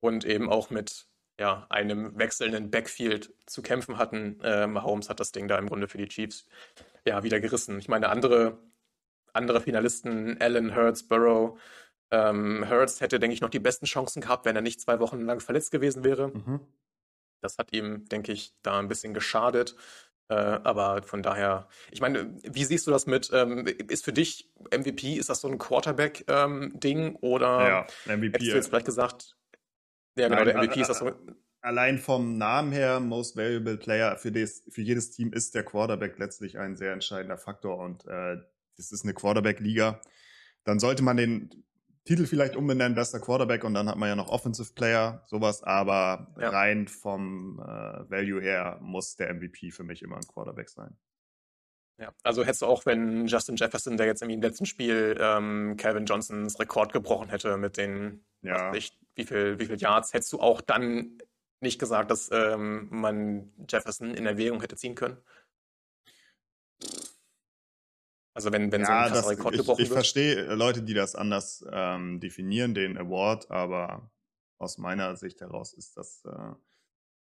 und 0.00 0.24
eben 0.24 0.48
auch 0.50 0.70
mit 0.70 1.08
ja, 1.38 1.66
einem 1.70 2.18
wechselnden 2.18 2.70
Backfield 2.70 3.32
zu 3.46 3.62
kämpfen 3.62 3.98
hatten. 3.98 4.40
Äh, 4.42 4.66
Mahomes 4.66 5.08
hat 5.08 5.20
das 5.20 5.32
Ding 5.32 5.48
da 5.48 5.58
im 5.58 5.68
Grunde 5.68 5.88
für 5.88 5.98
die 5.98 6.08
Chiefs 6.08 6.46
ja 7.06 7.22
wieder 7.22 7.40
gerissen. 7.40 7.78
Ich 7.78 7.88
meine, 7.88 8.08
andere, 8.08 8.58
andere 9.32 9.60
Finalisten, 9.60 10.40
Allen, 10.40 10.74
Hurts, 10.76 11.06
Burrow, 11.06 11.58
ähm, 12.10 12.68
Hurts 12.68 13.00
hätte, 13.00 13.18
denke 13.18 13.34
ich, 13.34 13.40
noch 13.40 13.48
die 13.48 13.58
besten 13.58 13.86
Chancen 13.86 14.20
gehabt, 14.20 14.44
wenn 14.44 14.56
er 14.56 14.62
nicht 14.62 14.80
zwei 14.80 15.00
Wochen 15.00 15.20
lang 15.22 15.40
verletzt 15.40 15.70
gewesen 15.70 16.04
wäre. 16.04 16.28
Mhm. 16.28 16.60
Das 17.40 17.58
hat 17.58 17.72
ihm, 17.72 18.04
denke 18.08 18.32
ich, 18.32 18.54
da 18.62 18.78
ein 18.78 18.88
bisschen 18.88 19.14
geschadet. 19.14 19.74
Äh, 20.28 20.34
aber 20.34 21.02
von 21.02 21.22
daher, 21.22 21.68
ich 21.90 22.00
meine, 22.00 22.38
wie 22.42 22.64
siehst 22.64 22.86
du 22.86 22.90
das 22.90 23.06
mit, 23.06 23.30
ähm, 23.32 23.66
ist 23.66 24.04
für 24.04 24.12
dich 24.12 24.50
MVP, 24.70 25.14
ist 25.14 25.28
das 25.28 25.40
so 25.40 25.48
ein 25.48 25.58
Quarterback-Ding 25.58 26.98
ähm, 26.98 27.16
oder 27.20 27.68
ja, 28.06 28.16
MVP, 28.16 28.34
hättest 28.34 28.52
du 28.52 28.56
jetzt 28.56 28.68
vielleicht 28.68 28.86
gesagt, 28.86 29.36
ja 30.16 30.28
genau, 30.28 30.44
Nein, 30.44 30.46
der 30.46 30.62
MVP 30.62 30.80
ist 30.80 30.88
das 30.88 30.98
so. 30.98 31.10
Allein 31.60 31.98
vom 31.98 32.38
Namen 32.38 32.72
her, 32.72 32.98
Most 32.98 33.36
Valuable 33.36 33.76
Player 33.76 34.16
für, 34.16 34.32
des, 34.32 34.64
für 34.68 34.82
jedes 34.82 35.12
Team 35.12 35.32
ist 35.32 35.54
der 35.54 35.62
Quarterback 35.62 36.18
letztlich 36.18 36.58
ein 36.58 36.76
sehr 36.76 36.92
entscheidender 36.92 37.38
Faktor 37.38 37.78
und 37.78 38.04
äh, 38.06 38.36
das 38.76 38.90
ist 38.90 39.04
eine 39.04 39.14
Quarterback-Liga. 39.14 40.00
Dann 40.64 40.80
sollte 40.80 41.04
man 41.04 41.16
den 41.16 41.64
Titel 42.04 42.26
vielleicht 42.26 42.56
umbenennen, 42.56 42.96
bester 42.96 43.20
Quarterback 43.20 43.62
und 43.62 43.74
dann 43.74 43.88
hat 43.88 43.96
man 43.96 44.08
ja 44.08 44.16
noch 44.16 44.28
Offensive 44.28 44.72
Player, 44.74 45.22
sowas, 45.26 45.62
aber 45.62 46.34
ja. 46.40 46.50
rein 46.50 46.88
vom 46.88 47.60
äh, 47.60 48.10
Value 48.10 48.40
her 48.40 48.78
muss 48.82 49.14
der 49.14 49.32
MVP 49.32 49.70
für 49.70 49.84
mich 49.84 50.02
immer 50.02 50.16
ein 50.16 50.26
Quarterback 50.26 50.68
sein. 50.68 50.96
Ja, 52.02 52.12
also 52.24 52.42
hättest 52.42 52.62
du 52.62 52.66
auch, 52.66 52.84
wenn 52.84 53.28
Justin 53.28 53.54
Jefferson, 53.54 53.96
der 53.96 54.06
jetzt 54.06 54.22
im 54.22 54.42
letzten 54.42 54.66
Spiel 54.66 55.16
ähm, 55.20 55.76
Calvin 55.76 56.04
Johnsons 56.04 56.58
Rekord 56.58 56.92
gebrochen 56.92 57.28
hätte 57.28 57.56
mit 57.56 57.76
den, 57.76 58.24
ja. 58.40 58.74
ich, 58.74 58.98
wie 59.14 59.24
viel, 59.24 59.60
wie 59.60 59.66
viel 59.66 59.78
Yards, 59.78 60.12
hättest 60.12 60.32
du 60.32 60.40
auch 60.40 60.60
dann 60.60 61.18
nicht 61.60 61.78
gesagt, 61.78 62.10
dass 62.10 62.28
ähm, 62.32 62.88
man 62.90 63.52
Jefferson 63.70 64.14
in 64.14 64.26
Erwägung 64.26 64.60
hätte 64.60 64.74
ziehen 64.74 64.96
können? 64.96 65.16
Also 68.34 68.50
wenn, 68.50 68.72
wenn 68.72 68.80
ja, 68.80 68.86
so 68.86 68.92
ein 68.92 69.12
krasser 69.12 69.30
Rekord 69.30 69.56
gebrochen 69.58 69.80
ich, 69.80 69.86
ich 69.86 69.92
verstehe 69.92 70.44
äh, 70.44 70.54
Leute, 70.54 70.82
die 70.82 70.94
das 70.94 71.14
anders 71.14 71.64
ähm, 71.70 72.18
definieren, 72.18 72.74
den 72.74 72.98
Award, 72.98 73.48
aber 73.48 74.10
aus 74.58 74.76
meiner 74.76 75.14
Sicht 75.14 75.40
heraus 75.40 75.72
ist 75.72 75.96
das, 75.96 76.24
äh, 76.24 76.54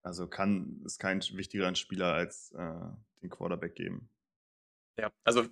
also 0.04 0.28
kann 0.28 0.84
es 0.86 0.98
kein 0.98 1.20
wichtigerer 1.20 1.74
Spieler 1.74 2.12
als 2.12 2.52
äh, 2.52 2.74
den 3.22 3.30
Quarterback 3.30 3.74
geben. 3.74 4.08
Ja, 4.98 5.10
also 5.24 5.44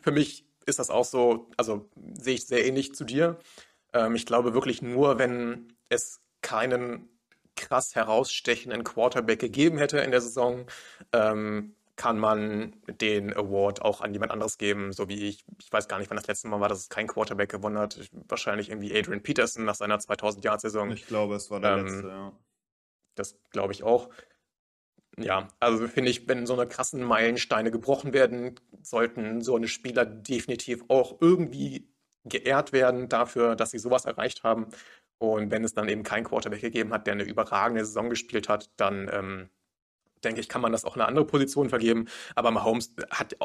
für 0.00 0.10
mich 0.12 0.46
ist 0.66 0.78
das 0.78 0.90
auch 0.90 1.04
so, 1.04 1.50
also 1.56 1.88
sehe 2.14 2.34
ich 2.34 2.46
sehr 2.46 2.66
ähnlich 2.66 2.94
zu 2.94 3.04
dir. 3.04 3.38
Ähm, 3.92 4.14
ich 4.14 4.26
glaube 4.26 4.54
wirklich 4.54 4.82
nur, 4.82 5.18
wenn 5.18 5.72
es 5.88 6.20
keinen 6.42 7.08
krass 7.54 7.94
herausstechenden 7.94 8.84
Quarterback 8.84 9.38
gegeben 9.38 9.78
hätte 9.78 9.98
in 9.98 10.10
der 10.10 10.20
Saison, 10.20 10.66
ähm, 11.12 11.74
kann 11.96 12.18
man 12.18 12.76
den 13.00 13.34
Award 13.34 13.80
auch 13.80 14.02
an 14.02 14.12
jemand 14.12 14.30
anderes 14.30 14.58
geben, 14.58 14.92
so 14.92 15.08
wie 15.08 15.28
ich, 15.28 15.44
ich 15.58 15.72
weiß 15.72 15.88
gar 15.88 15.98
nicht, 15.98 16.10
wann 16.10 16.18
das 16.18 16.26
letzte 16.26 16.46
Mal 16.48 16.60
war, 16.60 16.68
dass 16.68 16.80
es 16.80 16.88
kein 16.90 17.06
Quarterback 17.06 17.50
gewonnen 17.50 17.78
hat. 17.78 17.98
Wahrscheinlich 18.28 18.68
irgendwie 18.68 18.96
Adrian 18.96 19.22
Peterson 19.22 19.64
nach 19.64 19.74
seiner 19.74 19.98
2000-Yard-Saison. 19.98 20.90
Ich 20.90 21.06
glaube, 21.06 21.36
es 21.36 21.50
war 21.50 21.60
der 21.60 21.78
ähm, 21.78 21.86
letzte, 21.86 22.08
ja. 22.08 22.32
Das 23.14 23.38
glaube 23.50 23.72
ich 23.72 23.82
auch. 23.82 24.10
Ja, 25.18 25.48
also 25.60 25.88
finde 25.88 26.10
ich, 26.10 26.28
wenn 26.28 26.46
so 26.46 26.52
eine 26.52 26.66
krassen 26.66 27.02
Meilensteine 27.02 27.70
gebrochen 27.70 28.12
werden, 28.12 28.60
sollten 28.82 29.40
so 29.40 29.56
eine 29.56 29.68
Spieler 29.68 30.04
definitiv 30.04 30.84
auch 30.88 31.20
irgendwie 31.20 31.88
geehrt 32.24 32.72
werden 32.72 33.08
dafür, 33.08 33.56
dass 33.56 33.70
sie 33.70 33.78
sowas 33.78 34.04
erreicht 34.04 34.44
haben. 34.44 34.66
Und 35.18 35.50
wenn 35.50 35.64
es 35.64 35.72
dann 35.72 35.88
eben 35.88 36.02
kein 36.02 36.24
Quarterback 36.24 36.60
gegeben 36.60 36.92
hat, 36.92 37.06
der 37.06 37.14
eine 37.14 37.22
überragende 37.22 37.84
Saison 37.84 38.10
gespielt 38.10 38.48
hat, 38.50 38.70
dann 38.76 39.08
ähm, 39.10 39.48
denke 40.22 40.40
ich, 40.40 40.48
kann 40.48 40.60
man 40.60 40.72
das 40.72 40.84
auch 40.84 40.96
eine 40.96 41.06
andere 41.06 41.26
Position 41.26 41.70
vergeben. 41.70 42.06
Aber 42.34 42.50
Mahomes 42.50 42.94
hat 43.10 43.36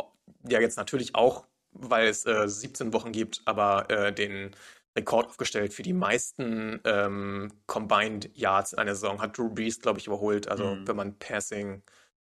ja 0.47 0.59
jetzt 0.59 0.77
natürlich 0.77 1.15
auch, 1.15 1.47
weil 1.71 2.07
es 2.07 2.25
äh, 2.25 2.47
17 2.47 2.91
Wochen 2.93 3.13
gibt, 3.13 3.41
aber 3.45 3.89
äh, 3.89 4.13
den 4.13 4.51
Rekord 4.95 5.27
aufgestellt 5.27 5.73
für 5.73 5.83
die 5.83 5.93
meisten 5.93 6.81
ähm, 6.83 7.51
Combined 7.65 8.29
Yards 8.35 8.73
in 8.73 8.79
einer 8.79 8.95
Saison. 8.95 9.21
Hat 9.21 9.37
Drew 9.37 9.49
Brees, 9.49 9.79
glaube 9.79 9.99
ich, 9.99 10.07
überholt. 10.07 10.47
Also 10.47 10.75
mhm. 10.75 10.87
wenn 10.87 10.95
man 10.95 11.17
Passing 11.17 11.83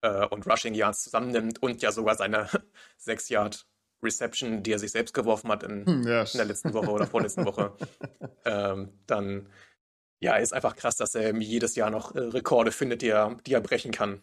äh, 0.02 0.26
und 0.26 0.46
Rushing 0.46 0.74
Yards 0.74 1.02
zusammennimmt 1.02 1.62
und 1.62 1.82
ja 1.82 1.90
sogar 1.90 2.14
seine 2.16 2.48
6 2.98 3.28
Yard 3.30 3.66
Reception, 4.02 4.62
die 4.62 4.72
er 4.72 4.78
sich 4.78 4.92
selbst 4.92 5.14
geworfen 5.14 5.50
hat 5.50 5.62
in, 5.62 5.86
hm, 5.86 6.02
ja. 6.02 6.22
in 6.22 6.36
der 6.36 6.44
letzten 6.44 6.74
Woche 6.74 6.90
oder 6.90 7.06
vorletzten 7.06 7.46
Woche, 7.46 7.74
ähm, 8.44 8.92
dann 9.06 9.48
ja, 10.20 10.36
ist 10.36 10.52
einfach 10.52 10.76
krass, 10.76 10.96
dass 10.96 11.14
er 11.14 11.34
jedes 11.36 11.74
Jahr 11.74 11.90
noch 11.90 12.14
äh, 12.14 12.20
Rekorde 12.20 12.70
findet, 12.70 13.02
die 13.02 13.08
er, 13.08 13.36
die 13.46 13.54
er 13.54 13.60
brechen 13.60 13.92
kann. 13.92 14.22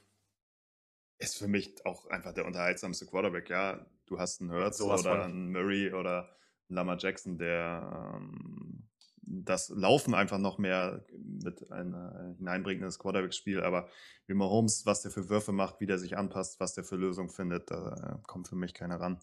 Ist 1.17 1.37
für 1.37 1.47
mich 1.47 1.85
auch 1.85 2.07
einfach 2.07 2.33
der 2.33 2.45
unterhaltsamste 2.45 3.05
Quarterback, 3.05 3.49
ja. 3.49 3.85
Du 4.07 4.19
hast 4.19 4.41
einen 4.41 4.51
Hurts 4.51 4.81
oder 4.81 4.97
von. 4.97 5.21
einen 5.21 5.51
Murray 5.51 5.93
oder 5.93 6.35
Lama 6.71 6.97
Jackson, 6.97 7.37
der 7.37 8.19
ähm, 8.19 8.87
das 9.23 9.69
Laufen 9.69 10.13
einfach 10.13 10.37
noch 10.37 10.57
mehr 10.57 11.05
mit 11.13 11.71
ein, 11.71 11.93
äh, 11.93 12.37
hineinbringt 12.37 12.81
in 12.81 12.85
das 12.85 12.99
Quarterback-Spiel. 12.99 13.61
Aber 13.61 13.87
wie 14.27 14.33
Mahomes, 14.33 14.85
was 14.85 15.01
der 15.01 15.11
für 15.11 15.29
Würfe 15.29 15.51
macht, 15.51 15.79
wie 15.79 15.85
der 15.85 15.97
sich 15.97 16.17
anpasst, 16.17 16.59
was 16.59 16.73
der 16.73 16.83
für 16.83 16.95
Lösungen 16.95 17.29
findet, 17.29 17.71
da 17.71 18.19
äh, 18.19 18.27
kommt 18.27 18.47
für 18.47 18.55
mich 18.55 18.73
keiner 18.73 18.99
ran. 18.99 19.19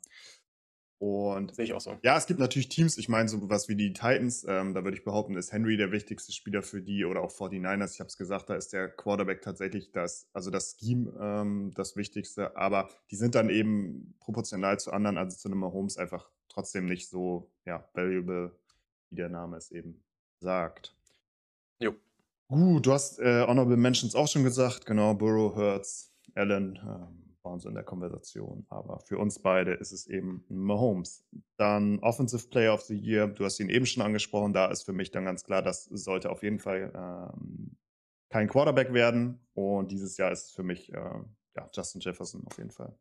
Und 1.00 1.54
sehe 1.54 1.64
ich 1.64 1.72
auch 1.74 1.80
so. 1.80 1.96
Ja, 2.02 2.16
es 2.16 2.26
gibt 2.26 2.40
natürlich 2.40 2.70
Teams, 2.70 2.98
ich 2.98 3.08
meine, 3.08 3.28
so 3.28 3.48
was 3.48 3.68
wie 3.68 3.76
die 3.76 3.92
Titans, 3.92 4.44
ähm, 4.48 4.74
da 4.74 4.82
würde 4.82 4.96
ich 4.96 5.04
behaupten, 5.04 5.36
ist 5.36 5.52
Henry 5.52 5.76
der 5.76 5.92
wichtigste 5.92 6.32
Spieler 6.32 6.64
für 6.64 6.82
die 6.82 7.04
oder 7.04 7.22
auch 7.22 7.30
49ers. 7.30 7.94
Ich 7.94 8.00
habe 8.00 8.08
es 8.08 8.16
gesagt, 8.16 8.50
da 8.50 8.56
ist 8.56 8.72
der 8.72 8.88
Quarterback 8.88 9.40
tatsächlich 9.42 9.92
das, 9.92 10.28
also 10.32 10.50
das 10.50 10.76
Scheme 10.76 11.12
ähm, 11.20 11.70
das 11.76 11.94
Wichtigste, 11.94 12.56
aber 12.56 12.90
die 13.12 13.16
sind 13.16 13.36
dann 13.36 13.48
eben 13.48 14.16
proportional 14.18 14.80
zu 14.80 14.90
anderen, 14.90 15.18
also 15.18 15.36
zu 15.36 15.46
einem 15.46 15.58
Mahomes 15.58 15.98
einfach 15.98 16.28
trotzdem 16.48 16.86
nicht 16.86 17.08
so 17.08 17.50
ja, 17.64 17.88
valuable, 17.94 18.52
wie 19.10 19.16
der 19.16 19.28
Name 19.28 19.56
es 19.56 19.70
eben 19.70 20.02
sagt. 20.40 20.94
Jo. 21.78 21.94
Gut, 22.48 22.86
du 22.86 22.92
hast 22.92 23.18
äh, 23.18 23.44
Honorable 23.46 23.76
Mentions 23.76 24.14
auch 24.14 24.28
schon 24.28 24.44
gesagt, 24.44 24.86
genau, 24.86 25.14
Burrow, 25.14 25.54
Hurts, 25.54 26.12
Allen, 26.34 26.76
ähm, 26.82 27.28
waren 27.42 27.60
so 27.60 27.68
in 27.68 27.74
der 27.74 27.84
Konversation. 27.84 28.66
Aber 28.68 29.00
für 29.00 29.18
uns 29.18 29.38
beide 29.38 29.72
ist 29.74 29.92
es 29.92 30.06
eben 30.06 30.44
Mahomes. 30.48 31.24
Dann 31.56 31.98
Offensive 32.00 32.48
Player 32.48 32.74
of 32.74 32.82
the 32.82 32.96
Year, 32.96 33.26
du 33.28 33.44
hast 33.44 33.60
ihn 33.60 33.70
eben 33.70 33.86
schon 33.86 34.02
angesprochen, 34.02 34.52
da 34.52 34.66
ist 34.66 34.82
für 34.82 34.92
mich 34.92 35.10
dann 35.10 35.24
ganz 35.24 35.44
klar, 35.44 35.62
das 35.62 35.84
sollte 35.84 36.30
auf 36.30 36.42
jeden 36.42 36.58
Fall 36.58 36.92
ähm, 36.94 37.76
kein 38.30 38.48
Quarterback 38.48 38.92
werden. 38.92 39.40
Und 39.54 39.90
dieses 39.90 40.16
Jahr 40.16 40.32
ist 40.32 40.46
es 40.46 40.50
für 40.52 40.62
mich 40.62 40.92
äh, 40.92 41.20
ja, 41.56 41.70
Justin 41.72 42.00
Jefferson 42.00 42.46
auf 42.46 42.58
jeden 42.58 42.70
Fall. 42.70 42.96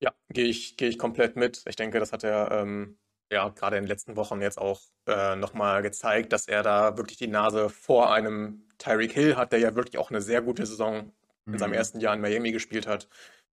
Ja, 0.00 0.14
gehe 0.28 0.46
ich, 0.46 0.76
geh 0.76 0.88
ich 0.88 0.98
komplett 0.98 1.36
mit. 1.36 1.62
Ich 1.66 1.76
denke, 1.76 1.98
das 1.98 2.12
hat 2.12 2.24
er 2.24 2.50
ähm, 2.52 2.98
ja 3.32 3.48
gerade 3.48 3.76
in 3.76 3.84
den 3.84 3.88
letzten 3.88 4.16
Wochen 4.16 4.40
jetzt 4.40 4.58
auch 4.58 4.80
äh, 5.06 5.36
nochmal 5.36 5.82
gezeigt, 5.82 6.32
dass 6.32 6.46
er 6.46 6.62
da 6.62 6.96
wirklich 6.96 7.18
die 7.18 7.26
Nase 7.26 7.68
vor 7.68 8.12
einem 8.12 8.66
Tyreek 8.78 9.12
Hill 9.12 9.36
hat, 9.36 9.52
der 9.52 9.58
ja 9.58 9.74
wirklich 9.74 9.98
auch 9.98 10.10
eine 10.10 10.20
sehr 10.20 10.40
gute 10.42 10.66
Saison 10.66 11.12
in 11.46 11.52
mhm. 11.52 11.58
seinem 11.58 11.72
ersten 11.72 12.00
Jahr 12.00 12.14
in 12.14 12.20
Miami 12.20 12.52
gespielt 12.52 12.86
hat. 12.86 13.08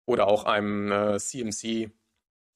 Oder 0.06 0.28
auch 0.28 0.46
einem 0.46 0.92
äh, 0.92 1.20
CMC, 1.20 1.92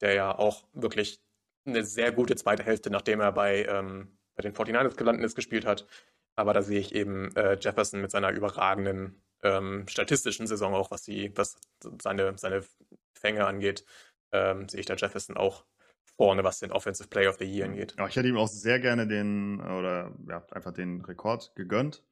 der 0.00 0.14
ja 0.14 0.36
auch 0.36 0.64
wirklich 0.72 1.20
eine 1.64 1.84
sehr 1.84 2.12
gute 2.12 2.36
zweite 2.36 2.64
Hälfte, 2.64 2.90
nachdem 2.90 3.20
er 3.20 3.32
bei, 3.32 3.64
ähm, 3.64 4.18
bei 4.34 4.42
den 4.42 4.52
49ers 4.52 4.96
gelandet 4.96 5.24
ist, 5.24 5.36
gespielt 5.36 5.64
hat. 5.64 5.86
Aber 6.36 6.52
da 6.52 6.62
sehe 6.62 6.80
ich 6.80 6.94
eben 6.94 7.34
äh, 7.36 7.56
Jefferson 7.60 8.00
mit 8.00 8.10
seiner 8.10 8.30
überragenden 8.30 9.22
ähm, 9.42 9.86
statistischen 9.88 10.46
Saison 10.46 10.74
auch, 10.74 10.90
was, 10.90 11.02
die, 11.02 11.32
was 11.36 11.58
seine, 12.02 12.36
seine 12.36 12.62
Fänge 13.26 13.46
angeht, 13.46 13.84
ähm, 14.32 14.68
sehe 14.68 14.80
ich 14.80 14.86
da 14.86 14.94
Jefferson 14.94 15.36
auch 15.36 15.64
vorne, 16.16 16.44
was 16.44 16.60
den 16.60 16.72
Offensive 16.72 17.08
Player 17.08 17.30
of 17.30 17.38
the 17.38 17.44
Year 17.44 17.66
angeht. 17.66 17.94
Ja, 17.98 18.06
ich 18.06 18.16
hätte 18.16 18.28
ihm 18.28 18.36
auch 18.36 18.48
sehr 18.48 18.78
gerne 18.78 19.06
den, 19.06 19.60
oder 19.60 20.14
ja, 20.28 20.44
einfach 20.52 20.72
den 20.72 21.02
Rekord 21.02 21.54
gegönnt. 21.56 22.02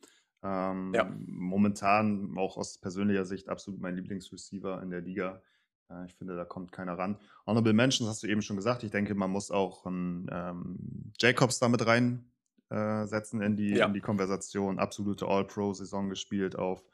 Ähm, 0.42 0.92
ja. 0.94 1.10
Momentan 1.26 2.36
auch 2.36 2.56
aus 2.56 2.78
persönlicher 2.78 3.24
Sicht 3.24 3.48
absolut 3.48 3.80
mein 3.80 3.96
Lieblingsreceiver 3.96 4.82
in 4.82 4.90
der 4.90 5.00
Liga. 5.00 5.40
Äh, 5.88 6.04
ich 6.06 6.14
finde, 6.14 6.36
da 6.36 6.44
kommt 6.44 6.72
keiner 6.72 6.98
ran. 6.98 7.18
Honorable 7.46 7.72
Mentions 7.72 8.10
hast 8.10 8.22
du 8.22 8.26
eben 8.26 8.42
schon 8.42 8.56
gesagt. 8.56 8.82
Ich 8.82 8.90
denke, 8.90 9.14
man 9.14 9.30
muss 9.30 9.50
auch 9.50 9.86
einen 9.86 10.28
ähm, 10.30 11.12
Jacobs 11.18 11.60
damit 11.60 11.86
reinsetzen 11.86 13.40
äh, 13.40 13.46
in, 13.46 13.56
die, 13.56 13.70
ja. 13.76 13.86
in 13.86 13.94
die 13.94 14.00
Konversation. 14.00 14.78
Absolute 14.78 15.26
All-Pro-Saison 15.26 16.10
gespielt 16.10 16.56
auf 16.56 16.84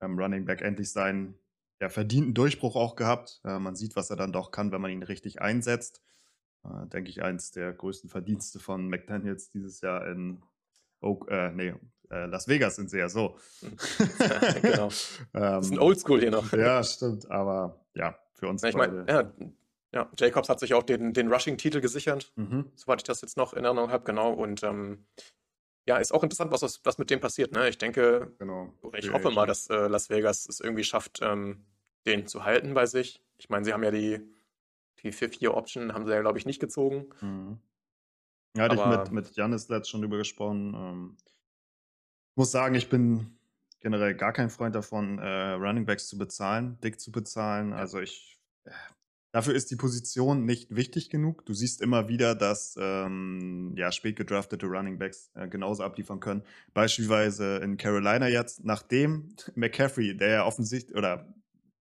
ähm, 0.00 0.18
Running 0.18 0.46
Back. 0.46 0.62
Endlich 0.62 0.90
seinen 0.90 1.34
ja, 1.80 1.88
verdienten 1.88 2.34
Durchbruch 2.34 2.76
auch 2.76 2.96
gehabt. 2.96 3.40
Äh, 3.44 3.58
man 3.58 3.76
sieht, 3.76 3.96
was 3.96 4.10
er 4.10 4.16
dann 4.16 4.32
doch 4.32 4.50
kann, 4.50 4.72
wenn 4.72 4.80
man 4.80 4.90
ihn 4.90 5.02
richtig 5.02 5.40
einsetzt. 5.40 6.02
Äh, 6.64 6.86
denke 6.88 7.10
ich, 7.10 7.22
eins 7.22 7.50
der 7.50 7.72
größten 7.72 8.10
Verdienste 8.10 8.58
von 8.58 8.88
McDaniels 8.88 9.50
dieses 9.50 9.80
Jahr 9.80 10.06
in 10.06 10.42
Oak, 11.00 11.30
äh, 11.30 11.52
nee, 11.52 11.74
äh, 12.10 12.26
Las 12.26 12.48
Vegas 12.48 12.76
sind 12.76 12.90
sie 12.90 12.98
ja 12.98 13.08
so. 13.08 13.38
genau. 14.62 14.88
das 14.88 15.20
ist 15.66 15.72
ein 15.72 15.72
ähm, 15.74 15.78
Oldschool 15.78 16.20
hier 16.20 16.30
noch. 16.30 16.52
ja, 16.52 16.82
stimmt, 16.82 17.30
aber 17.30 17.84
ja, 17.94 18.18
für 18.34 18.48
uns. 18.48 18.62
Ja, 18.62 18.68
ich 18.68 18.76
meine, 18.76 19.04
ja, 19.08 19.32
ja, 19.92 20.10
Jacobs 20.18 20.48
hat 20.48 20.60
sich 20.60 20.74
auch 20.74 20.82
den, 20.82 21.12
den 21.12 21.32
Rushing-Titel 21.32 21.80
gesichert, 21.80 22.32
mhm. 22.36 22.70
soweit 22.74 23.00
ich 23.00 23.04
das 23.04 23.20
jetzt 23.20 23.36
noch 23.36 23.54
in 23.54 23.64
Erinnerung 23.64 23.90
habe, 23.90 24.04
genau. 24.04 24.32
Und 24.32 24.62
ähm, 24.62 25.06
ja, 25.86 25.98
ist 25.98 26.12
auch 26.12 26.22
interessant, 26.22 26.50
was, 26.50 26.84
was 26.84 26.98
mit 26.98 27.10
dem 27.10 27.20
passiert. 27.20 27.52
Ne? 27.52 27.68
Ich 27.68 27.78
denke, 27.78 28.32
genau. 28.38 28.72
ich 28.94 29.12
hoffe 29.12 29.30
mal, 29.30 29.46
dass 29.46 29.70
äh, 29.70 29.86
Las 29.86 30.10
Vegas 30.10 30.46
es 30.48 30.60
irgendwie 30.60 30.84
schafft, 30.84 31.20
ähm, 31.22 31.64
den 32.06 32.26
zu 32.26 32.44
halten 32.44 32.74
bei 32.74 32.86
sich. 32.86 33.22
Ich 33.38 33.48
meine, 33.48 33.64
sie 33.64 33.72
haben 33.72 33.84
ja 33.84 33.92
die, 33.92 34.20
die 35.02 35.12
Fifth-Year-Option, 35.12 35.94
haben 35.94 36.04
sie 36.04 36.12
ja, 36.12 36.20
glaube 36.20 36.38
ich, 36.38 36.46
nicht 36.46 36.60
gezogen. 36.60 37.06
Mhm. 37.20 37.58
Ja, 38.56 38.64
hatte 38.64 38.82
Aber, 38.82 39.04
ich 39.04 39.10
mit, 39.10 39.26
mit 39.26 39.36
Janis 39.36 39.68
letzt 39.68 39.90
schon 39.90 40.00
drüber 40.00 40.18
gesprochen. 40.18 40.74
Ähm, 40.74 41.16
muss 42.34 42.50
sagen, 42.50 42.74
ich 42.74 42.88
bin 42.88 43.38
generell 43.80 44.14
gar 44.14 44.32
kein 44.32 44.50
Freund 44.50 44.74
davon, 44.74 45.18
äh, 45.18 45.52
Running 45.52 45.86
Backs 45.86 46.08
zu 46.08 46.18
bezahlen, 46.18 46.78
dick 46.80 46.98
zu 46.98 47.12
bezahlen. 47.12 47.70
Ja. 47.70 47.76
Also 47.76 48.00
ich, 48.00 48.40
äh, 48.64 48.70
dafür 49.36 49.54
ist 49.54 49.70
die 49.70 49.76
Position 49.76 50.46
nicht 50.46 50.74
wichtig 50.74 51.10
genug. 51.10 51.44
Du 51.44 51.52
siehst 51.52 51.82
immer 51.82 52.08
wieder, 52.08 52.34
dass 52.34 52.74
ähm, 52.80 53.74
ja, 53.76 53.92
spät 53.92 54.16
gedraftete 54.16 54.64
Running 54.64 54.98
Backs 54.98 55.30
äh, 55.34 55.46
genauso 55.46 55.82
abliefern 55.82 56.20
können. 56.20 56.42
Beispielsweise 56.72 57.56
in 57.56 57.76
Carolina 57.76 58.28
jetzt, 58.28 58.64
nachdem 58.64 59.36
McCaffrey, 59.54 60.16
der 60.16 60.28
ja 60.28 60.46
offensichtlich 60.46 60.96
oder 60.96 61.34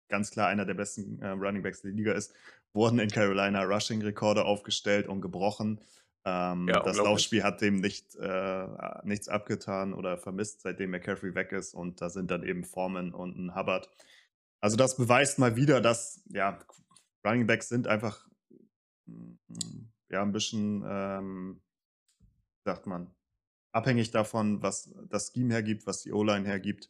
ganz 0.08 0.32
klar 0.32 0.48
einer 0.48 0.64
der 0.64 0.74
besten 0.74 1.22
äh, 1.22 1.28
Running 1.28 1.62
Backs 1.62 1.82
der 1.82 1.92
Liga 1.92 2.12
ist, 2.14 2.34
wurden 2.72 2.98
in 2.98 3.08
Carolina 3.08 3.62
Rushing-Rekorde 3.62 4.44
aufgestellt 4.44 5.06
und 5.06 5.20
gebrochen. 5.20 5.80
Ähm, 6.24 6.66
ja, 6.66 6.80
das 6.80 6.96
Laufspiel 6.96 7.44
hat 7.44 7.60
dem 7.60 7.76
nicht, 7.76 8.16
äh, 8.16 8.66
nichts 9.04 9.28
abgetan 9.28 9.94
oder 9.94 10.18
vermisst, 10.18 10.62
seitdem 10.62 10.90
McCaffrey 10.90 11.36
weg 11.36 11.52
ist. 11.52 11.72
Und 11.72 12.02
da 12.02 12.10
sind 12.10 12.32
dann 12.32 12.42
eben 12.42 12.64
Foreman 12.64 13.14
und 13.14 13.38
ein 13.38 13.54
Hubbard. 13.54 13.88
Also 14.60 14.76
das 14.76 14.96
beweist 14.96 15.38
mal 15.38 15.54
wieder, 15.54 15.80
dass 15.80 16.24
ja, 16.30 16.58
Running 17.24 17.46
Backs 17.46 17.68
sind 17.68 17.86
einfach 17.86 18.26
mm, 19.06 19.34
ja, 20.10 20.22
ein 20.22 20.32
bisschen, 20.32 20.84
ähm, 20.86 21.60
sagt 22.64 22.86
man, 22.86 23.10
abhängig 23.72 24.10
davon, 24.10 24.62
was 24.62 24.94
das 25.08 25.32
Scheme 25.32 25.52
hergibt, 25.52 25.86
was 25.86 26.02
die 26.02 26.12
O-Line 26.12 26.46
hergibt. 26.46 26.88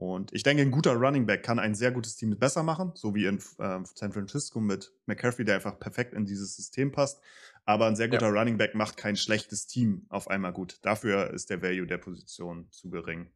Und 0.00 0.32
ich 0.32 0.42
denke, 0.44 0.62
ein 0.62 0.70
guter 0.70 0.94
Running 0.94 1.26
Back 1.26 1.42
kann 1.42 1.58
ein 1.58 1.74
sehr 1.74 1.90
gutes 1.90 2.16
Team 2.16 2.38
besser 2.38 2.62
machen, 2.62 2.92
so 2.94 3.14
wie 3.14 3.26
in 3.26 3.36
äh, 3.58 3.80
San 3.94 4.12
Francisco 4.12 4.58
mit 4.58 4.94
McCaffrey, 5.04 5.44
der 5.44 5.56
einfach 5.56 5.78
perfekt 5.78 6.14
in 6.14 6.24
dieses 6.24 6.56
System 6.56 6.90
passt. 6.90 7.20
Aber 7.66 7.86
ein 7.86 7.96
sehr 7.96 8.08
guter 8.08 8.32
ja. 8.32 8.40
Running 8.40 8.56
Back 8.56 8.74
macht 8.74 8.96
kein 8.96 9.16
schlechtes 9.16 9.66
Team 9.66 10.06
auf 10.08 10.28
einmal 10.28 10.54
gut. 10.54 10.78
Dafür 10.82 11.30
ist 11.34 11.50
der 11.50 11.60
Value 11.60 11.86
der 11.86 11.98
Position 11.98 12.70
zu 12.70 12.88
gering. 12.88 13.30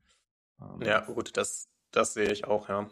Ähm, 0.59 0.81
ja, 0.81 1.01
gut, 1.01 1.37
das, 1.37 1.69
das 1.91 2.15
sehe 2.15 2.33
ich 2.33 2.47
auch, 2.47 2.71
ja. 2.71 2.89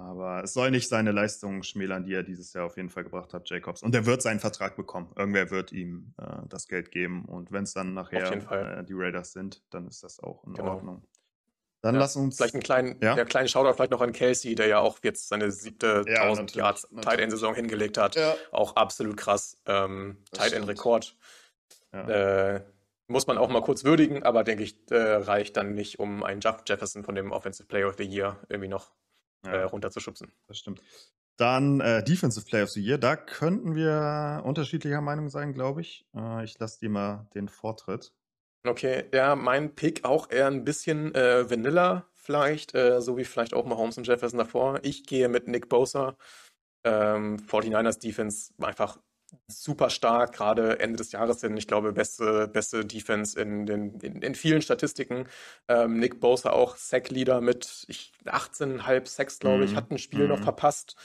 Aber 0.00 0.42
es 0.42 0.54
soll 0.54 0.70
nicht 0.70 0.88
seine 0.88 1.12
Leistungen 1.12 1.62
schmälern, 1.62 2.04
die 2.04 2.14
er 2.14 2.22
dieses 2.22 2.52
Jahr 2.52 2.66
auf 2.66 2.76
jeden 2.76 2.90
Fall 2.90 3.04
gebracht 3.04 3.34
hat, 3.34 3.48
Jacobs. 3.48 3.82
Und 3.82 3.94
er 3.94 4.06
wird 4.06 4.22
seinen 4.22 4.40
Vertrag 4.40 4.76
bekommen. 4.76 5.12
Irgendwer 5.16 5.50
wird 5.50 5.72
ihm 5.72 6.14
äh, 6.18 6.24
das 6.48 6.68
Geld 6.68 6.90
geben. 6.90 7.24
Und 7.24 7.52
wenn 7.52 7.64
es 7.64 7.74
dann 7.74 7.94
nachher 7.94 8.78
äh, 8.78 8.84
die 8.84 8.94
Raiders 8.94 9.32
sind, 9.32 9.62
dann 9.70 9.86
ist 9.86 10.02
das 10.02 10.20
auch 10.20 10.44
in 10.44 10.54
genau. 10.54 10.74
Ordnung. 10.74 11.02
Dann 11.82 11.94
ja, 11.94 12.00
lass 12.00 12.16
uns. 12.16 12.36
Vielleicht 12.36 12.54
einen 12.54 12.62
kleinen, 12.62 13.00
ja? 13.00 13.14
der 13.14 13.24
kleine 13.24 13.48
Shoutout 13.48 13.74
vielleicht 13.74 13.90
noch 13.90 14.02
an 14.02 14.12
Kelsey, 14.12 14.54
der 14.54 14.66
ja 14.66 14.80
auch 14.80 14.98
jetzt 15.02 15.28
seine 15.28 15.50
siebte 15.50 16.04
ja, 16.06 16.22
1000 16.22 16.54
Yards 16.54 16.88
Tight 17.00 17.20
End 17.20 17.30
Saison 17.30 17.54
hingelegt 17.54 17.96
hat. 17.96 18.16
Ja. 18.16 18.34
Auch 18.52 18.76
absolut 18.76 19.16
krass. 19.16 19.56
Ähm, 19.66 20.18
Tight 20.32 20.52
End 20.52 20.68
Rekord. 20.68 21.16
Äh, 21.92 22.60
muss 23.08 23.26
man 23.26 23.38
auch 23.38 23.48
mal 23.48 23.62
kurz 23.62 23.82
würdigen, 23.82 24.22
aber 24.22 24.44
denke 24.44 24.62
ich, 24.62 24.76
äh, 24.90 24.96
reicht 24.96 25.56
dann 25.56 25.74
nicht, 25.74 25.98
um 25.98 26.22
einen 26.22 26.40
Jeff 26.40 26.62
Jefferson 26.66 27.02
von 27.02 27.16
dem 27.16 27.32
Offensive 27.32 27.66
Player 27.66 27.88
of 27.88 27.96
the 27.96 28.04
Year 28.04 28.38
irgendwie 28.48 28.68
noch 28.68 28.92
äh, 29.42 29.62
runterzuschubsen. 29.62 30.32
Das 30.46 30.58
stimmt. 30.58 30.82
Dann 31.36 31.80
äh, 31.80 32.04
Defensive 32.04 32.44
Player 32.44 32.64
of 32.64 32.70
the 32.70 32.82
Year. 32.82 32.98
Da 32.98 33.16
könnten 33.16 33.74
wir 33.74 34.42
unterschiedlicher 34.44 35.00
Meinung 35.00 35.30
sein, 35.30 35.54
glaube 35.54 35.80
ich. 35.80 36.06
Äh, 36.14 36.44
ich 36.44 36.58
lasse 36.58 36.80
dir 36.80 36.90
mal 36.90 37.28
den 37.34 37.48
Vortritt. 37.48 38.12
Okay, 38.66 39.04
ja, 39.14 39.36
mein 39.36 39.74
Pick 39.74 40.04
auch 40.04 40.30
eher 40.30 40.46
ein 40.48 40.64
bisschen 40.64 41.14
äh, 41.14 41.48
Vanilla 41.48 42.06
vielleicht, 42.12 42.74
äh, 42.74 43.00
so 43.00 43.16
wie 43.16 43.24
vielleicht 43.24 43.54
auch 43.54 43.64
Mahomes 43.64 43.96
und 43.96 44.06
Jefferson 44.06 44.38
davor. 44.38 44.80
Ich 44.82 45.06
gehe 45.06 45.28
mit 45.28 45.48
Nick 45.48 45.70
Bosa. 45.70 46.16
Ähm, 46.84 47.38
49ers 47.38 48.00
Defense 48.00 48.52
einfach 48.60 48.98
super 49.48 49.90
stark, 49.90 50.32
gerade 50.32 50.78
Ende 50.80 50.96
des 50.96 51.12
Jahres 51.12 51.40
hin. 51.40 51.56
Ich 51.56 51.66
glaube, 51.66 51.92
beste, 51.92 52.48
beste 52.48 52.84
Defense 52.84 53.40
in, 53.40 53.66
den, 53.66 54.00
in, 54.00 54.22
in 54.22 54.34
vielen 54.34 54.62
Statistiken. 54.62 55.26
Ähm, 55.68 55.98
Nick 55.98 56.20
Bosa 56.20 56.50
auch 56.50 56.76
Sack-Leader 56.76 57.40
mit 57.40 57.84
ich, 57.88 58.12
18,5 58.24 59.06
Sacks, 59.06 59.38
glaube 59.38 59.64
ich, 59.64 59.72
mhm. 59.72 59.76
hat 59.76 59.90
ein 59.90 59.98
Spiel 59.98 60.28
noch 60.28 60.40
mhm. 60.40 60.44
verpasst. 60.44 60.96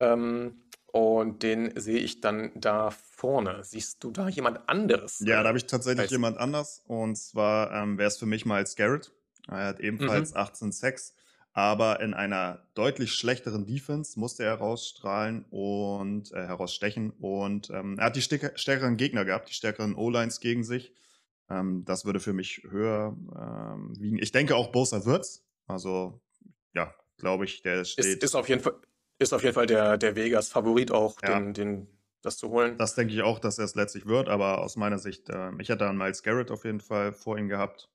Ähm, 0.00 0.62
und 0.92 1.42
den 1.42 1.78
sehe 1.78 2.00
ich 2.00 2.20
dann 2.20 2.50
da 2.54 2.90
vorne. 2.90 3.62
Siehst 3.62 4.02
du 4.02 4.10
da 4.10 4.28
jemand 4.28 4.68
anderes? 4.68 5.20
Ja, 5.20 5.42
da 5.42 5.48
habe 5.48 5.58
ich 5.58 5.66
tatsächlich 5.66 6.02
als... 6.02 6.10
jemand 6.10 6.38
anders. 6.38 6.82
Und 6.86 7.16
zwar 7.16 7.72
ähm, 7.72 7.96
wäre 7.98 8.08
es 8.08 8.18
für 8.18 8.26
mich 8.26 8.44
Miles 8.44 8.74
Garrett. 8.74 9.12
Er 9.48 9.66
hat 9.66 9.80
ebenfalls 9.80 10.32
mhm. 10.32 10.40
18 10.40 10.72
Sacks, 10.72 11.14
aber 11.52 12.00
in 12.00 12.14
einer 12.14 12.66
deutlich 12.74 13.12
schlechteren 13.12 13.66
Defense 13.66 14.18
musste 14.18 14.44
er 14.44 14.50
herausstrahlen 14.50 15.44
und 15.50 16.32
äh, 16.32 16.46
herausstechen. 16.46 17.10
Und 17.10 17.70
ähm, 17.70 17.98
er 17.98 18.06
hat 18.06 18.16
die 18.16 18.22
stärkeren 18.22 18.96
Gegner 18.96 19.24
gehabt, 19.24 19.48
die 19.48 19.54
stärkeren 19.54 19.94
O-Lines 19.96 20.40
gegen 20.40 20.62
sich. 20.62 20.92
Ähm, 21.48 21.84
das 21.84 22.04
würde 22.04 22.20
für 22.20 22.32
mich 22.32 22.62
höher 22.68 23.16
ähm, 23.36 24.00
wiegen. 24.00 24.18
Ich 24.18 24.30
denke 24.30 24.54
auch 24.54 24.70
Bosa 24.70 25.04
wird's. 25.04 25.44
Also 25.66 26.20
ja, 26.72 26.94
glaube 27.16 27.44
ich, 27.44 27.62
der 27.62 27.84
steht. 27.84 28.04
Ist, 28.04 28.22
ist 28.22 28.34
auf 28.36 28.48
jeden 28.48 28.62
Fall 28.62 28.74
ist 29.20 29.34
auf 29.34 29.42
jeden 29.42 29.54
Fall 29.54 29.66
der, 29.66 29.98
der 29.98 30.16
Vegas 30.16 30.48
Favorit 30.48 30.90
auch, 30.90 31.16
ja. 31.22 31.38
den, 31.38 31.52
den, 31.52 31.86
das 32.22 32.38
zu 32.38 32.48
holen. 32.48 32.78
Das 32.78 32.94
denke 32.94 33.12
ich 33.12 33.20
auch, 33.20 33.38
dass 33.38 33.58
er 33.58 33.66
es 33.66 33.74
letztlich 33.74 34.06
wird, 34.06 34.30
aber 34.30 34.62
aus 34.62 34.76
meiner 34.76 34.98
Sicht, 34.98 35.28
äh, 35.28 35.50
ich 35.58 35.68
hätte 35.68 35.84
dann 35.84 35.98
Miles 35.98 36.22
Garrett 36.22 36.50
auf 36.50 36.64
jeden 36.64 36.80
Fall 36.80 37.12
vor 37.12 37.36
ihm 37.36 37.48
gehabt. 37.48 37.90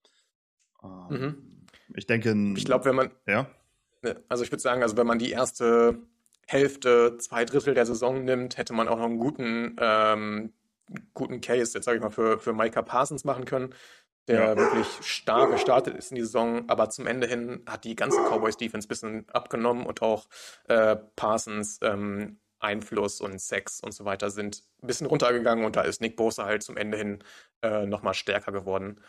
Ähm, 0.84 1.08
mhm. 1.10 1.55
Ich 1.93 2.08
denke. 2.08 2.36
Ich 2.56 2.65
glaube, 2.65 2.86
wenn 2.86 2.95
man. 2.95 3.12
Ja. 3.28 3.48
Also 4.30 4.43
ich 4.43 4.52
würde 4.52 4.62
sagen, 4.62 4.84
also 4.84 4.98
wenn 4.98 5.08
man 5.08 5.17
die 5.17 5.32
erste 5.32 5.98
Hälfte, 6.48 7.17
zwei 7.17 7.43
Drittel 7.43 7.74
der 7.74 7.88
Saison 7.88 8.24
nimmt, 8.24 8.58
hätte 8.58 8.74
man 8.74 8.88
auch 8.88 8.98
noch 8.98 9.06
einen 9.06 9.17
guten, 9.17 9.76
ähm, 9.80 10.54
guten 11.15 11.41
Case, 11.41 11.74
jetzt 11.74 11.86
sage 11.86 11.98
ich 11.98 12.04
mal, 12.04 12.12
für, 12.12 12.38
für 12.38 12.54
Micah 12.54 12.84
Parsons 12.84 13.24
machen 13.24 13.45
können 13.45 13.74
der 14.28 14.41
ja. 14.41 14.58
wirklich 14.58 14.88
stark 15.02 15.52
gestartet 15.52 15.95
ist 15.95 16.12
in 16.12 16.15
die 16.15 16.21
Saison, 16.21 16.67
aber 16.67 16.89
zum 16.89 17.06
Ende 17.06 17.28
hin 17.28 17.62
hat 17.67 17.84
die 17.84 17.95
ganze 17.95 18.17
Cowboys 18.24 18.58
Defense 18.58 18.88
ein 18.88 18.89
bisschen 18.89 19.30
abgenommen 19.30 19.86
und 19.86 20.02
auch 20.02 20.28
äh, 20.67 20.95
Parsons 21.15 21.80
ähm, 21.84 22.39
Einfluss 22.60 23.21
und 23.21 23.39
Sex 23.39 23.82
und 23.82 23.93
so 23.93 24.06
weiter 24.06 24.32
sind 24.32 24.63
ein 24.82 24.88
bisschen 24.88 25.08
runtergegangen 25.08 25.65
und 25.65 25.76
da 25.76 25.82
ist 25.82 26.02
Nick 26.02 26.15
Bosa 26.15 26.45
halt 26.45 26.63
zum 26.63 26.78
Ende 26.78 26.98
hin 26.98 27.24
äh, 27.62 27.86
nochmal 27.86 28.15
stärker 28.15 28.52
geworden 28.52 29.00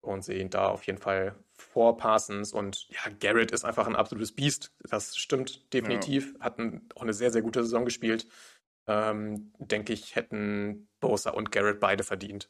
und 0.00 0.24
sehen 0.24 0.50
da 0.50 0.68
auf 0.68 0.84
jeden 0.84 0.98
Fall 0.98 1.34
vor 1.52 1.96
Parsons 1.96 2.52
und 2.52 2.88
ja, 2.88 3.12
Garrett 3.20 3.50
ist 3.50 3.64
einfach 3.64 3.86
ein 3.86 3.96
absolutes 3.96 4.32
Biest, 4.32 4.72
das 4.88 5.16
stimmt 5.16 5.72
definitiv, 5.72 6.34
ja. 6.38 6.44
hat 6.44 6.58
ein, 6.58 6.88
auch 6.94 7.02
eine 7.02 7.12
sehr, 7.12 7.30
sehr 7.30 7.42
gute 7.42 7.62
Saison 7.62 7.84
gespielt. 7.84 8.26
Ähm, 8.86 9.52
denke 9.58 9.92
ich, 9.92 10.16
hätten 10.16 10.88
Bosa 11.00 11.30
und 11.30 11.52
Garrett 11.52 11.80
beide 11.80 12.02
verdient. 12.02 12.48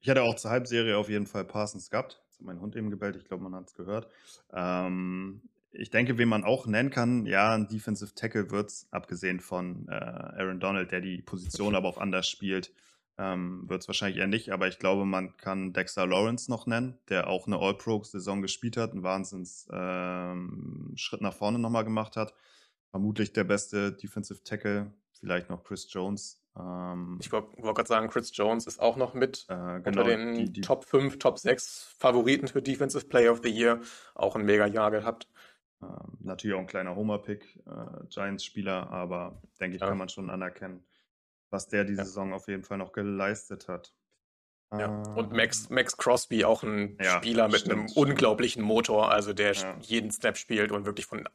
Ich 0.00 0.10
hatte 0.10 0.22
auch 0.22 0.34
zur 0.34 0.50
Halbserie 0.50 0.96
auf 0.96 1.08
jeden 1.08 1.26
Fall 1.26 1.44
Parsons 1.44 1.88
gehabt. 1.88 2.20
Das 2.26 2.38
hat 2.38 2.46
mein 2.46 2.60
Hund 2.60 2.76
eben 2.76 2.90
gebellt, 2.90 3.16
ich 3.16 3.24
glaube, 3.24 3.44
man 3.44 3.54
hat 3.54 3.68
es 3.68 3.74
gehört. 3.74 4.08
Ähm, 4.52 5.40
ich 5.70 5.90
denke, 5.90 6.18
wen 6.18 6.28
man 6.28 6.44
auch 6.44 6.66
nennen 6.66 6.90
kann, 6.90 7.26
ja, 7.26 7.54
ein 7.54 7.68
Defensive 7.68 8.14
Tackle 8.14 8.50
wird 8.50 8.70
es, 8.70 8.88
abgesehen 8.90 9.40
von 9.40 9.86
äh, 9.88 9.92
Aaron 9.92 10.60
Donald, 10.60 10.90
der 10.90 11.00
die 11.00 11.22
Position 11.22 11.74
aber 11.76 11.88
auch 11.88 11.98
anders 11.98 12.28
spielt, 12.28 12.72
ähm, 13.18 13.68
wird 13.68 13.82
es 13.82 13.88
wahrscheinlich 13.88 14.18
eher 14.18 14.26
nicht. 14.26 14.50
Aber 14.52 14.68
ich 14.68 14.78
glaube, 14.78 15.04
man 15.04 15.36
kann 15.36 15.72
Dexter 15.72 16.06
Lawrence 16.06 16.50
noch 16.50 16.66
nennen, 16.66 16.98
der 17.08 17.28
auch 17.28 17.46
eine 17.46 17.58
All-Pro-Saison 17.58 18.42
gespielt 18.42 18.76
hat, 18.76 18.92
einen 18.92 19.02
Wahnsinns 19.02 19.68
ähm, 19.72 20.92
Schritt 20.96 21.20
nach 21.20 21.34
vorne 21.34 21.58
nochmal 21.58 21.84
gemacht 21.84 22.16
hat. 22.16 22.34
Vermutlich 22.90 23.32
der 23.32 23.44
beste 23.44 23.92
Defensive 23.92 24.42
Tackle, 24.44 24.92
vielleicht 25.20 25.50
noch 25.50 25.62
Chris 25.64 25.92
Jones 25.92 26.42
ähm, 26.58 27.18
ich 27.20 27.30
wollte 27.32 27.62
wollt 27.62 27.76
gerade 27.76 27.88
sagen, 27.88 28.08
Chris 28.08 28.36
Jones 28.36 28.66
ist 28.66 28.80
auch 28.80 28.96
noch 28.96 29.14
mit 29.14 29.46
äh, 29.48 29.54
genau, 29.54 29.86
unter 29.86 30.04
den 30.04 30.34
die, 30.34 30.52
die, 30.52 30.60
Top 30.60 30.84
5, 30.84 31.18
Top 31.18 31.38
6 31.38 31.94
Favoriten 31.98 32.48
für 32.48 32.62
Defensive 32.62 33.06
Player 33.06 33.32
of 33.32 33.40
the 33.42 33.50
Year. 33.50 33.80
Auch 34.14 34.36
ein 34.36 34.44
mega 34.44 34.66
Jahr 34.66 34.90
gehabt. 34.90 35.28
Ähm, 35.82 36.18
natürlich 36.20 36.56
auch 36.56 36.60
ein 36.60 36.66
kleiner 36.66 36.96
Homer-Pick, 36.96 37.60
äh, 37.66 38.06
Giants-Spieler, 38.08 38.90
aber 38.90 39.40
denke 39.60 39.76
ich, 39.76 39.82
Ja. 39.82 39.88
kann 39.88 39.98
man 39.98 40.08
schon 40.08 40.30
anerkennen, 40.30 40.84
was 41.50 41.68
der 41.68 41.84
diese 41.84 41.98
Ja. 42.00 42.04
Saison 42.04 42.32
auf 42.32 42.48
jeden 42.48 42.64
Fall 42.64 42.78
noch 42.78 42.92
geleistet 42.92 43.68
hat. 43.68 43.94
Ja, 44.72 44.86
und 45.14 45.30
Ähm, 45.30 45.36
Max, 45.36 45.70
Max 45.70 45.96
Crosby, 45.96 46.44
auch 46.44 46.62
ein 46.62 46.98
Ja, 47.00 47.16
Spieler 47.18 47.48
mit 47.48 47.64
einem 47.64 47.88
stimmt, 47.88 47.90
stimmt. 47.92 48.08
unglaublichen 48.10 48.62
Motor, 48.62 49.10
also 49.10 49.32
der 49.32 49.52
Ja. 49.54 49.78
jeden 49.80 50.10
Snap 50.10 50.36
spielt 50.36 50.72
und 50.72 50.84
wirklich 50.84 51.06
von 51.06 51.26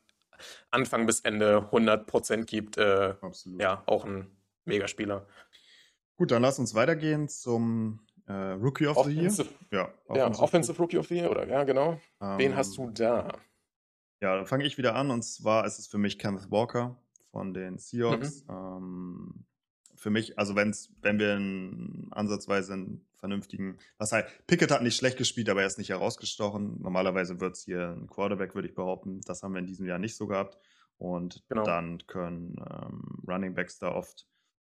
Anfang 0.70 1.06
bis 1.08 1.22
Ende 1.22 1.72
100% 1.72 2.46
gibt. 2.46 2.78
Äh, 2.78 3.16
Absolut. 3.22 3.60
ja, 3.62 3.82
auch 3.88 4.06
ein 4.06 4.30
Megaspieler. 4.66 5.26
Gut, 6.16 6.30
dann 6.32 6.44
lass 6.44 6.60
uns 6.60 6.76
weitergehen 6.76 7.28
zum 7.28 8.06
äh, 8.28 8.32
Rookie 8.34 8.86
of 8.88 9.04
the 9.06 9.12
Year. 9.12 9.26
Offensive, 9.32 9.50
Ja, 9.72 9.92
ja, 10.14 10.28
Offensive 10.40 10.78
Rookie 10.80 10.98
of 11.00 11.08
the 11.08 11.16
Year, 11.16 11.32
oder? 11.32 11.48
Ja, 11.48 11.64
genau. 11.64 12.00
Wen 12.20 12.52
Ähm, 12.52 12.56
hast 12.58 12.78
du 12.78 12.90
da? 12.92 13.40
Ja, 14.22 14.36
dann 14.38 14.46
fange 14.46 14.66
ich 14.66 14.78
wieder 14.78 14.96
an 14.96 15.10
und 15.12 15.24
zwar 15.24 15.66
ist 15.66 15.80
es 15.80 15.88
für 15.88 15.98
mich 15.98 16.20
Kenneth 16.20 16.50
Walker 16.52 16.96
von 17.32 17.54
den 17.54 17.74
Mhm. 17.74 17.78
Seahawks. 17.80 18.46
Ähm, 18.48 19.46
für 20.04 20.10
mich, 20.10 20.38
also 20.38 20.56
wenn's, 20.58 20.94
wenn 21.02 21.18
wir 21.18 21.34
einen, 21.34 22.10
ansatzweise 22.12 22.74
einen 22.74 23.08
vernünftigen, 23.16 23.78
was 23.98 24.12
halt, 24.12 24.28
Pickett 24.48 24.70
hat 24.70 24.84
nicht 24.84 24.98
schlecht 24.98 25.18
gespielt, 25.18 25.48
aber 25.50 25.62
er 25.62 25.68
ist 25.68 25.78
nicht 25.78 25.92
herausgestochen. 25.92 26.82
Normalerweise 26.82 27.40
wird 27.40 27.56
es 27.56 27.64
hier 27.64 27.96
ein 27.98 28.08
Quarterback, 28.08 28.54
würde 28.54 28.68
ich 28.68 28.76
behaupten. 28.76 29.22
Das 29.22 29.42
haben 29.44 29.54
wir 29.54 29.60
in 29.60 29.66
diesem 29.66 29.86
Jahr 29.86 30.00
nicht 30.00 30.18
so 30.18 30.28
gehabt. 30.28 30.58
Und 30.98 31.42
Genau. 31.48 31.64
dann 31.64 32.06
können 32.06 32.58
ähm, 32.70 33.24
Running 33.26 33.56
Backs 33.56 33.80
da 33.80 33.96
oft, 33.96 34.28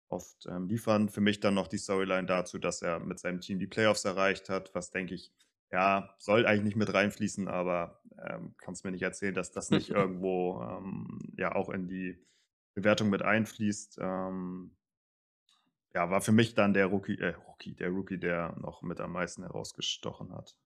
oft 0.08 0.46
ähm, 0.46 0.66
liefern. 0.66 1.10
Für 1.10 1.20
mich 1.20 1.40
dann 1.40 1.52
noch 1.52 1.68
die 1.68 1.76
Storyline 1.76 2.26
dazu, 2.26 2.58
dass 2.58 2.80
er 2.80 2.98
mit 2.98 3.18
seinem 3.18 3.42
Team 3.42 3.58
die 3.58 3.66
Playoffs 3.66 4.06
erreicht 4.06 4.48
hat, 4.48 4.74
was 4.74 4.90
denke 4.90 5.14
ich, 5.14 5.30
ja, 5.70 6.14
soll 6.16 6.46
eigentlich 6.46 6.64
nicht 6.64 6.76
mit 6.76 6.94
reinfließen, 6.94 7.48
aber 7.48 8.00
ähm, 8.26 8.54
kannst 8.56 8.82
mir 8.82 8.92
nicht 8.92 9.02
erzählen, 9.02 9.34
dass 9.34 9.52
das 9.52 9.68
nicht 9.68 9.90
irgendwo 9.90 10.62
ähm, 10.62 11.18
ja 11.36 11.54
auch 11.54 11.68
in 11.68 11.86
die 11.86 12.18
Bewertung 12.74 13.10
mit 13.10 13.20
einfließt. 13.20 13.98
Ähm, 14.00 14.77
ja, 15.98 16.10
war 16.10 16.20
für 16.20 16.30
mich 16.30 16.54
dann 16.54 16.74
der 16.74 16.86
Rookie, 16.86 17.18
äh, 17.18 17.34
Rookie, 17.48 17.74
der 17.74 17.88
Rookie, 17.90 18.18
der 18.18 18.54
noch 18.60 18.82
mit 18.82 19.00
am 19.00 19.10
meisten 19.12 19.42
herausgestochen 19.42 20.32
hat. 20.32 20.56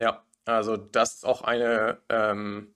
Ja, 0.00 0.24
also 0.46 0.78
das 0.78 1.16
ist 1.16 1.26
auch 1.26 1.42
eine, 1.42 2.00
ähm, 2.08 2.74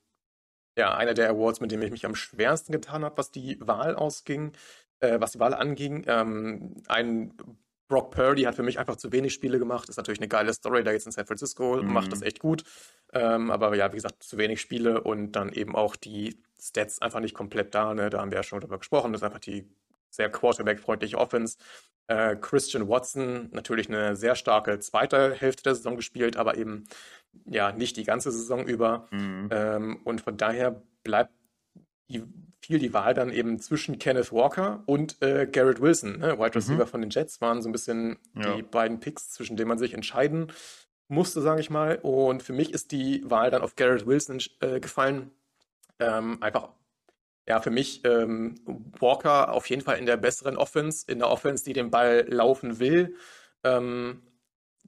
ja, 0.79 0.95
einer 0.95 1.15
der 1.15 1.31
Awards, 1.31 1.61
mit 1.61 1.71
dem 1.71 1.81
ich 1.81 1.91
mich 1.91 2.05
am 2.05 2.15
schwersten 2.15 2.71
getan 2.71 3.03
habe, 3.03 3.17
was 3.17 3.31
die 3.31 3.57
Wahl 3.63 3.95
ausging, 3.95 4.53
äh, 5.01 5.21
was 5.21 5.33
die 5.33 5.41
Wahl 5.41 5.55
anging. 5.55 6.05
Ähm, 6.07 6.83
ein 6.89 7.33
Brock 7.89 8.11
Purdy 8.11 8.43
hat 8.43 8.55
für 8.57 8.63
mich 8.63 8.79
einfach 8.79 8.97
zu 8.97 9.11
wenig 9.11 9.33
Spiele 9.33 9.59
gemacht. 9.59 9.89
Ist 9.89 9.97
natürlich 9.97 10.21
eine 10.21 10.29
geile 10.29 10.53
Story, 10.53 10.85
da 10.85 10.93
jetzt 10.93 11.07
in 11.07 11.13
San 11.13 11.25
Francisco, 11.27 11.77
Mhm. 11.77 11.95
macht 11.95 12.13
das 12.13 12.21
echt 12.21 12.41
gut. 12.41 12.65
Ähm, 13.15 13.51
aber 13.51 13.75
ja, 13.75 13.91
wie 13.93 13.97
gesagt, 13.97 14.23
zu 14.23 14.37
wenig 14.37 14.61
Spiele 14.61 15.01
und 15.03 15.33
dann 15.33 15.51
eben 15.51 15.75
auch 15.77 15.97
die 15.97 16.43
Stats 16.61 17.01
einfach 17.01 17.21
nicht 17.21 17.35
komplett 17.35 17.75
da. 17.75 17.95
Ne? 17.95 18.11
Da 18.11 18.21
haben 18.21 18.31
wir 18.31 18.37
ja 18.37 18.43
schon 18.43 18.61
drüber 18.61 18.77
gesprochen. 18.79 19.13
Das 19.13 19.23
ist 19.23 19.25
einfach 19.25 19.41
die 19.41 19.67
sehr 20.13 20.31
Quarterback-freundliche 20.31 21.19
Offense. 21.19 21.59
Äh, 22.07 22.37
Christian 22.37 22.89
Watson, 22.89 23.49
natürlich 23.53 23.89
eine 23.89 24.17
sehr 24.17 24.35
starke 24.35 24.79
zweite 24.81 25.33
Hälfte 25.35 25.63
der 25.65 25.75
Saison 25.75 25.97
gespielt, 25.97 26.37
aber 26.37 26.57
eben 26.57 26.85
ja 27.47 27.73
nicht 27.73 27.97
die 27.97 28.05
ganze 28.05 28.31
Saison 28.31 28.67
über. 28.67 29.07
Mhm. 29.11 29.49
Ähm, 29.51 30.01
und 30.05 30.21
von 30.21 30.37
daher 30.37 30.83
bleibt 31.05 31.33
die, 32.11 32.23
fiel 32.61 32.79
die 32.79 32.93
Wahl 32.93 33.15
dann 33.15 33.31
eben 33.31 33.59
zwischen 33.59 33.99
Kenneth 33.99 34.33
Walker 34.33 34.83
und 34.87 35.17
äh, 35.23 35.47
Garrett 35.51 35.81
Wilson. 35.81 36.19
Ne? 36.19 36.39
Wide 36.39 36.55
Receiver 36.55 36.85
Mhm. 36.85 36.89
von 36.89 37.01
den 37.01 37.11
Jets 37.11 37.41
waren 37.41 37.63
so 37.63 37.69
ein 37.69 37.73
bisschen 37.73 38.19
Ja. 38.37 38.55
die 38.57 38.63
beiden 38.63 39.01
Picks, 39.01 39.31
zwischen 39.31 39.57
denen 39.57 39.69
man 39.69 39.79
sich 39.79 39.95
entscheiden 39.95 40.53
musste, 41.09 41.41
sage 41.41 41.61
ich 41.61 41.71
mal. 41.71 41.99
Und 42.03 42.43
für 42.43 42.53
mich 42.53 42.73
ist 42.75 42.91
die 42.93 43.23
Wahl 43.31 43.51
dann 43.51 43.63
auf 43.63 43.77
Garrett 43.77 44.07
Wilson 44.07 44.41
äh, 44.61 44.81
gefallen. 44.81 45.31
Ähm, 45.99 46.39
einfach, 46.43 46.71
ja, 47.49 47.61
für 47.61 47.71
mich 47.71 48.05
ähm, 48.05 48.55
Walker 48.99 49.53
auf 49.53 49.69
jeden 49.69 49.83
Fall 49.83 49.99
in 49.99 50.07
der 50.07 50.17
besseren 50.17 50.57
Offense, 50.57 51.05
in 51.11 51.19
der 51.19 51.29
Offense, 51.29 51.65
die 51.65 51.73
den 51.73 51.91
Ball 51.91 52.25
laufen 52.29 52.79
will. 52.79 53.17
Ähm, 53.65 54.23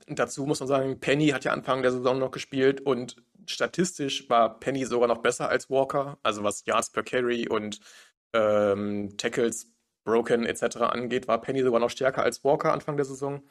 dazu 0.07 0.47
muss 0.47 0.61
man 0.61 0.69
sagen, 0.69 1.01
Penny 1.01 1.29
hat 1.29 1.45
ja 1.45 1.53
Anfang 1.53 1.83
der 1.83 1.93
Saison 1.93 2.19
noch 2.19 2.31
gespielt 2.31 2.81
und 2.81 3.17
statistisch 3.47 4.29
war 4.31 4.59
Penny 4.61 4.85
sogar 4.85 5.09
noch 5.09 5.19
besser 5.19 5.49
als 5.49 5.69
Walker, 5.71 6.19
also 6.23 6.45
was 6.45 6.65
Yards 6.67 6.91
per 6.91 7.03
Carry 7.03 7.49
und 7.49 7.81
ähm, 8.33 9.17
Tackles 9.17 9.73
broken 10.05 10.45
etc. 10.47 10.77
angeht, 10.77 11.29
war 11.29 11.41
Penny 11.41 11.63
sogar 11.63 11.81
noch 11.81 11.91
stärker 11.91 12.23
als 12.23 12.45
Walker 12.45 12.73
Anfang 12.73 12.97
der 12.97 13.07
Saison. 13.07 13.43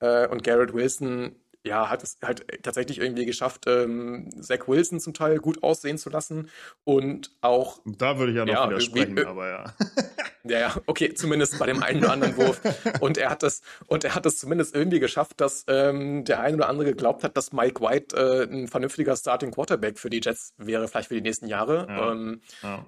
Äh, 0.00 0.26
und 0.28 0.42
Garrett 0.42 0.74
Wilson, 0.74 1.36
ja, 1.64 1.88
hat 1.90 2.02
es 2.02 2.18
halt 2.22 2.44
tatsächlich 2.62 2.98
irgendwie 2.98 3.24
geschafft, 3.24 3.64
ähm, 3.68 4.30
Zach 4.42 4.66
Wilson 4.66 4.98
zum 5.00 5.14
Teil 5.14 5.38
gut 5.38 5.62
aussehen 5.62 5.96
zu 5.98 6.10
lassen 6.10 6.50
und 6.84 7.30
auch 7.40 7.80
Da 7.84 8.18
würde 8.18 8.32
ich 8.32 8.38
ja 8.38 8.44
noch 8.44 8.52
Ja, 8.52 8.68
widersprechen, 8.68 9.16
irgendwie- 9.16 9.26
aber 9.26 9.48
ja. 9.48 9.64
ja, 10.44 10.58
ja, 10.58 10.76
okay, 10.86 11.14
zumindest 11.14 11.58
bei 11.60 11.66
dem 11.66 11.82
einen 11.82 12.00
oder 12.00 12.12
anderen 12.12 12.36
Wurf. 12.36 12.60
Und 13.00 13.16
er 13.16 13.30
hat 13.30 13.42
das, 13.44 13.62
und 13.86 14.02
er 14.02 14.14
hat 14.16 14.26
es 14.26 14.38
zumindest 14.38 14.74
irgendwie 14.74 14.98
geschafft, 14.98 15.40
dass 15.40 15.64
ähm, 15.68 16.24
der 16.24 16.40
ein 16.40 16.56
oder 16.56 16.68
andere 16.68 16.88
geglaubt 16.88 17.22
hat, 17.22 17.36
dass 17.36 17.52
Mike 17.52 17.80
White 17.80 18.16
äh, 18.16 18.52
ein 18.52 18.66
vernünftiger 18.66 19.14
Starting 19.16 19.52
Quarterback 19.52 19.98
für 20.00 20.10
die 20.10 20.20
Jets 20.22 20.54
wäre, 20.58 20.88
vielleicht 20.88 21.08
für 21.08 21.14
die 21.14 21.20
nächsten 21.20 21.46
Jahre. 21.46 21.86
Ja. 21.88 22.10
Ähm, 22.12 22.40
ja. 22.62 22.84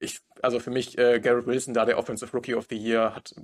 ich, 0.00 0.20
also 0.42 0.60
für 0.60 0.70
mich, 0.70 0.98
äh, 0.98 1.18
Garrett 1.20 1.46
Wilson, 1.46 1.72
da 1.72 1.86
der 1.86 1.96
Offensive 1.98 2.30
Rookie 2.32 2.54
of 2.54 2.66
the 2.68 2.76
Year, 2.76 3.14
hat, 3.14 3.34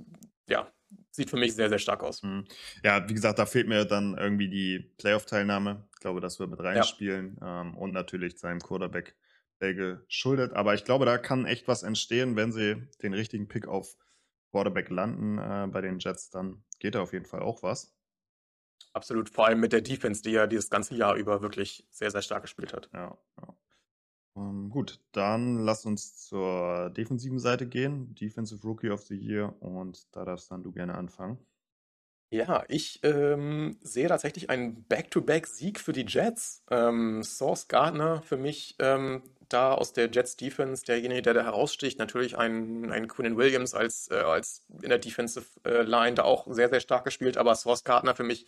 ja, 0.47 0.67
sieht 1.15 1.29
für 1.29 1.37
mich 1.37 1.55
sehr, 1.55 1.69
sehr 1.69 1.79
stark 1.79 2.03
aus. 2.03 2.23
Mhm. 2.23 2.45
Ja, 2.83 3.07
wie 3.07 3.13
gesagt, 3.13 3.39
da 3.39 3.45
fehlt 3.45 3.67
mir 3.67 3.85
dann 3.85 4.17
irgendwie 4.17 4.49
die 4.49 4.79
Playoff-Teilnahme. 4.97 5.87
Ich 5.93 5.99
glaube, 5.99 6.21
das 6.21 6.39
wird 6.39 6.49
mit 6.49 6.59
reinspielen. 6.59 7.37
Ähm, 7.41 7.75
und 7.75 7.93
natürlich 7.93 8.39
seinem 8.39 8.59
Quarterback 8.59 9.15
geschuldet. 9.59 10.53
Aber 10.53 10.73
ich 10.73 10.83
glaube, 10.83 11.05
da 11.05 11.17
kann 11.17 11.45
echt 11.45 11.67
was 11.67 11.83
entstehen, 11.83 12.35
wenn 12.35 12.51
sie 12.51 12.87
den 13.01 13.13
richtigen 13.13 13.47
Pick 13.47 13.67
auf 13.67 13.95
Quarterback 14.51 14.89
landen 14.89 15.37
äh, 15.37 15.67
bei 15.71 15.81
den 15.81 15.99
Jets, 15.99 16.29
dann 16.29 16.63
geht 16.79 16.95
da 16.95 17.01
auf 17.01 17.13
jeden 17.13 17.25
Fall 17.25 17.41
auch 17.41 17.63
was. 17.63 17.93
Absolut, 18.93 19.29
vor 19.29 19.47
allem 19.47 19.59
mit 19.59 19.73
der 19.73 19.81
Defense, 19.81 20.21
die 20.21 20.31
ja 20.31 20.47
dieses 20.47 20.69
ganze 20.69 20.95
Jahr 20.95 21.15
über 21.15 21.41
wirklich 21.41 21.85
sehr, 21.91 22.11
sehr 22.11 22.21
stark 22.21 22.43
gespielt 22.43 22.73
hat. 22.73 22.89
Ja, 22.93 23.17
ja. 23.41 23.55
Ähm, 24.35 24.69
gut, 24.69 24.99
dann 25.11 25.59
lass 25.59 25.85
uns 25.85 26.17
zur 26.17 26.89
defensiven 26.91 27.39
Seite 27.39 27.67
gehen. 27.67 28.15
Defensive 28.15 28.61
Rookie 28.63 28.89
of 28.89 29.03
the 29.03 29.15
Year. 29.15 29.55
Und 29.61 30.15
da 30.15 30.25
darfst 30.25 30.51
dann 30.51 30.63
du 30.63 30.71
gerne 30.71 30.95
anfangen. 30.95 31.39
Ja, 32.31 32.65
ich 32.67 32.99
ähm, 33.03 33.77
sehe 33.81 34.07
tatsächlich 34.07 34.49
einen 34.49 34.83
Back-to-Back-Sieg 34.85 35.79
für 35.79 35.93
die 35.93 36.05
Jets. 36.05 36.63
Ähm, 36.69 37.23
Sauce 37.23 37.67
Gardner 37.67 38.21
für 38.23 38.35
mich 38.35 38.75
ähm, 38.79 39.23
da 39.47 39.73
aus 39.73 39.93
der 39.93 40.09
Jets 40.11 40.35
Defense 40.35 40.83
derjenige, 40.83 41.21
der 41.21 41.33
da 41.35 41.43
heraussticht. 41.43 41.99
Natürlich 41.99 42.37
ein, 42.37 42.91
ein 42.91 43.07
Quinnen 43.07 43.37
Williams 43.37 43.73
als, 43.73 44.09
äh, 44.11 44.15
als 44.15 44.65
in 44.81 44.89
der 44.89 44.99
Defensive 44.99 45.45
äh, 45.63 45.83
Line 45.83 46.15
da 46.15 46.23
auch 46.23 46.51
sehr, 46.51 46.69
sehr 46.69 46.79
stark 46.81 47.05
gespielt, 47.05 47.37
aber 47.37 47.55
Sauce 47.55 47.83
Gardner 47.83 48.15
für 48.15 48.23
mich 48.23 48.47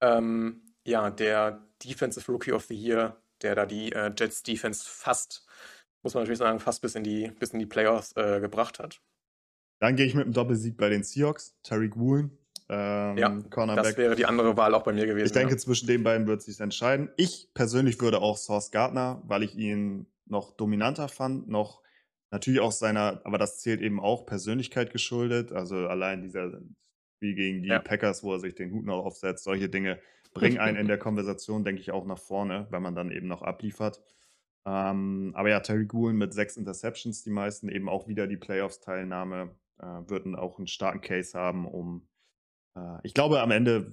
ähm, 0.00 0.62
ja 0.84 1.10
der 1.10 1.62
Defensive 1.84 2.30
Rookie 2.32 2.52
of 2.52 2.64
the 2.64 2.74
Year, 2.74 3.19
der 3.42 3.54
da 3.54 3.66
die 3.66 3.92
äh, 3.92 4.12
Jets 4.16 4.42
Defense 4.42 4.84
fast, 4.86 5.46
muss 6.02 6.14
man 6.14 6.22
natürlich 6.22 6.38
sagen, 6.38 6.60
fast 6.60 6.82
bis 6.82 6.94
in 6.94 7.04
die, 7.04 7.30
bis 7.38 7.50
in 7.50 7.58
die 7.58 7.66
Playoffs 7.66 8.12
äh, 8.16 8.40
gebracht 8.40 8.78
hat. 8.78 9.00
Dann 9.80 9.96
gehe 9.96 10.06
ich 10.06 10.14
mit 10.14 10.24
einem 10.24 10.34
Doppelsieg 10.34 10.76
bei 10.76 10.88
den 10.88 11.02
Seahawks. 11.02 11.54
Tariq 11.62 11.96
Woolen, 11.96 12.36
ähm, 12.68 13.16
Ja, 13.16 13.28
Das 13.30 13.50
Cornerback. 13.50 13.96
wäre 13.96 14.14
die 14.14 14.26
andere 14.26 14.56
Wahl 14.56 14.74
auch 14.74 14.82
bei 14.82 14.92
mir 14.92 15.06
gewesen. 15.06 15.26
Ich 15.26 15.32
denke, 15.32 15.56
zwischen 15.56 15.86
den 15.86 16.02
beiden 16.02 16.26
wird 16.26 16.40
es 16.40 16.46
sich 16.46 16.60
entscheiden. 16.60 17.10
Ich 17.16 17.48
persönlich 17.54 18.00
würde 18.00 18.20
auch 18.20 18.36
Sauce 18.36 18.70
Gardner, 18.70 19.22
weil 19.24 19.42
ich 19.42 19.54
ihn 19.56 20.06
noch 20.26 20.52
dominanter 20.56 21.08
fand, 21.08 21.48
noch 21.48 21.82
natürlich 22.30 22.60
auch 22.60 22.72
seiner, 22.72 23.20
aber 23.24 23.38
das 23.38 23.58
zählt 23.58 23.80
eben 23.80 23.98
auch 24.00 24.26
Persönlichkeit 24.26 24.92
geschuldet. 24.92 25.50
Also 25.50 25.76
allein 25.88 26.22
dieser 26.22 26.60
Spiel 27.16 27.34
gegen 27.34 27.62
die 27.62 27.70
Ja. 27.70 27.78
Packers, 27.80 28.22
wo 28.22 28.32
er 28.34 28.38
sich 28.38 28.54
den 28.54 28.70
Hut 28.72 28.84
noch 28.84 29.04
aufsetzt, 29.04 29.44
solche 29.44 29.68
Dinge 29.68 29.98
bringen 30.32 30.58
einen 30.58 30.76
in 30.76 30.86
der 30.88 30.98
Konversation, 30.98 31.64
denke 31.64 31.80
ich, 31.80 31.90
auch 31.90 32.06
nach 32.06 32.18
vorne, 32.18 32.66
wenn 32.70 32.82
man 32.82 32.94
dann 32.94 33.10
eben 33.10 33.28
noch 33.28 33.42
abliefert. 33.42 34.02
Ähm, 34.66 35.32
aber 35.34 35.48
ja, 35.48 35.60
Terry 35.60 35.86
Gould 35.86 36.14
mit 36.14 36.34
sechs 36.34 36.56
Interceptions, 36.56 37.22
die 37.22 37.30
meisten 37.30 37.68
eben 37.68 37.88
auch 37.88 38.08
wieder 38.08 38.26
die 38.26 38.36
Playoffs-Teilnahme, 38.36 39.54
äh, 39.78 39.84
würden 39.84 40.36
auch 40.36 40.58
einen 40.58 40.66
starken 40.66 41.00
Case 41.00 41.38
haben, 41.38 41.66
um 41.66 42.06
äh, 42.76 42.98
ich 43.02 43.14
glaube, 43.14 43.40
am 43.40 43.50
Ende, 43.50 43.92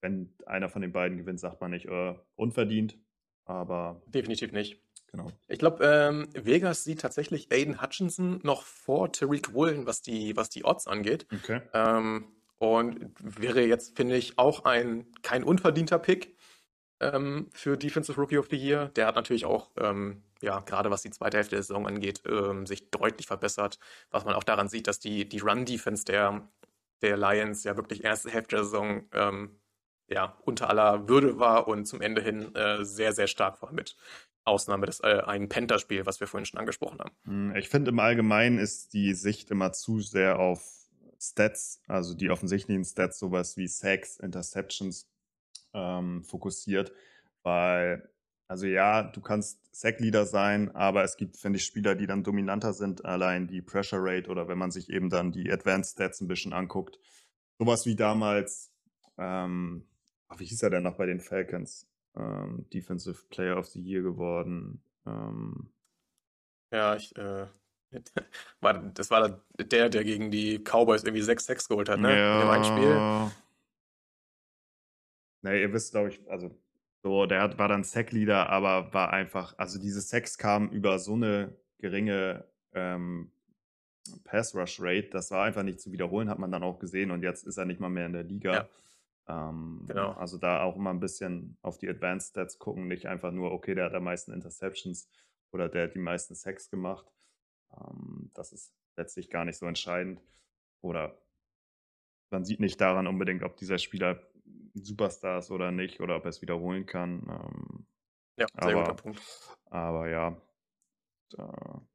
wenn 0.00 0.34
einer 0.46 0.68
von 0.68 0.82
den 0.82 0.92
beiden 0.92 1.18
gewinnt, 1.18 1.40
sagt 1.40 1.60
man 1.60 1.70
nicht 1.70 1.86
äh, 1.86 2.14
unverdient. 2.34 2.98
Aber 3.44 4.02
Definitiv 4.06 4.52
nicht. 4.52 4.80
genau. 5.10 5.30
Ich 5.48 5.58
glaube, 5.58 5.84
ähm, 5.84 6.28
Vegas 6.32 6.84
sieht 6.84 7.00
tatsächlich 7.00 7.52
Aiden 7.52 7.82
Hutchinson 7.82 8.40
noch 8.44 8.62
vor 8.62 9.12
Tariq 9.12 9.52
Woolen, 9.52 9.86
was 9.86 10.00
die, 10.00 10.36
was 10.36 10.48
die 10.48 10.64
Odds 10.64 10.86
angeht. 10.86 11.26
Okay. 11.32 11.60
Ähm, 11.74 12.26
und 12.62 13.12
wäre 13.18 13.64
jetzt, 13.64 13.96
finde 13.96 14.16
ich, 14.16 14.38
auch 14.38 14.64
ein 14.64 15.06
kein 15.22 15.42
unverdienter 15.42 15.98
Pick 15.98 16.36
ähm, 17.00 17.48
für 17.52 17.76
Defensive 17.76 18.20
Rookie 18.20 18.38
of 18.38 18.46
the 18.50 18.56
Year. 18.56 18.88
Der 18.94 19.08
hat 19.08 19.16
natürlich 19.16 19.44
auch, 19.44 19.72
ähm, 19.78 20.22
ja, 20.40 20.60
gerade 20.60 20.88
was 20.88 21.02
die 21.02 21.10
zweite 21.10 21.38
Hälfte 21.38 21.56
der 21.56 21.64
Saison 21.64 21.88
angeht, 21.88 22.22
ähm, 22.24 22.64
sich 22.66 22.88
deutlich 22.90 23.26
verbessert. 23.26 23.80
Was 24.12 24.24
man 24.24 24.34
auch 24.34 24.44
daran 24.44 24.68
sieht, 24.68 24.86
dass 24.86 25.00
die, 25.00 25.28
die 25.28 25.40
Run-Defense 25.40 26.04
der, 26.04 26.48
der 27.02 27.16
Lions 27.16 27.64
ja 27.64 27.76
wirklich 27.76 28.04
erste 28.04 28.30
Hälfte 28.30 28.54
der 28.54 28.64
Saison 28.64 29.06
ähm, 29.12 29.58
ja, 30.06 30.38
unter 30.42 30.68
aller 30.68 31.08
Würde 31.08 31.40
war 31.40 31.66
und 31.66 31.86
zum 31.86 32.00
Ende 32.00 32.22
hin 32.22 32.54
äh, 32.54 32.84
sehr, 32.84 33.12
sehr 33.12 33.26
stark 33.26 33.60
war 33.60 33.72
mit 33.72 33.96
Ausnahme 34.44 34.86
des 34.86 35.00
äh, 35.00 35.22
einen 35.26 35.48
Penta-Spiel, 35.48 36.06
was 36.06 36.20
wir 36.20 36.28
vorhin 36.28 36.46
schon 36.46 36.60
angesprochen 36.60 37.00
haben. 37.00 37.10
Hm, 37.24 37.56
ich 37.56 37.68
finde 37.68 37.90
im 37.90 37.98
Allgemeinen 37.98 38.58
ist 38.58 38.92
die 38.92 39.14
Sicht 39.14 39.50
immer 39.50 39.72
zu 39.72 40.00
sehr 40.00 40.38
auf 40.38 40.81
Stats, 41.22 41.80
also 41.86 42.14
die 42.14 42.30
offensichtlichen 42.30 42.84
Stats, 42.84 43.18
sowas 43.18 43.56
wie 43.56 43.68
Sacks, 43.68 44.18
Interceptions 44.18 45.08
ähm, 45.72 46.24
fokussiert, 46.24 46.92
weil, 47.42 48.10
also 48.48 48.66
ja, 48.66 49.04
du 49.04 49.20
kannst 49.20 49.58
Sack-Leader 49.74 50.26
sein, 50.26 50.74
aber 50.74 51.04
es 51.04 51.16
gibt, 51.16 51.36
finde 51.36 51.58
ich, 51.58 51.64
Spieler, 51.64 51.94
die 51.94 52.06
dann 52.06 52.24
dominanter 52.24 52.72
sind, 52.72 53.04
allein 53.04 53.46
die 53.46 53.62
Pressure 53.62 54.00
Rate 54.02 54.30
oder 54.30 54.48
wenn 54.48 54.58
man 54.58 54.70
sich 54.70 54.90
eben 54.90 55.08
dann 55.10 55.32
die 55.32 55.50
Advanced 55.50 55.92
Stats 55.92 56.20
ein 56.20 56.28
bisschen 56.28 56.52
anguckt. 56.52 56.98
Sowas 57.58 57.86
wie 57.86 57.96
damals, 57.96 58.72
ähm, 59.18 59.86
wie 60.36 60.44
hieß 60.44 60.62
er 60.62 60.70
denn 60.70 60.82
noch 60.82 60.96
bei 60.96 61.06
den 61.06 61.20
Falcons? 61.20 61.86
ähm, 62.16 62.66
Defensive 62.72 63.26
Player 63.30 63.58
of 63.58 63.66
the 63.68 63.80
Year 63.80 64.02
geworden. 64.02 64.82
Ähm, 65.06 65.72
ja, 66.70 66.96
ich, 66.96 67.16
äh, 67.16 67.46
war, 68.60 68.74
das 68.74 69.10
war 69.10 69.42
der, 69.58 69.88
der 69.88 70.04
gegen 70.04 70.30
die 70.30 70.58
Cowboys 70.58 71.04
irgendwie 71.04 71.22
6-6 71.22 71.68
geholt 71.68 71.88
hat, 71.88 72.00
ne? 72.00 72.16
Ja. 72.16 72.34
In 72.34 72.40
dem 72.40 72.50
einen 72.50 72.64
Spiel. 72.64 73.30
Ne, 75.42 75.60
ihr 75.60 75.72
wisst, 75.72 75.92
glaube 75.92 76.10
ich, 76.10 76.20
also 76.30 76.56
so, 77.02 77.26
der 77.26 77.42
hat, 77.42 77.58
war 77.58 77.68
dann 77.68 77.82
Sack-Leader, 77.82 78.48
aber 78.48 78.94
war 78.94 79.12
einfach, 79.12 79.54
also 79.58 79.80
diese 79.80 80.00
Sacks 80.00 80.38
kamen 80.38 80.70
über 80.70 80.98
so 81.00 81.14
eine 81.14 81.56
geringe 81.78 82.44
ähm, 82.74 83.32
Pass-Rush-Rate, 84.24 85.08
das 85.10 85.30
war 85.32 85.44
einfach 85.44 85.64
nicht 85.64 85.80
zu 85.80 85.90
wiederholen, 85.90 86.28
hat 86.28 86.38
man 86.38 86.52
dann 86.52 86.62
auch 86.62 86.78
gesehen 86.78 87.10
und 87.10 87.22
jetzt 87.22 87.44
ist 87.44 87.56
er 87.56 87.64
nicht 87.64 87.80
mal 87.80 87.88
mehr 87.88 88.06
in 88.06 88.12
der 88.12 88.22
Liga. 88.22 88.68
Ja. 89.28 89.48
Ähm, 89.48 89.84
Genau. 89.86 90.12
Also 90.12 90.38
da 90.38 90.62
auch 90.62 90.76
immer 90.76 90.90
ein 90.90 91.00
bisschen 91.00 91.56
auf 91.62 91.78
die 91.78 91.88
Advanced 91.88 92.30
Stats 92.30 92.58
gucken, 92.58 92.86
nicht 92.86 93.06
einfach 93.06 93.32
nur, 93.32 93.52
okay, 93.52 93.74
der 93.74 93.86
hat 93.86 93.94
am 93.94 94.04
meisten 94.04 94.32
Interceptions 94.32 95.08
oder 95.50 95.68
der 95.68 95.84
hat 95.84 95.94
die 95.94 96.00
meisten 96.00 96.34
Sacks 96.34 96.70
gemacht. 96.70 97.06
Ähm, 97.80 98.30
das 98.34 98.52
ist 98.52 98.74
letztlich 98.96 99.30
gar 99.30 99.44
nicht 99.44 99.58
so 99.58 99.66
entscheidend. 99.66 100.20
Oder 100.80 101.16
man 102.30 102.44
sieht 102.44 102.60
nicht 102.60 102.80
daran 102.80 103.06
unbedingt, 103.06 103.42
ob 103.42 103.56
dieser 103.56 103.78
Spieler 103.78 104.20
ein 104.74 104.84
Superstar 104.84 105.38
ist 105.38 105.50
oder 105.50 105.70
nicht 105.70 106.00
oder 106.00 106.16
ob 106.16 106.24
er 106.24 106.30
es 106.30 106.42
wiederholen 106.42 106.86
kann. 106.86 107.22
Ähm, 107.28 107.86
Ja, 108.38 108.46
sehr 108.62 108.74
guter 108.74 108.86
aber, 108.86 108.94
Punkt. 108.94 109.22
aber 109.66 110.08
ja, 110.08 110.40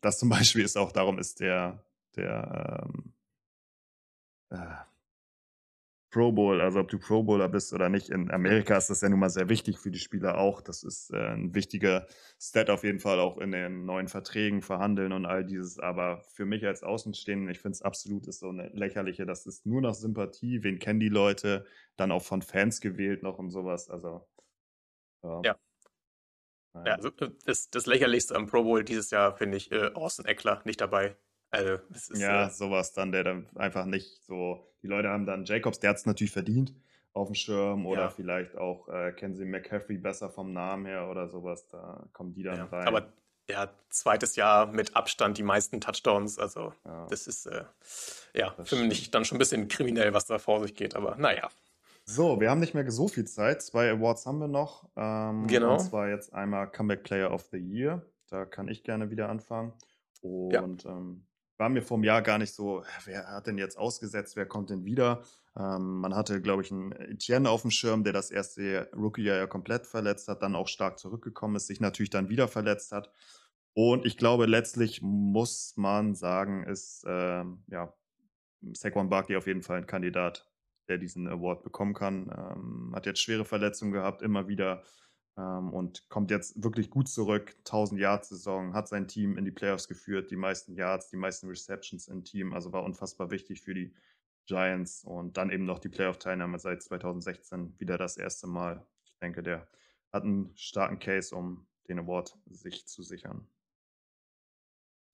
das 0.01 0.19
zum 0.19 0.29
Beispiel 0.29 0.63
ist 0.63 0.77
auch, 0.77 0.91
darum 0.91 1.19
ist 1.19 1.39
der, 1.39 1.83
der 2.15 2.85
ähm, 2.85 3.13
äh, 4.49 4.75
Pro 6.09 6.31
Bowl, 6.31 6.61
also 6.61 6.79
ob 6.79 6.87
du 6.87 6.99
Pro 6.99 7.23
Bowler 7.23 7.49
bist 7.49 7.73
oder 7.73 7.89
nicht, 7.89 8.09
in 8.09 8.31
Amerika 8.31 8.77
ist 8.77 8.89
das 8.89 9.01
ja 9.01 9.09
nun 9.09 9.19
mal 9.19 9.29
sehr 9.29 9.49
wichtig 9.49 9.77
für 9.77 9.91
die 9.91 9.99
Spieler 9.99 10.37
auch. 10.37 10.61
Das 10.61 10.83
ist 10.83 11.11
äh, 11.11 11.17
ein 11.17 11.53
wichtiger 11.53 12.07
Stat 12.39 12.69
auf 12.69 12.83
jeden 12.83 12.99
Fall 12.99 13.19
auch 13.19 13.37
in 13.37 13.51
den 13.51 13.85
neuen 13.85 14.07
Verträgen 14.07 14.61
verhandeln 14.61 15.11
und 15.11 15.25
all 15.25 15.43
dieses. 15.45 15.79
Aber 15.79 16.21
für 16.33 16.45
mich 16.45 16.65
als 16.65 16.81
Außenstehenden, 16.81 17.49
ich 17.49 17.59
finde 17.59 17.73
es 17.73 17.81
absolut 17.81 18.25
ist 18.27 18.39
so 18.39 18.49
eine 18.49 18.69
lächerliche, 18.69 19.25
das 19.25 19.45
ist 19.45 19.65
nur 19.65 19.81
noch 19.81 19.95
Sympathie. 19.95 20.63
Wen 20.63 20.79
kennen 20.79 21.01
die 21.01 21.09
Leute? 21.09 21.65
Dann 21.97 22.11
auch 22.11 22.23
von 22.23 22.41
Fans 22.41 22.79
gewählt 22.79 23.21
noch 23.21 23.37
und 23.37 23.49
sowas. 23.49 23.89
Also 23.89 24.25
ja. 25.23 25.41
Ja. 25.43 25.55
Ja, 26.85 26.93
also 26.93 27.09
das, 27.09 27.69
das 27.69 27.85
lächerlichste 27.85 28.35
am 28.35 28.45
Pro 28.45 28.63
Bowl 28.63 28.83
dieses 28.83 29.09
Jahr 29.09 29.35
finde 29.35 29.57
ich 29.57 29.71
äh, 29.71 29.91
Austin 29.93 30.25
Eckler 30.25 30.61
nicht 30.63 30.79
dabei. 30.79 31.17
Also, 31.49 31.79
es 31.93 32.09
ist, 32.09 32.19
Ja, 32.21 32.47
äh, 32.47 32.49
sowas 32.49 32.93
dann, 32.93 33.11
der 33.11 33.23
dann 33.23 33.47
einfach 33.55 33.85
nicht 33.85 34.23
so. 34.25 34.67
Die 34.81 34.87
Leute 34.87 35.09
haben 35.09 35.25
dann 35.25 35.45
Jacobs, 35.45 35.79
der 35.79 35.91
hat 35.91 35.97
es 35.97 36.05
natürlich 36.05 36.31
verdient 36.31 36.73
auf 37.13 37.27
dem 37.29 37.35
Schirm 37.35 37.85
oder 37.85 38.03
Ja. 38.03 38.09
vielleicht 38.09 38.57
auch 38.57 38.87
äh, 38.89 39.11
kennen 39.13 39.35
sie 39.35 39.45
McCaffrey 39.45 39.97
besser 39.97 40.29
vom 40.29 40.53
Namen 40.53 40.85
her 40.85 41.09
oder 41.09 41.27
sowas. 41.27 41.67
Da 41.69 42.07
kommen 42.13 42.33
die 42.33 42.43
dann 42.43 42.57
ja. 42.57 42.65
rein. 42.65 42.87
Aber 42.87 43.11
ja, 43.49 43.69
zweites 43.89 44.35
Jahr 44.35 44.67
mit 44.67 44.95
Abstand 44.95 45.37
die 45.37 45.43
meisten 45.43 45.79
Touchdowns. 45.79 46.37
Also, 46.37 46.73
ja. 46.85 47.07
das 47.09 47.27
ist 47.27 47.45
äh, 47.47 47.63
ja 48.33 48.53
Das 48.57 48.69
für 48.69 48.75
mich 48.75 49.09
dann 49.09 49.23
schon 49.25 49.37
ein 49.37 49.39
bisschen 49.39 49.67
kriminell, 49.69 50.13
was 50.13 50.25
da 50.25 50.37
vor 50.37 50.61
sich 50.61 50.75
geht. 50.75 50.95
Aber 50.95 51.15
naja, 51.15 51.49
So, 52.03 52.39
wir 52.41 52.49
haben 52.51 52.59
nicht 52.59 52.73
mehr 52.73 52.89
so 52.91 53.07
viel 53.07 53.25
Zeit. 53.25 53.61
Zwei 53.61 53.89
Awards 53.89 54.25
haben 54.25 54.39
wir 54.39 54.47
noch. 54.49 54.89
Ähm, 54.97 55.47
Genau. 55.47 55.73
Und 55.73 55.79
zwar 55.79 56.09
jetzt 56.09 56.33
einmal 56.33 56.69
Comeback 56.69 57.03
Player 57.03 57.31
of 57.31 57.43
the 57.51 57.57
Year. 57.57 58.05
Da 58.29 58.45
kann 58.45 58.67
ich 58.67 58.83
gerne 58.83 59.09
wieder 59.09 59.29
anfangen. 59.29 59.73
Ja. 60.21 60.61
Und 60.61 60.85
ähm, 60.85 61.25
war 61.57 61.69
mir 61.69 61.81
vom 61.81 62.03
Jahr 62.03 62.21
gar 62.21 62.37
nicht 62.37 62.53
so, 62.53 62.83
wer 63.05 63.27
hat 63.27 63.47
denn 63.47 63.57
jetzt 63.57 63.77
ausgesetzt, 63.77 64.35
wer 64.35 64.45
kommt 64.45 64.69
denn 64.69 64.85
wieder? 64.85 65.23
Ähm, 65.57 65.99
man 65.99 66.15
hatte, 66.15 66.41
glaube 66.41 66.61
ich, 66.61 66.71
einen 66.71 66.91
Etienne 66.91 67.49
auf 67.49 67.63
dem 67.63 67.71
Schirm, 67.71 68.03
der 68.03 68.13
das 68.13 68.31
erste 68.31 68.89
Rookie-Jahr 68.95 69.37
ja 69.37 69.47
komplett 69.47 69.87
verletzt 69.87 70.27
hat, 70.27 70.41
dann 70.41 70.55
auch 70.55 70.67
stark 70.67 70.99
zurückgekommen 70.99 71.55
ist, 71.55 71.67
sich 71.67 71.79
natürlich 71.79 72.11
dann 72.11 72.29
wieder 72.29 72.47
verletzt 72.47 72.91
hat. 72.91 73.11
Und 73.73 74.05
ich 74.05 74.17
glaube, 74.17 74.45
letztlich 74.45 75.01
muss 75.01 75.73
man 75.77 76.15
sagen, 76.15 76.63
ist 76.63 77.05
ähm, 77.07 77.63
ja, 77.67 77.93
Saquon 78.73 79.09
Barkley 79.09 79.37
auf 79.37 79.47
jeden 79.47 79.63
Fall 79.63 79.77
ein 79.77 79.87
Kandidat, 79.87 80.49
der 80.87 80.97
diesen 80.97 81.27
Award 81.27 81.63
bekommen 81.63 81.93
kann. 81.93 82.31
Ähm, 82.35 82.91
hat 82.95 83.05
jetzt 83.05 83.21
schwere 83.21 83.45
Verletzungen 83.45 83.91
gehabt, 83.91 84.21
immer 84.21 84.47
wieder 84.47 84.83
ähm, 85.37 85.71
und 85.73 86.09
kommt 86.09 86.31
jetzt 86.31 86.61
wirklich 86.61 86.89
gut 86.89 87.07
zurück. 87.07 87.55
1000 87.59 87.99
Yards 87.99 88.29
Saison, 88.29 88.73
hat 88.73 88.87
sein 88.87 89.07
Team 89.07 89.37
in 89.37 89.45
die 89.45 89.51
Playoffs 89.51 89.87
geführt, 89.87 90.31
die 90.31 90.35
meisten 90.35 90.73
Yards, 90.75 91.09
die 91.09 91.17
meisten 91.17 91.47
Receptions 91.47 92.07
im 92.07 92.23
Team, 92.23 92.53
also 92.53 92.73
war 92.73 92.83
unfassbar 92.83 93.29
wichtig 93.31 93.61
für 93.61 93.73
die 93.73 93.93
Giants 94.45 95.03
und 95.03 95.37
dann 95.37 95.49
eben 95.49 95.65
noch 95.65 95.79
die 95.79 95.89
Playoff-Teilnahme 95.89 96.57
seit 96.57 96.81
2016 96.81 97.79
wieder 97.79 97.97
das 97.97 98.17
erste 98.17 98.47
Mal. 98.47 98.85
Ich 99.05 99.17
denke, 99.19 99.43
der 99.43 99.67
hat 100.11 100.23
einen 100.23 100.55
starken 100.55 100.99
Case, 100.99 101.35
um 101.35 101.67
den 101.89 101.99
Award 101.99 102.37
sich 102.45 102.87
zu 102.87 103.03
sichern. 103.03 103.47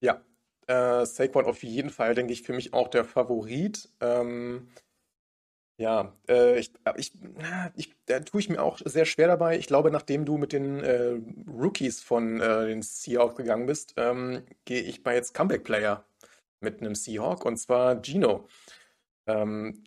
Ja, 0.02 0.24
äh, 0.68 1.06
Saquon 1.06 1.46
auf 1.46 1.64
jeden 1.64 1.90
Fall, 1.90 2.16
denke 2.16 2.34
ich, 2.34 2.44
für 2.44 2.54
mich 2.54 2.74
auch 2.74 2.88
der 2.88 3.06
Favorit. 3.06 3.90
Ähm, 4.00 4.70
ja, 5.78 6.16
äh, 6.30 6.60
ich, 6.60 6.72
äh, 6.86 6.94
ich, 6.98 7.14
ich, 7.76 7.96
da 8.06 8.20
tue 8.20 8.40
ich 8.40 8.50
mir 8.50 8.62
auch 8.62 8.80
sehr 8.84 9.06
schwer 9.06 9.28
dabei. 9.28 9.58
Ich 9.58 9.68
glaube, 9.68 9.92
nachdem 9.92 10.26
du 10.26 10.38
mit 10.38 10.54
den 10.54 10.80
äh, 10.80 11.20
Rookies 11.48 12.02
von 12.02 12.40
äh, 12.40 12.68
den 12.68 12.82
Seahawks 12.82 13.36
gegangen 13.36 13.66
bist, 13.66 13.94
ähm, 13.98 14.44
gehe 14.66 14.82
ich 14.82 15.04
bei 15.04 15.16
jetzt 15.16 15.34
Comeback-Player 15.34 16.06
mit 16.60 16.82
einem 16.82 16.96
Seahawk 16.96 17.46
und 17.46 17.58
zwar 17.58 18.02
Gino. 18.02 18.48
Ähm, 19.28 19.84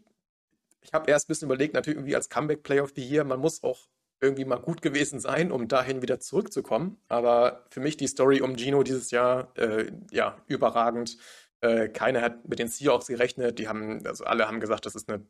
ich 0.81 0.93
habe 0.93 1.11
erst 1.11 1.27
ein 1.27 1.29
bisschen 1.29 1.47
überlegt, 1.47 1.75
natürlich 1.75 1.99
irgendwie 1.99 2.17
als 2.17 2.29
Comeback-Player 2.29 2.83
of 2.83 2.93
the 2.95 3.03
Year, 3.03 3.25
man 3.25 3.41
muss 3.41 3.63
auch 3.63 3.89
irgendwie 4.21 4.45
mal 4.45 4.57
gut 4.57 4.83
gewesen 4.83 5.21
sein, 5.21 5.53
um 5.53 5.69
dahin 5.69 6.03
wieder 6.03 6.21
zurückzukommen. 6.21 6.99
Aber 7.09 7.67
für 7.71 7.81
mich 7.81 7.97
die 7.97 8.07
Story 8.07 8.41
um 8.41 8.57
Gino 8.57 8.83
dieses 8.83 9.11
Jahr, 9.11 9.57
äh, 9.57 9.93
ja, 10.11 10.37
überragend. 10.47 11.19
Äh, 11.61 11.89
keiner 11.89 12.23
hat 12.23 12.49
mit 12.49 12.59
den 12.59 12.69
Seahawks 12.69 13.07
gerechnet. 13.09 13.59
Die 13.59 13.69
haben, 13.69 14.07
also 14.07 14.25
alle 14.25 14.47
haben 14.47 14.61
gesagt, 14.61 14.87
das 14.87 14.95
ist 14.95 15.09
eine, 15.09 15.27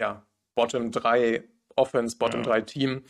ja, 0.00 0.26
Bottom 0.56 0.90
3 0.90 1.44
Offense, 1.76 2.16
Bottom 2.16 2.40
Ja. 2.40 2.46
3 2.46 2.60
Team. 2.62 3.04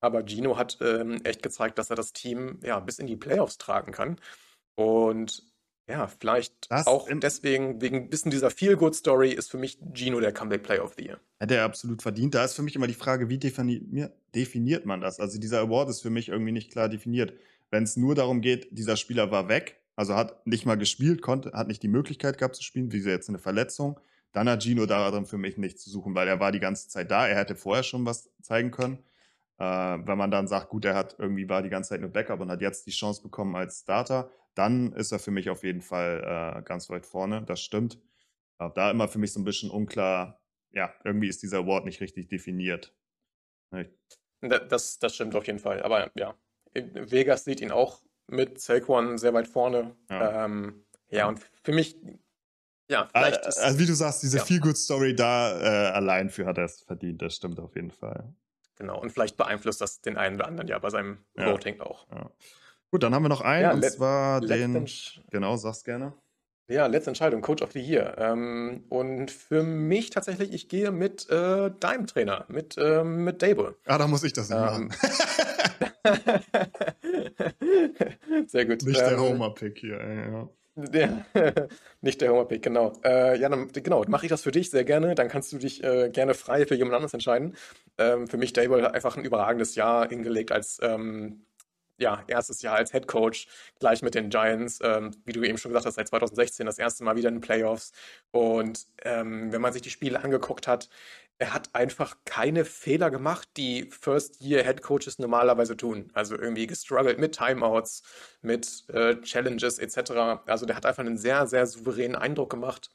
Aber 0.00 0.24
Gino 0.24 0.56
hat 0.56 0.78
ähm, 0.80 1.20
echt 1.24 1.42
gezeigt, 1.42 1.78
dass 1.78 1.90
er 1.90 1.96
das 1.96 2.12
Team 2.12 2.60
ja 2.62 2.80
bis 2.80 2.98
in 2.98 3.06
die 3.06 3.16
Playoffs 3.16 3.58
tragen 3.58 3.92
kann. 3.92 4.20
Und 4.74 5.42
ja, 5.88 6.06
vielleicht 6.08 6.70
Das 6.70 6.86
auch 6.86 7.08
deswegen, 7.10 7.80
wegen 7.80 7.96
ein 7.96 8.10
bisschen 8.10 8.30
dieser 8.30 8.50
Feel-Good-Story, 8.50 9.30
ist 9.30 9.50
für 9.50 9.58
mich 9.58 9.78
Gino 9.94 10.20
der 10.20 10.32
Comeback 10.32 10.64
Player 10.64 10.84
of 10.84 10.94
the 10.96 11.04
Year. 11.04 11.20
Hätte 11.38 11.54
er 11.54 11.64
absolut 11.64 12.02
verdient. 12.02 12.34
Da 12.34 12.44
ist 12.44 12.54
für 12.54 12.62
mich 12.62 12.74
immer 12.74 12.88
die 12.88 12.94
Frage, 12.94 13.28
wie 13.28 13.38
defini 13.38 14.08
definiert 14.34 14.84
man 14.84 15.00
das? 15.00 15.20
Also 15.20 15.38
dieser 15.38 15.60
Award 15.60 15.90
ist 15.90 16.02
für 16.02 16.10
mich 16.10 16.28
irgendwie 16.28 16.52
nicht 16.52 16.72
klar 16.72 16.88
definiert. 16.88 17.34
Wenn 17.70 17.84
es 17.84 17.96
nur 17.96 18.14
darum 18.14 18.40
geht, 18.40 18.68
dieser 18.70 18.96
Spieler 18.96 19.30
war 19.30 19.48
weg, 19.48 19.80
also 19.96 20.14
hat 20.14 20.46
nicht 20.46 20.66
mal 20.66 20.76
gespielt, 20.76 21.22
konnte, 21.22 21.52
hat 21.52 21.68
nicht 21.68 21.82
die 21.82 21.88
Möglichkeit 21.88 22.38
gehabt 22.38 22.56
zu 22.56 22.62
spielen, 22.62 22.92
wie 22.92 22.98
jetzt 22.98 23.28
eine 23.28 23.38
Verletzung, 23.38 23.98
dann 24.36 24.48
hat 24.48 24.62
Gino 24.62 24.86
darin 24.86 25.26
für 25.26 25.38
mich 25.38 25.56
nichts 25.56 25.82
zu 25.84 25.90
suchen, 25.90 26.14
weil 26.14 26.28
er 26.28 26.40
war 26.40 26.52
die 26.52 26.60
ganze 26.60 26.88
Zeit 26.88 27.10
da. 27.10 27.26
Er 27.26 27.36
hätte 27.36 27.56
vorher 27.56 27.82
schon 27.82 28.04
was 28.06 28.30
zeigen 28.42 28.70
können. 28.70 28.98
Äh, 29.58 29.64
wenn 29.64 30.18
man 30.18 30.30
dann 30.30 30.46
sagt, 30.48 30.68
gut, 30.68 30.84
er 30.84 30.94
hat 30.94 31.16
irgendwie 31.18 31.48
war 31.48 31.62
die 31.62 31.70
ganze 31.70 31.90
Zeit 31.90 32.00
nur 32.02 32.10
Backup 32.10 32.40
und 32.40 32.50
hat 32.50 32.60
jetzt 32.60 32.86
die 32.86 32.90
Chance 32.90 33.22
bekommen 33.22 33.56
als 33.56 33.80
Starter, 33.80 34.30
dann 34.54 34.92
ist 34.92 35.12
er 35.12 35.18
für 35.18 35.30
mich 35.30 35.48
auf 35.48 35.64
jeden 35.64 35.80
Fall 35.82 36.58
äh, 36.58 36.62
ganz 36.62 36.90
weit 36.90 37.06
vorne. 37.06 37.42
Das 37.46 37.60
stimmt. 37.62 37.98
Aber 38.58 38.74
da 38.74 38.90
immer 38.90 39.08
für 39.08 39.18
mich 39.18 39.32
so 39.32 39.40
ein 39.40 39.44
bisschen 39.44 39.70
unklar, 39.70 40.40
ja, 40.72 40.92
irgendwie 41.04 41.28
ist 41.28 41.42
dieser 41.42 41.58
Award 41.58 41.86
nicht 41.86 42.00
richtig 42.02 42.28
definiert. 42.28 42.94
Ne, 43.70 43.90
Da- 44.42 44.58
Das, 44.58 44.98
das 44.98 45.14
stimmt 45.14 45.34
auf 45.34 45.46
jeden 45.46 45.58
Fall. 45.58 45.82
Aber 45.82 46.10
ja, 46.14 46.34
Vegas 46.74 47.44
sieht 47.44 47.60
ihn 47.62 47.70
auch 47.70 48.02
mit 48.26 48.60
Saquon 48.60 49.18
sehr 49.18 49.32
weit 49.32 49.48
vorne. 49.48 49.96
Ja. 50.10 50.44
Ähm, 50.44 50.84
ja, 51.08 51.28
und 51.28 51.40
für 51.62 51.72
mich, 51.72 51.96
ja, 52.88 53.08
Ah, 53.12 53.22
vielleicht 53.24 53.46
ist, 53.46 53.58
Also 53.58 53.78
wie 53.78 53.86
du 53.86 53.94
sagst, 53.94 54.22
diese 54.22 54.38
Ja. 54.38 54.44
Feel-Good-Story 54.44 55.14
da 55.16 55.58
äh, 55.60 55.90
allein 55.92 56.30
für 56.30 56.46
hat 56.46 56.58
er 56.58 56.64
es 56.64 56.82
verdient, 56.82 57.22
das 57.22 57.34
stimmt 57.34 57.58
auf 57.60 57.74
jeden 57.74 57.90
Fall. 57.90 58.32
genau, 58.76 59.00
und 59.00 59.10
vielleicht 59.10 59.36
beeinflusst 59.36 59.80
das 59.80 60.00
den 60.02 60.16
einen 60.16 60.36
oder 60.36 60.46
anderen 60.46 60.68
ja 60.68 60.78
bei 60.78 60.90
seinem 60.90 61.18
Ja. 61.36 61.50
Voting 61.52 61.80
auch. 61.80 62.06
Ja. 62.10 62.30
Gut, 62.90 63.02
dann 63.02 63.14
haben 63.14 63.24
wir 63.24 63.28
noch 63.28 63.40
einen, 63.40 63.62
Ja, 63.62 63.72
und 63.72 63.80
let- 63.80 63.94
zwar 63.94 64.40
Letzte, 64.40 64.58
den, 64.58 64.86
Entsch- 64.86 65.20
genau, 65.30 65.56
sag's 65.56 65.82
gerne. 65.82 66.12
ja, 66.68 66.86
letzte 66.86 67.10
Entscheidung, 67.10 67.40
Coach 67.42 67.62
of 67.62 67.72
the 67.72 67.80
Year. 67.80 68.16
Ähm, 68.18 68.84
und 68.88 69.30
für 69.30 69.62
mich 69.64 70.10
tatsächlich, 70.10 70.52
ich 70.52 70.68
gehe 70.68 70.92
mit 70.92 71.28
äh, 71.30 71.70
deinem 71.80 72.06
Trainer, 72.06 72.44
mit, 72.48 72.76
ähm, 72.78 73.24
mit 73.24 73.42
Dable. 73.42 73.76
Ah, 73.86 73.98
da 73.98 74.06
muss 74.06 74.22
ich 74.24 74.32
das 74.32 74.48
nicht 74.50 74.58
Ähm, 74.58 74.88
machen. 74.88 74.92
Sehr 78.46 78.66
gut. 78.66 78.82
Nicht 78.84 79.00
der 79.00 79.12
Ähm, 79.12 79.20
Homer-Pick 79.20 79.78
hier, 79.78 80.00
ey, 80.00 80.30
ja. 80.32 80.48
der, 80.92 81.24
nicht 82.02 82.20
der 82.20 82.30
Homer-Pick, 82.32 82.62
genau. 82.62 82.92
Äh, 83.02 83.38
ja, 83.38 83.48
dann 83.48 83.72
genau, 83.72 84.04
mache 84.08 84.26
ich 84.26 84.30
das 84.30 84.42
für 84.42 84.52
dich 84.52 84.70
sehr 84.70 84.84
gerne. 84.84 85.14
Dann 85.14 85.28
kannst 85.28 85.52
du 85.52 85.58
dich 85.58 85.82
äh, 85.82 86.10
gerne 86.10 86.34
frei 86.34 86.66
für 86.66 86.74
jemand 86.74 86.94
anderes 86.94 87.14
entscheiden. 87.14 87.56
Ähm, 87.96 88.28
für 88.28 88.36
mich 88.36 88.52
Dable 88.52 88.82
hat 88.82 88.94
einfach 88.94 89.16
ein 89.16 89.24
überragendes 89.24 89.74
Jahr 89.74 90.08
hingelegt 90.08 90.52
als 90.52 90.78
ähm, 90.82 91.46
ja, 91.98 92.22
erstes 92.26 92.60
Jahr 92.60 92.76
als 92.76 92.92
Head 92.92 93.06
Coach, 93.06 93.48
gleich 93.80 94.02
mit 94.02 94.14
den 94.14 94.28
Giants, 94.28 94.80
ähm, 94.82 95.12
wie 95.24 95.32
du 95.32 95.42
eben 95.42 95.56
schon 95.56 95.70
gesagt 95.70 95.86
hast, 95.86 95.94
seit 95.94 96.08
2016 96.08 96.66
das 96.66 96.78
erste 96.78 97.04
Mal 97.04 97.16
wieder 97.16 97.28
in 97.28 97.36
den 97.36 97.40
Playoffs. 97.40 97.92
Und 98.30 98.86
ähm, 99.02 99.50
wenn 99.52 99.62
man 99.62 99.72
sich 99.72 99.80
die 99.82 99.90
Spiele 99.90 100.22
angeguckt 100.22 100.68
hat, 100.68 100.90
er 101.38 101.52
hat 101.52 101.74
einfach 101.74 102.16
keine 102.24 102.64
Fehler 102.64 103.10
gemacht, 103.10 103.48
die 103.56 103.90
First-Year-Head 103.90 104.82
Coaches 104.82 105.18
normalerweise 105.18 105.76
tun. 105.76 106.10
Also 106.14 106.34
irgendwie 106.36 106.66
gestruggelt 106.66 107.18
mit 107.18 107.36
Timeouts, 107.36 108.02
mit 108.40 108.84
äh, 108.88 109.20
Challenges 109.20 109.78
etc. 109.78 110.42
Also 110.46 110.64
der 110.66 110.76
hat 110.76 110.86
einfach 110.86 111.04
einen 111.04 111.18
sehr, 111.18 111.46
sehr 111.46 111.66
souveränen 111.66 112.16
Eindruck 112.16 112.50
gemacht. 112.50 112.90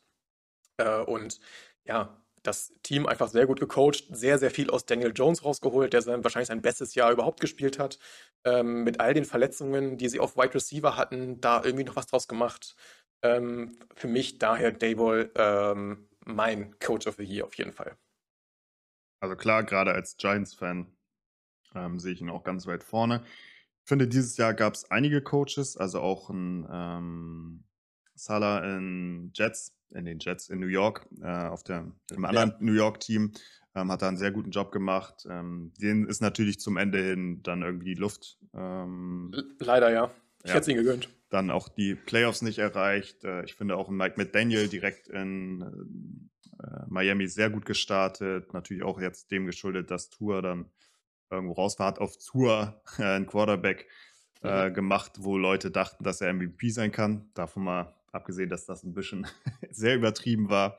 Äh, 0.77 1.01
und 1.01 1.39
ja, 1.85 2.21
das 2.43 2.73
Team 2.83 3.05
einfach 3.05 3.29
sehr 3.29 3.45
gut 3.45 3.59
gecoacht, 3.59 4.05
sehr, 4.11 4.39
sehr 4.39 4.51
viel 4.51 4.69
aus 4.71 4.85
Daniel 4.85 5.13
Jones 5.15 5.45
rausgeholt, 5.45 5.93
der 5.93 6.01
sein, 6.01 6.23
wahrscheinlich 6.23 6.47
sein 6.47 6.61
bestes 6.61 6.95
Jahr 6.95 7.11
überhaupt 7.11 7.39
gespielt 7.39 7.79
hat. 7.79 7.99
Ähm, 8.43 8.83
mit 8.83 8.99
all 8.99 9.13
den 9.13 9.25
Verletzungen, 9.25 9.97
die 9.97 10.09
sie 10.09 10.19
auf 10.19 10.37
Wide 10.37 10.55
Receiver 10.55 10.97
hatten, 10.97 11.39
da 11.41 11.63
irgendwie 11.63 11.83
noch 11.85 11.95
was 11.95 12.07
draus 12.07 12.27
gemacht. 12.27 12.75
Ähm, 13.23 13.77
für 13.95 14.07
mich 14.07 14.39
daher 14.39 14.71
Dayball 14.71 15.31
ähm, 15.35 16.07
mein 16.25 16.79
Coach 16.79 17.07
of 17.07 17.15
the 17.17 17.23
Year 17.23 17.45
auf 17.45 17.55
jeden 17.55 17.73
Fall. 17.73 17.95
Also 19.21 19.35
klar, 19.35 19.63
gerade 19.63 19.93
als 19.93 20.17
Giants-Fan 20.17 20.87
ähm, 21.75 21.99
sehe 21.99 22.13
ich 22.13 22.21
ihn 22.21 22.29
auch 22.29 22.43
ganz 22.43 22.65
weit 22.67 22.83
vorne. 22.83 23.23
Ich 23.83 23.87
finde, 23.87 24.07
dieses 24.07 24.35
Jahr 24.37 24.53
gab 24.53 24.73
es 24.73 24.89
einige 24.91 25.21
Coaches, 25.21 25.77
also 25.77 26.01
auch 26.01 26.29
ein 26.29 26.67
ähm, 26.71 27.63
Salah 28.15 28.75
in 28.75 29.31
Jets, 29.33 29.75
in 29.91 30.05
den 30.05 30.19
Jets 30.19 30.49
in 30.49 30.59
New 30.59 30.67
York, 30.67 31.07
äh, 31.21 31.47
auf 31.47 31.63
der, 31.63 31.91
im 32.11 32.25
anderen 32.25 32.51
Ja, 32.51 32.57
New 32.59 32.73
York-Team, 32.73 33.31
ähm, 33.75 33.91
hat 33.91 34.01
da 34.01 34.07
einen 34.07 34.17
sehr 34.17 34.31
guten 34.31 34.51
Job 34.51 34.71
gemacht. 34.71 35.25
Ähm, 35.29 35.71
denen 35.79 36.07
ist 36.07 36.21
natürlich 36.21 36.59
zum 36.59 36.77
Ende 36.77 37.01
hin 37.01 37.41
dann 37.43 37.61
irgendwie 37.61 37.93
die 37.93 38.01
Luft. 38.01 38.37
Ähm, 38.53 39.31
leider 39.59 39.91
ja. 39.91 40.11
Ich 40.43 40.49
ja, 40.49 40.55
hätte 40.55 40.61
es 40.61 40.67
ihm 40.67 40.77
gegönnt. 40.77 41.09
dann 41.29 41.51
auch 41.51 41.69
die 41.69 41.93
Playoffs 41.95 42.41
nicht 42.41 42.57
erreicht. 42.57 43.23
Äh, 43.23 43.43
ich 43.45 43.53
finde 43.53 43.77
auch 43.77 43.89
Mike 43.89 44.15
McDaniel 44.17 44.67
direkt 44.67 45.07
in 45.07 46.30
äh, 46.63 46.83
Miami 46.87 47.27
sehr 47.27 47.49
gut 47.49 47.65
gestartet. 47.65 48.53
Natürlich 48.53 48.83
auch 48.83 48.99
jetzt 49.01 49.31
dem 49.31 49.45
geschuldet, 49.45 49.91
dass 49.91 50.09
Tour 50.09 50.41
dann 50.41 50.65
irgendwo 51.29 51.53
raus 51.53 51.79
war, 51.79 51.87
hat 51.87 51.99
auf 51.99 52.17
Tour 52.17 52.81
äh, 52.97 53.03
ein 53.03 53.25
Quarterback 53.27 53.87
Mhm. 54.43 54.49
äh, 54.49 54.71
gemacht, 54.71 55.11
wo 55.19 55.37
Leute 55.37 55.69
dachten, 55.69 56.03
dass 56.03 56.19
er 56.19 56.33
MVP 56.33 56.69
sein 56.71 56.91
kann. 56.91 57.29
Davon 57.35 57.63
mal 57.63 57.95
abgesehen, 58.11 58.49
dass 58.49 58.65
das 58.65 58.83
ein 58.83 58.93
bisschen 58.95 59.27
sehr 59.69 59.95
übertrieben 59.95 60.49
war 60.49 60.77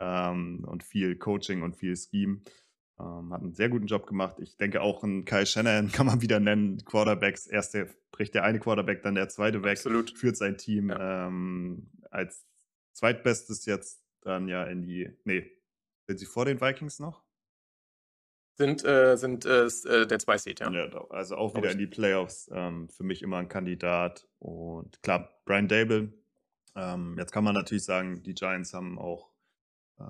ähm, 0.00 0.64
und 0.66 0.82
viel 0.82 1.14
Coaching 1.16 1.62
und 1.62 1.76
viel 1.76 1.96
Scheme. 1.96 2.40
Ähm, 2.98 3.32
hat 3.32 3.42
einen 3.42 3.54
sehr 3.54 3.68
guten 3.68 3.86
Job 3.86 4.08
gemacht. 4.08 4.40
Ich 4.40 4.56
denke 4.56 4.80
auch 4.82 5.04
ein 5.04 5.24
Kyle 5.24 5.46
Shanahan 5.46 5.88
kann 5.92 6.06
man 6.06 6.20
wieder 6.20 6.40
nennen. 6.40 6.84
Quarterbacks, 6.84 7.46
erst 7.46 7.74
der, 7.74 7.86
bricht 8.10 8.34
der 8.34 8.42
eine 8.42 8.58
Quarterback, 8.58 9.02
dann 9.02 9.14
der 9.14 9.28
zweite 9.28 9.62
weg, 9.62 9.76
Absolut. 9.76 10.10
führt 10.18 10.36
sein 10.36 10.56
Team 10.58 10.90
Ja. 10.90 11.28
ähm, 11.28 11.88
als 12.10 12.44
zweitbestes 12.92 13.66
jetzt 13.66 14.02
dann 14.26 14.48
ja 14.48 14.64
in 14.64 14.82
die, 14.82 15.10
nee, 15.24 15.50
sind 16.06 16.18
sie 16.18 16.26
vor 16.26 16.44
den 16.44 16.60
Vikings 16.60 16.98
noch? 16.98 17.22
Sind, 18.58 18.84
äh, 18.86 19.16
sind 19.16 19.44
äh, 19.44 19.66
äh, 19.66 20.06
der 20.06 20.18
zwei 20.18 20.38
Seed, 20.38 20.60
ja. 20.60 20.70
Ja, 20.70 21.06
also 21.10 21.36
auch 21.36 21.54
wieder 21.54 21.70
in 21.70 21.78
die 21.78 21.86
Playoffs. 21.86 22.48
Ähm, 22.52 22.88
für 22.88 23.04
mich 23.04 23.22
immer 23.22 23.36
ein 23.36 23.48
Kandidat. 23.48 24.26
Und 24.38 25.02
klar, 25.02 25.30
Brian 25.44 25.68
Dable. 25.68 26.12
Ähm, 26.74 27.16
jetzt 27.18 27.32
kann 27.32 27.44
man 27.44 27.54
natürlich 27.54 27.84
sagen, 27.84 28.22
die 28.22 28.32
Giants 28.32 28.72
haben 28.72 28.98
auch 28.98 29.30
äh, 29.98 30.04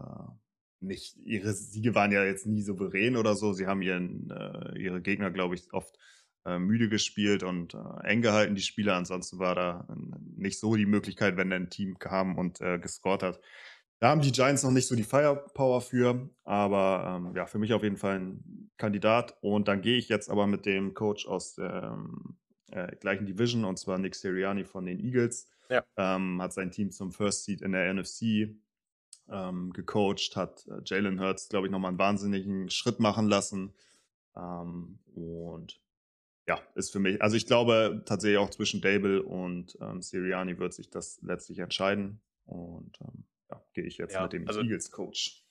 nicht, 0.79 1.17
ihre 1.17 1.53
Siege 1.55 1.97
waren 1.97 2.13
ja 2.13 2.25
jetzt 2.25 2.47
nie 2.47 2.63
souverän 2.63 3.17
oder 3.17 3.35
so. 3.35 3.53
Sie 3.53 3.67
haben 3.67 3.83
ihren, 3.83 4.31
äh, 4.31 4.79
ihre 4.79 5.03
Gegner, 5.03 5.33
glaube 5.33 5.57
ich, 5.57 5.73
oft 5.73 5.99
äh, 6.45 6.61
müde 6.61 6.89
gespielt 6.89 7.43
und 7.43 7.77
eng 8.05 8.23
gehalten, 8.23 8.55
die 8.55 8.63
Spiele. 8.63 8.95
Ansonsten 8.95 9.41
war 9.41 9.57
da 9.57 9.89
nicht 10.37 10.61
so 10.61 10.77
die 10.77 10.87
Möglichkeit, 10.87 11.37
wenn 11.37 11.53
ein 11.53 11.71
Team 11.71 11.99
kam 11.99 12.39
und 12.39 12.61
gescored 12.61 13.25
hat. 13.25 13.41
Da 13.99 14.09
haben 14.09 14.21
die 14.21 14.33
Giants 14.33 14.63
noch 14.63 14.71
nicht 14.71 14.87
so 14.87 14.95
die 14.95 15.05
Firepower 15.05 15.81
für, 15.81 16.29
aber 16.45 17.17
ähm, 17.17 17.35
ja, 17.35 17.47
für 17.47 17.59
mich 17.59 17.73
auf 17.73 17.83
jeden 17.83 17.97
Fall 17.97 18.21
ein 18.21 18.71
Kandidat. 18.77 19.37
Und 19.41 19.69
dann 19.69 19.81
gehe 19.81 19.97
ich 19.97 20.09
jetzt 20.09 20.29
aber 20.29 20.47
mit 20.47 20.67
dem 20.67 20.93
Coach 20.93 21.27
aus 21.27 21.55
der 21.55 21.95
ähm, 21.95 22.37
äh, 22.71 22.95
gleichen 22.97 23.25
Division, 23.25 23.65
und 23.65 23.79
zwar 23.79 23.99
Nick 23.99 24.15
Sirianni 24.15 24.65
von 24.65 24.85
den 24.85 25.01
Eagles. 25.01 25.49
Ja. 25.71 25.83
Ähm, 25.97 26.41
hat 26.43 26.53
sein 26.53 26.71
Team 26.71 26.91
zum 26.91 27.11
First 27.11 27.45
Seed 27.45 27.63
in 27.63 27.73
der 27.73 27.93
NFC 27.93 28.55
ähm, 29.29 29.73
gecoacht, 29.73 30.37
hat 30.37 30.67
äh, 30.69 30.81
Jalen 30.85 31.21
Hurts, 31.21 31.49
glaube 31.49 31.67
ich, 31.67 31.73
nochmal 31.73 31.91
einen 31.91 31.99
wahnsinnigen 31.99 32.71
Schritt 32.71 33.01
machen 33.01 33.29
lassen. 33.29 33.73
Ähm, 34.37 34.99
und 35.15 35.81
ja, 36.47 36.61
ist 36.75 36.93
für 36.93 37.01
mich, 37.01 37.21
also 37.23 37.37
ich 37.37 37.47
glaube 37.47 38.03
tatsächlich 38.05 38.39
auch 38.39 38.51
zwischen 38.51 38.81
Dable 38.81 39.23
und 39.23 39.77
ähm, 39.81 40.01
Sirianni 40.01 40.59
wird 40.59 40.75
sich 40.75 40.91
das 40.91 41.21
letztlich 41.23 41.59
entscheiden. 41.59 42.21
Und 42.45 42.99
ähm, 43.01 43.25
ja, 43.51 43.63
gehe 43.73 43.85
ich 43.85 43.99
jetzt 43.99 44.15
Ja, 44.15 44.23
mit 44.23 44.33
dem 44.33 44.47
also 44.47 44.61
Eagles-Coach. 44.61 45.43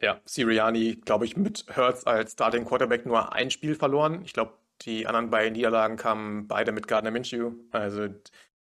Ja, 0.00 0.20
Sirianni, 0.24 0.96
glaube 1.04 1.24
ich, 1.24 1.36
mit 1.36 1.64
Hurts 1.76 2.04
als 2.06 2.32
Starting 2.32 2.64
Quarterback 2.64 3.04
nur 3.04 3.32
ein 3.32 3.50
Spiel 3.50 3.74
verloren. 3.74 4.22
Ich 4.24 4.32
glaube, 4.32 4.52
die 4.82 5.06
anderen 5.06 5.30
beiden 5.30 5.54
Niederlagen 5.54 5.96
kamen 5.96 6.46
beide 6.46 6.70
mit 6.70 6.86
Gardner 6.86 7.10
Minshew. 7.10 7.52
Also 7.72 8.08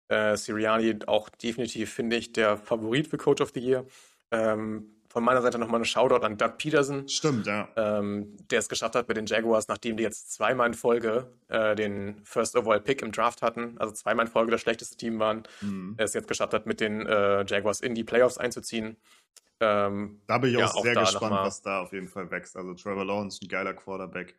äh, 0.09 0.37
Sirianni 0.37 0.99
auch 1.07 1.31
definitiv, 1.31 1.93
finde 1.93 2.17
ich, 2.17 2.33
der 2.33 2.59
Favorit 2.59 3.09
für 3.09 3.17
Coach 3.17 3.41
of 3.41 3.53
the 3.55 3.61
Year. 3.61 3.87
Ähm, 4.31 5.02
von 5.13 5.23
meiner 5.23 5.43
Seite 5.43 5.59
nochmal 5.59 5.81
ein 5.81 5.85
Shoutout 5.85 6.25
an 6.25 6.39
Doug 6.39 6.53
Peterson, 6.59 7.07
Stimmt, 7.07 7.47
ja. 7.47 7.69
ähm, 7.77 8.37
der 8.51 8.59
es 8.61 8.69
geschafft 8.69 8.95
hat 8.97 9.09
mit 9.09 9.17
den 9.17 9.27
Jaguars, 9.27 9.69
nachdem 9.69 9.97
die 9.97 10.03
jetzt 10.03 10.33
zweimal 10.33 10.67
in 10.69 10.75
Folge 10.75 11.27
äh, 11.49 11.75
den 11.77 12.21
First 12.25 12.57
Overall 12.57 12.81
Pick 12.81 13.03
im 13.03 13.13
Draft 13.13 13.43
hatten, 13.43 13.77
also 13.79 13.93
zweimal 13.93 14.27
in 14.27 14.33
Folge 14.33 14.51
das 14.51 14.61
schlechteste 14.63 14.97
Team 14.97 15.19
waren, 15.19 15.43
Mhm. 15.61 15.95
es 15.99 16.15
jetzt 16.15 16.29
geschafft 16.29 16.55
hat, 16.55 16.67
mit 16.67 16.81
den 16.81 17.07
äh, 17.07 17.45
Jaguars 17.47 17.81
in 17.81 17.95
die 17.95 18.05
Playoffs 18.05 18.39
einzuziehen. 18.39 18.97
Ähm, 19.61 20.21
Da 20.27 20.39
bin 20.39 20.51
ich 20.51 20.59
ja, 20.59 20.67
auch 20.67 20.75
auch 20.77 20.83
sehr 20.83 20.95
da 20.95 21.03
gespannt, 21.03 21.33
was 21.35 21.63
da 21.63 21.83
auf 21.83 21.93
jeden 21.93 22.09
Fall 22.09 22.31
wächst. 22.31 22.57
Also 22.57 22.75
Trevor 22.75 23.05
Lawrence, 23.05 23.39
ein 23.45 23.49
geiler 23.49 23.75
Quarterback. 23.75 24.35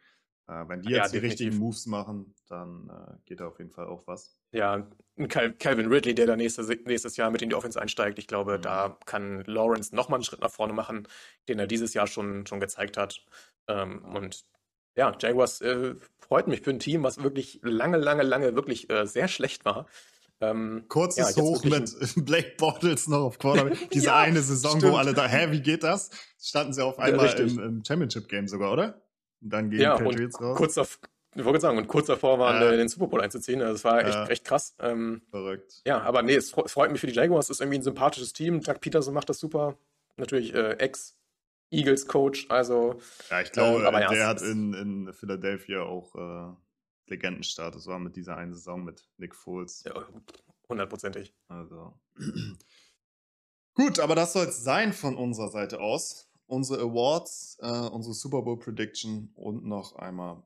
Äh, 0.47 0.67
wenn 0.67 0.81
die 0.81 0.91
Ja, 0.91 1.03
jetzt 1.03 1.13
die 1.13 1.19
richtigen. 1.19 1.57
Moves 1.57 1.85
machen, 1.85 2.33
dann 2.49 2.89
äh, 2.89 3.13
geht 3.25 3.39
da 3.39 3.47
auf 3.47 3.59
jeden 3.59 3.71
Fall 3.71 3.87
auch 3.87 4.05
was. 4.07 4.35
Ja, 4.51 4.85
Calvin 5.27 5.87
Ridley, 5.91 6.13
der 6.13 6.27
da 6.27 6.35
nächstes, 6.35 6.67
nächstes 6.85 7.17
Jahr 7.17 7.31
mit 7.31 7.41
in 7.41 7.49
die 7.49 7.55
Offense 7.55 7.81
einsteigt. 7.81 8.19
Ich 8.19 8.27
glaube, 8.27 8.57
Mhm. 8.57 8.61
da 8.61 8.97
kann 9.05 9.43
Lawrence 9.45 9.95
nochmal 9.95 10.17
einen 10.17 10.23
Schritt 10.25 10.41
nach 10.41 10.51
vorne 10.51 10.73
machen, 10.73 11.07
den 11.47 11.59
er 11.59 11.67
dieses 11.67 11.93
Jahr 11.93 12.07
schon, 12.07 12.45
schon 12.45 12.59
gezeigt 12.59 12.97
hat. 12.97 13.23
Ähm, 13.67 14.03
und 14.03 14.45
ja, 14.95 15.15
Jaguars 15.19 15.61
äh, 15.61 15.95
freut 16.19 16.47
mich 16.47 16.61
für 16.61 16.69
ein 16.71 16.79
Team, 16.79 17.03
was 17.03 17.23
wirklich 17.23 17.59
lange, 17.63 17.97
lange, 17.97 18.23
lange 18.23 18.53
wirklich 18.55 18.89
äh, 18.91 19.07
sehr 19.07 19.27
schlecht 19.27 19.65
war. 19.65 19.87
Ähm, 20.41 20.79
ja, 20.79 20.87
Kurzes 20.89 21.29
jetzt 21.29 21.37
Hoch 21.37 21.63
mit 21.63 21.95
Blake 22.25 22.53
Bortles 22.57 23.07
noch 23.07 23.21
auf 23.21 23.39
Quarterback. 23.39 23.89
Diese 23.93 24.07
ja, 24.07 24.19
eine 24.19 24.41
Saison, 24.41 24.73
wo 24.73 24.79
stimmt. 24.79 24.95
alle 24.97 25.13
da, 25.13 25.27
hä, 25.27 25.51
wie 25.51 25.61
geht 25.61 25.83
das? 25.83 26.11
Standen 26.39 26.73
sie 26.73 26.83
auf 26.83 26.97
Ja, 26.97 27.05
einmal 27.05 27.27
richtig. 27.27 27.57
im, 27.57 27.63
im 27.63 27.85
Championship-Game 27.85 28.47
sogar, 28.47 28.73
oder? 28.73 29.01
Dann 29.45 29.69
gegen 29.69 29.81
Ja, 29.83 29.97
die 29.97 30.03
Patriots 30.03 30.39
raus. 30.39 30.57
kurz 30.57 30.77
auf, 30.77 30.99
ich 31.35 31.43
wollte 31.43 31.59
sagen, 31.59 31.77
und 31.77 31.87
kurz 31.87 32.07
davor 32.07 32.39
waren, 32.39 32.61
äh, 32.61 32.77
den 32.77 32.87
Super 32.87 33.07
Bowl 33.07 33.21
einzuziehen. 33.21 33.61
Also, 33.61 33.73
das 33.73 33.83
war 33.83 34.05
echt, 34.05 34.15
äh, 34.15 34.31
echt 34.31 34.45
krass. 34.45 34.75
Ähm, 34.79 35.21
verrückt. 35.29 35.81
ja, 35.85 36.01
aber 36.01 36.21
nee, 36.21 36.35
es, 36.35 36.53
fre- 36.53 36.65
es 36.65 36.71
freut 36.73 36.91
mich 36.91 37.01
für 37.01 37.07
die 37.07 37.13
Jaguars. 37.13 37.47
Es 37.47 37.57
ist 37.57 37.61
irgendwie 37.61 37.79
ein 37.79 37.83
sympathisches 37.83 38.31
Team. 38.33 38.61
Doug 38.61 38.75
Peterson 38.79 39.13
macht 39.13 39.29
das 39.29 39.39
super. 39.39 39.77
Natürlich 40.15 40.53
äh, 40.53 40.73
Ex-Eagles-Coach. 40.73 42.45
Also, 42.49 42.99
Ja, 43.29 43.41
ich 43.41 43.47
ähm, 43.49 43.53
glaube, 43.53 43.87
aber 43.87 44.01
ja, 44.01 44.09
der 44.09 44.21
es 44.21 44.27
hat 44.27 44.41
in, 44.43 44.73
in 44.73 45.13
Philadelphia 45.13 45.81
auch 45.81 46.15
äh, 46.15 46.55
Legendenstatus, 47.09 47.87
war 47.87 47.99
mit 47.99 48.15
dieser 48.15 48.37
einen 48.37 48.53
Saison 48.53 48.83
mit 48.83 49.09
Nick 49.17 49.35
Foles. 49.35 49.83
ja, 49.85 49.93
hundertprozentig. 50.69 51.33
Also. 51.47 51.99
Gut, 53.75 53.99
aber 53.99 54.13
das 54.15 54.33
soll 54.33 54.45
es 54.45 54.63
sein 54.63 54.93
von 54.93 55.17
unserer 55.17 55.49
Seite 55.49 55.79
aus. 55.79 56.29
Unsere 56.53 56.83
Awards, 56.83 57.57
äh, 57.61 57.89
unsere 57.89 58.13
Super 58.13 58.43
Bowl 58.43 58.59
Prediction 58.59 59.31
und 59.33 59.65
noch 59.65 59.95
einmal 59.95 60.43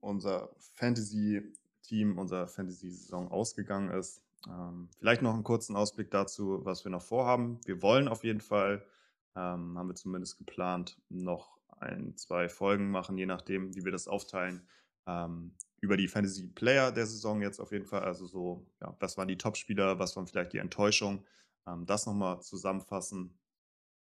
unser 0.00 0.50
Fantasy-Team, 0.74 2.18
unser 2.18 2.46
Fantasy-Saison 2.46 3.30
ausgegangen 3.30 3.90
ist. 3.90 4.20
Ähm, 4.46 4.90
vielleicht 4.98 5.22
noch 5.22 5.32
einen 5.32 5.42
kurzen 5.42 5.76
Ausblick 5.76 6.10
dazu, 6.10 6.60
was 6.66 6.84
wir 6.84 6.90
noch 6.90 7.00
vorhaben. 7.00 7.58
Wir 7.64 7.80
wollen 7.80 8.06
auf 8.06 8.22
jeden 8.22 8.42
Fall, 8.42 8.84
ähm, 9.34 9.78
haben 9.78 9.88
wir 9.88 9.94
zumindest 9.94 10.36
geplant, 10.36 11.00
noch 11.08 11.56
ein, 11.80 12.14
zwei 12.18 12.50
Folgen 12.50 12.90
machen, 12.90 13.16
je 13.16 13.24
nachdem, 13.24 13.74
wie 13.74 13.82
wir 13.82 13.92
das 13.92 14.08
aufteilen. 14.08 14.68
Ähm, 15.06 15.54
über 15.80 15.96
die 15.96 16.08
Fantasy 16.08 16.48
Player 16.48 16.92
der 16.92 17.06
Saison 17.06 17.40
jetzt 17.40 17.60
auf 17.60 17.72
jeden 17.72 17.86
Fall. 17.86 18.04
Also 18.04 18.26
so, 18.26 18.66
ja, 18.82 18.94
was 19.00 19.16
waren 19.16 19.28
die 19.28 19.38
Topspieler, 19.38 19.98
was 19.98 20.16
waren 20.16 20.26
vielleicht 20.26 20.52
die 20.52 20.58
Enttäuschungen. 20.58 21.24
Ähm, 21.66 21.86
das 21.86 22.04
nochmal 22.04 22.42
zusammenfassen. 22.42 23.38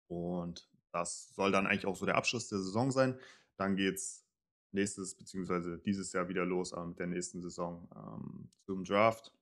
Und 0.10 0.70
das 0.92 1.34
soll 1.36 1.52
dann 1.52 1.68
eigentlich 1.68 1.86
auch 1.86 1.96
so 1.96 2.06
der 2.06 2.16
Abschluss 2.16 2.48
der 2.48 2.60
Saison 2.60 2.92
sein. 2.92 3.20
Dann 3.58 3.76
geht 3.76 3.96
es 3.96 4.26
nächstes 4.72 5.16
bzw. 5.16 5.78
dieses 5.86 6.14
Jahr 6.14 6.30
wieder 6.30 6.46
los, 6.46 6.74
aber 6.74 6.88
mit 6.88 7.00
der 7.00 7.08
nächsten 7.08 7.42
Saison 7.42 7.88
ähm, 7.96 8.50
zum 8.66 8.84
Draft 8.84 9.34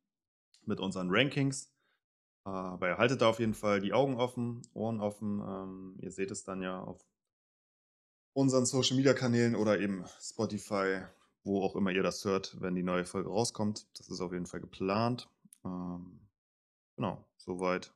mit 0.65 0.79
unseren 0.79 1.09
Rankings. 1.09 1.71
Äh, 2.45 2.49
aber 2.49 2.89
ihr 2.89 2.97
haltet 2.97 3.21
da 3.21 3.29
auf 3.29 3.39
jeden 3.39 3.53
Fall 3.53 3.79
die 3.79 3.93
Augen 3.93 4.15
offen, 4.15 4.61
Ohren 4.73 5.01
offen. 5.01 5.41
Ähm, 5.41 5.95
ihr 5.99 6.11
seht 6.11 6.31
es 6.31 6.43
dann 6.43 6.61
ja 6.61 6.79
auf 6.81 7.05
unseren 8.33 8.65
Social 8.65 8.97
Media 8.97 9.13
Kanälen 9.13 9.55
oder 9.55 9.79
eben 9.79 10.05
Spotify, 10.19 11.03
wo 11.43 11.63
auch 11.63 11.75
immer 11.75 11.91
ihr 11.91 12.03
das 12.03 12.25
hört, 12.25 12.59
wenn 12.59 12.75
die 12.75 12.83
neue 12.83 13.05
Folge 13.05 13.29
rauskommt. 13.29 13.87
Das 13.97 14.09
ist 14.09 14.21
auf 14.21 14.33
jeden 14.33 14.45
Fall 14.45 14.59
geplant. 14.59 15.29
Ähm, 15.63 16.19
genau, 16.95 17.25
soweit. 17.37 17.93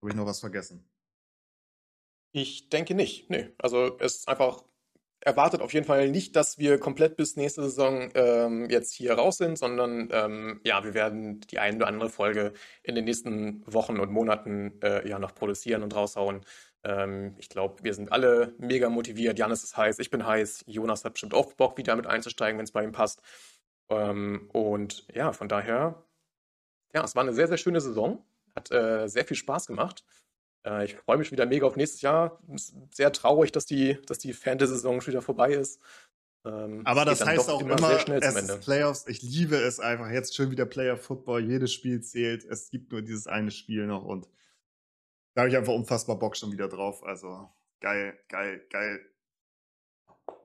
Habe 0.00 0.10
ich 0.10 0.16
noch 0.16 0.26
was 0.26 0.40
vergessen? 0.40 0.87
Ich 2.40 2.68
denke 2.68 2.94
nicht. 2.94 3.28
Nee. 3.30 3.48
Also 3.58 3.96
es 3.98 4.18
ist 4.18 4.28
einfach 4.28 4.62
erwartet 5.20 5.60
auf 5.60 5.74
jeden 5.74 5.84
Fall 5.84 6.08
nicht, 6.08 6.36
dass 6.36 6.58
wir 6.58 6.78
komplett 6.78 7.16
bis 7.16 7.34
nächste 7.34 7.64
Saison 7.64 8.10
ähm, 8.14 8.70
jetzt 8.70 8.92
hier 8.94 9.14
raus 9.14 9.38
sind, 9.38 9.58
sondern 9.58 10.08
ähm, 10.12 10.60
ja, 10.62 10.84
wir 10.84 10.94
werden 10.94 11.40
die 11.40 11.58
eine 11.58 11.78
oder 11.78 11.88
andere 11.88 12.08
Folge 12.10 12.52
in 12.84 12.94
den 12.94 13.04
nächsten 13.04 13.64
Wochen 13.66 13.98
und 13.98 14.12
Monaten 14.12 14.80
äh, 14.82 15.08
ja 15.08 15.18
noch 15.18 15.34
produzieren 15.34 15.82
und 15.82 15.96
raushauen. 15.96 16.42
Ähm, 16.84 17.34
ich 17.38 17.48
glaube, 17.48 17.82
wir 17.82 17.94
sind 17.94 18.12
alle 18.12 18.54
mega 18.58 18.88
motiviert. 18.88 19.36
Janis 19.36 19.64
ist 19.64 19.76
heiß, 19.76 19.98
ich 19.98 20.10
bin 20.10 20.24
heiß. 20.24 20.64
Jonas 20.68 21.04
hat 21.04 21.14
bestimmt 21.14 21.34
auch 21.34 21.52
Bock, 21.54 21.76
wieder 21.76 21.96
mit 21.96 22.06
einzusteigen, 22.06 22.56
wenn 22.58 22.64
es 22.64 22.72
bei 22.72 22.84
ihm 22.84 22.92
passt. 22.92 23.20
Ähm, 23.88 24.48
und 24.52 25.04
ja, 25.12 25.32
von 25.32 25.48
daher, 25.48 26.04
ja, 26.94 27.02
es 27.02 27.16
war 27.16 27.24
eine 27.24 27.32
sehr, 27.32 27.48
sehr 27.48 27.58
schöne 27.58 27.80
Saison. 27.80 28.24
Hat 28.54 28.70
äh, 28.70 29.08
sehr 29.08 29.24
viel 29.24 29.36
Spaß 29.36 29.66
gemacht. 29.66 30.04
Äh, 30.64 30.84
ich 30.84 30.96
freue 30.96 31.18
mich 31.18 31.32
wieder 31.32 31.46
mega 31.46 31.66
auf 31.66 31.76
nächstes 31.76 32.02
Jahr. 32.02 32.40
Sehr 32.92 33.12
traurig, 33.12 33.52
dass 33.52 33.66
die, 33.66 33.98
dass 34.06 34.18
die 34.18 34.32
Fantasy-Saison 34.32 35.00
schon 35.00 35.12
wieder 35.12 35.22
vorbei 35.22 35.52
ist. 35.52 35.80
Ähm, 36.44 36.82
Aber 36.84 37.04
das 37.04 37.24
heißt 37.24 37.50
auch 37.50 37.60
immer, 37.60 37.78
immer 37.78 37.90
es 38.10 38.34
ist 38.34 38.60
Playoffs. 38.60 39.06
Ich 39.08 39.22
liebe 39.22 39.56
es 39.56 39.80
einfach. 39.80 40.10
Jetzt 40.10 40.36
schon 40.36 40.50
wieder 40.50 40.66
Player-Football. 40.66 41.44
Jedes 41.44 41.72
Spiel 41.72 42.00
zählt. 42.00 42.44
Es 42.44 42.70
gibt 42.70 42.92
nur 42.92 43.02
dieses 43.02 43.26
eine 43.26 43.50
Spiel 43.50 43.86
noch 43.86 44.04
und 44.04 44.28
da 45.34 45.42
habe 45.42 45.50
ich 45.50 45.56
einfach 45.56 45.74
unfassbar 45.74 46.18
Bock 46.18 46.36
schon 46.36 46.52
wieder 46.52 46.68
drauf. 46.68 47.04
Also 47.04 47.48
geil, 47.80 48.18
geil, 48.28 48.66
geil. 48.70 49.00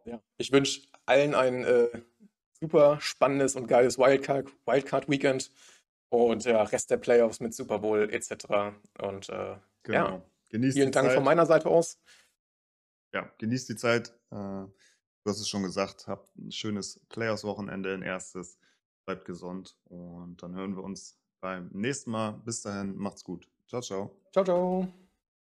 Ja, 0.06 0.22
ich 0.38 0.52
wünsche 0.52 0.82
allen 1.06 1.34
ein 1.34 1.64
äh, 1.64 1.90
super 2.60 3.00
spannendes 3.02 3.56
und 3.56 3.68
geiles 3.68 3.98
Wildcard, 3.98 4.50
Wildcard 4.66 5.10
Weekend 5.10 5.52
und 6.10 6.46
ja, 6.46 6.62
Rest 6.62 6.92
der 6.92 6.98
Playoffs 6.98 7.40
mit 7.40 7.54
Super 7.54 7.80
Bowl 7.80 8.10
etc. 8.12 8.76
Und 9.00 9.30
äh, 9.30 9.56
genau. 9.84 10.10
ja, 10.10 10.26
genießt 10.50 10.78
vielen 10.78 10.92
Dank 10.92 11.08
Zeit. 11.08 11.16
von 11.16 11.24
meiner 11.24 11.46
Seite 11.46 11.70
aus. 11.70 12.00
Ja, 13.14 13.32
genießt 13.38 13.70
die 13.70 13.76
Zeit. 13.76 14.10
Äh, 14.32 14.36
du 14.36 14.72
hast 15.26 15.40
es 15.40 15.48
schon 15.48 15.64
gesagt, 15.64 16.08
habt 16.08 16.36
ein 16.38 16.52
schönes 16.52 17.00
Playoffs-Wochenende, 17.10 17.94
ein 17.94 18.02
erstes. 18.02 18.58
Bleibt 19.06 19.26
gesund 19.26 19.78
und 19.86 20.42
dann 20.42 20.56
hören 20.56 20.76
wir 20.76 20.84
uns 20.84 21.20
beim 21.42 21.70
nächsten 21.74 22.12
Mal. 22.12 22.32
Bis 22.32 22.62
dahin, 22.62 22.96
macht's 22.96 23.24
gut. 23.24 23.50
Ciao, 23.68 23.82
ciao. 23.82 24.18
Ciao, 24.32 24.46
ciao. 24.46 25.03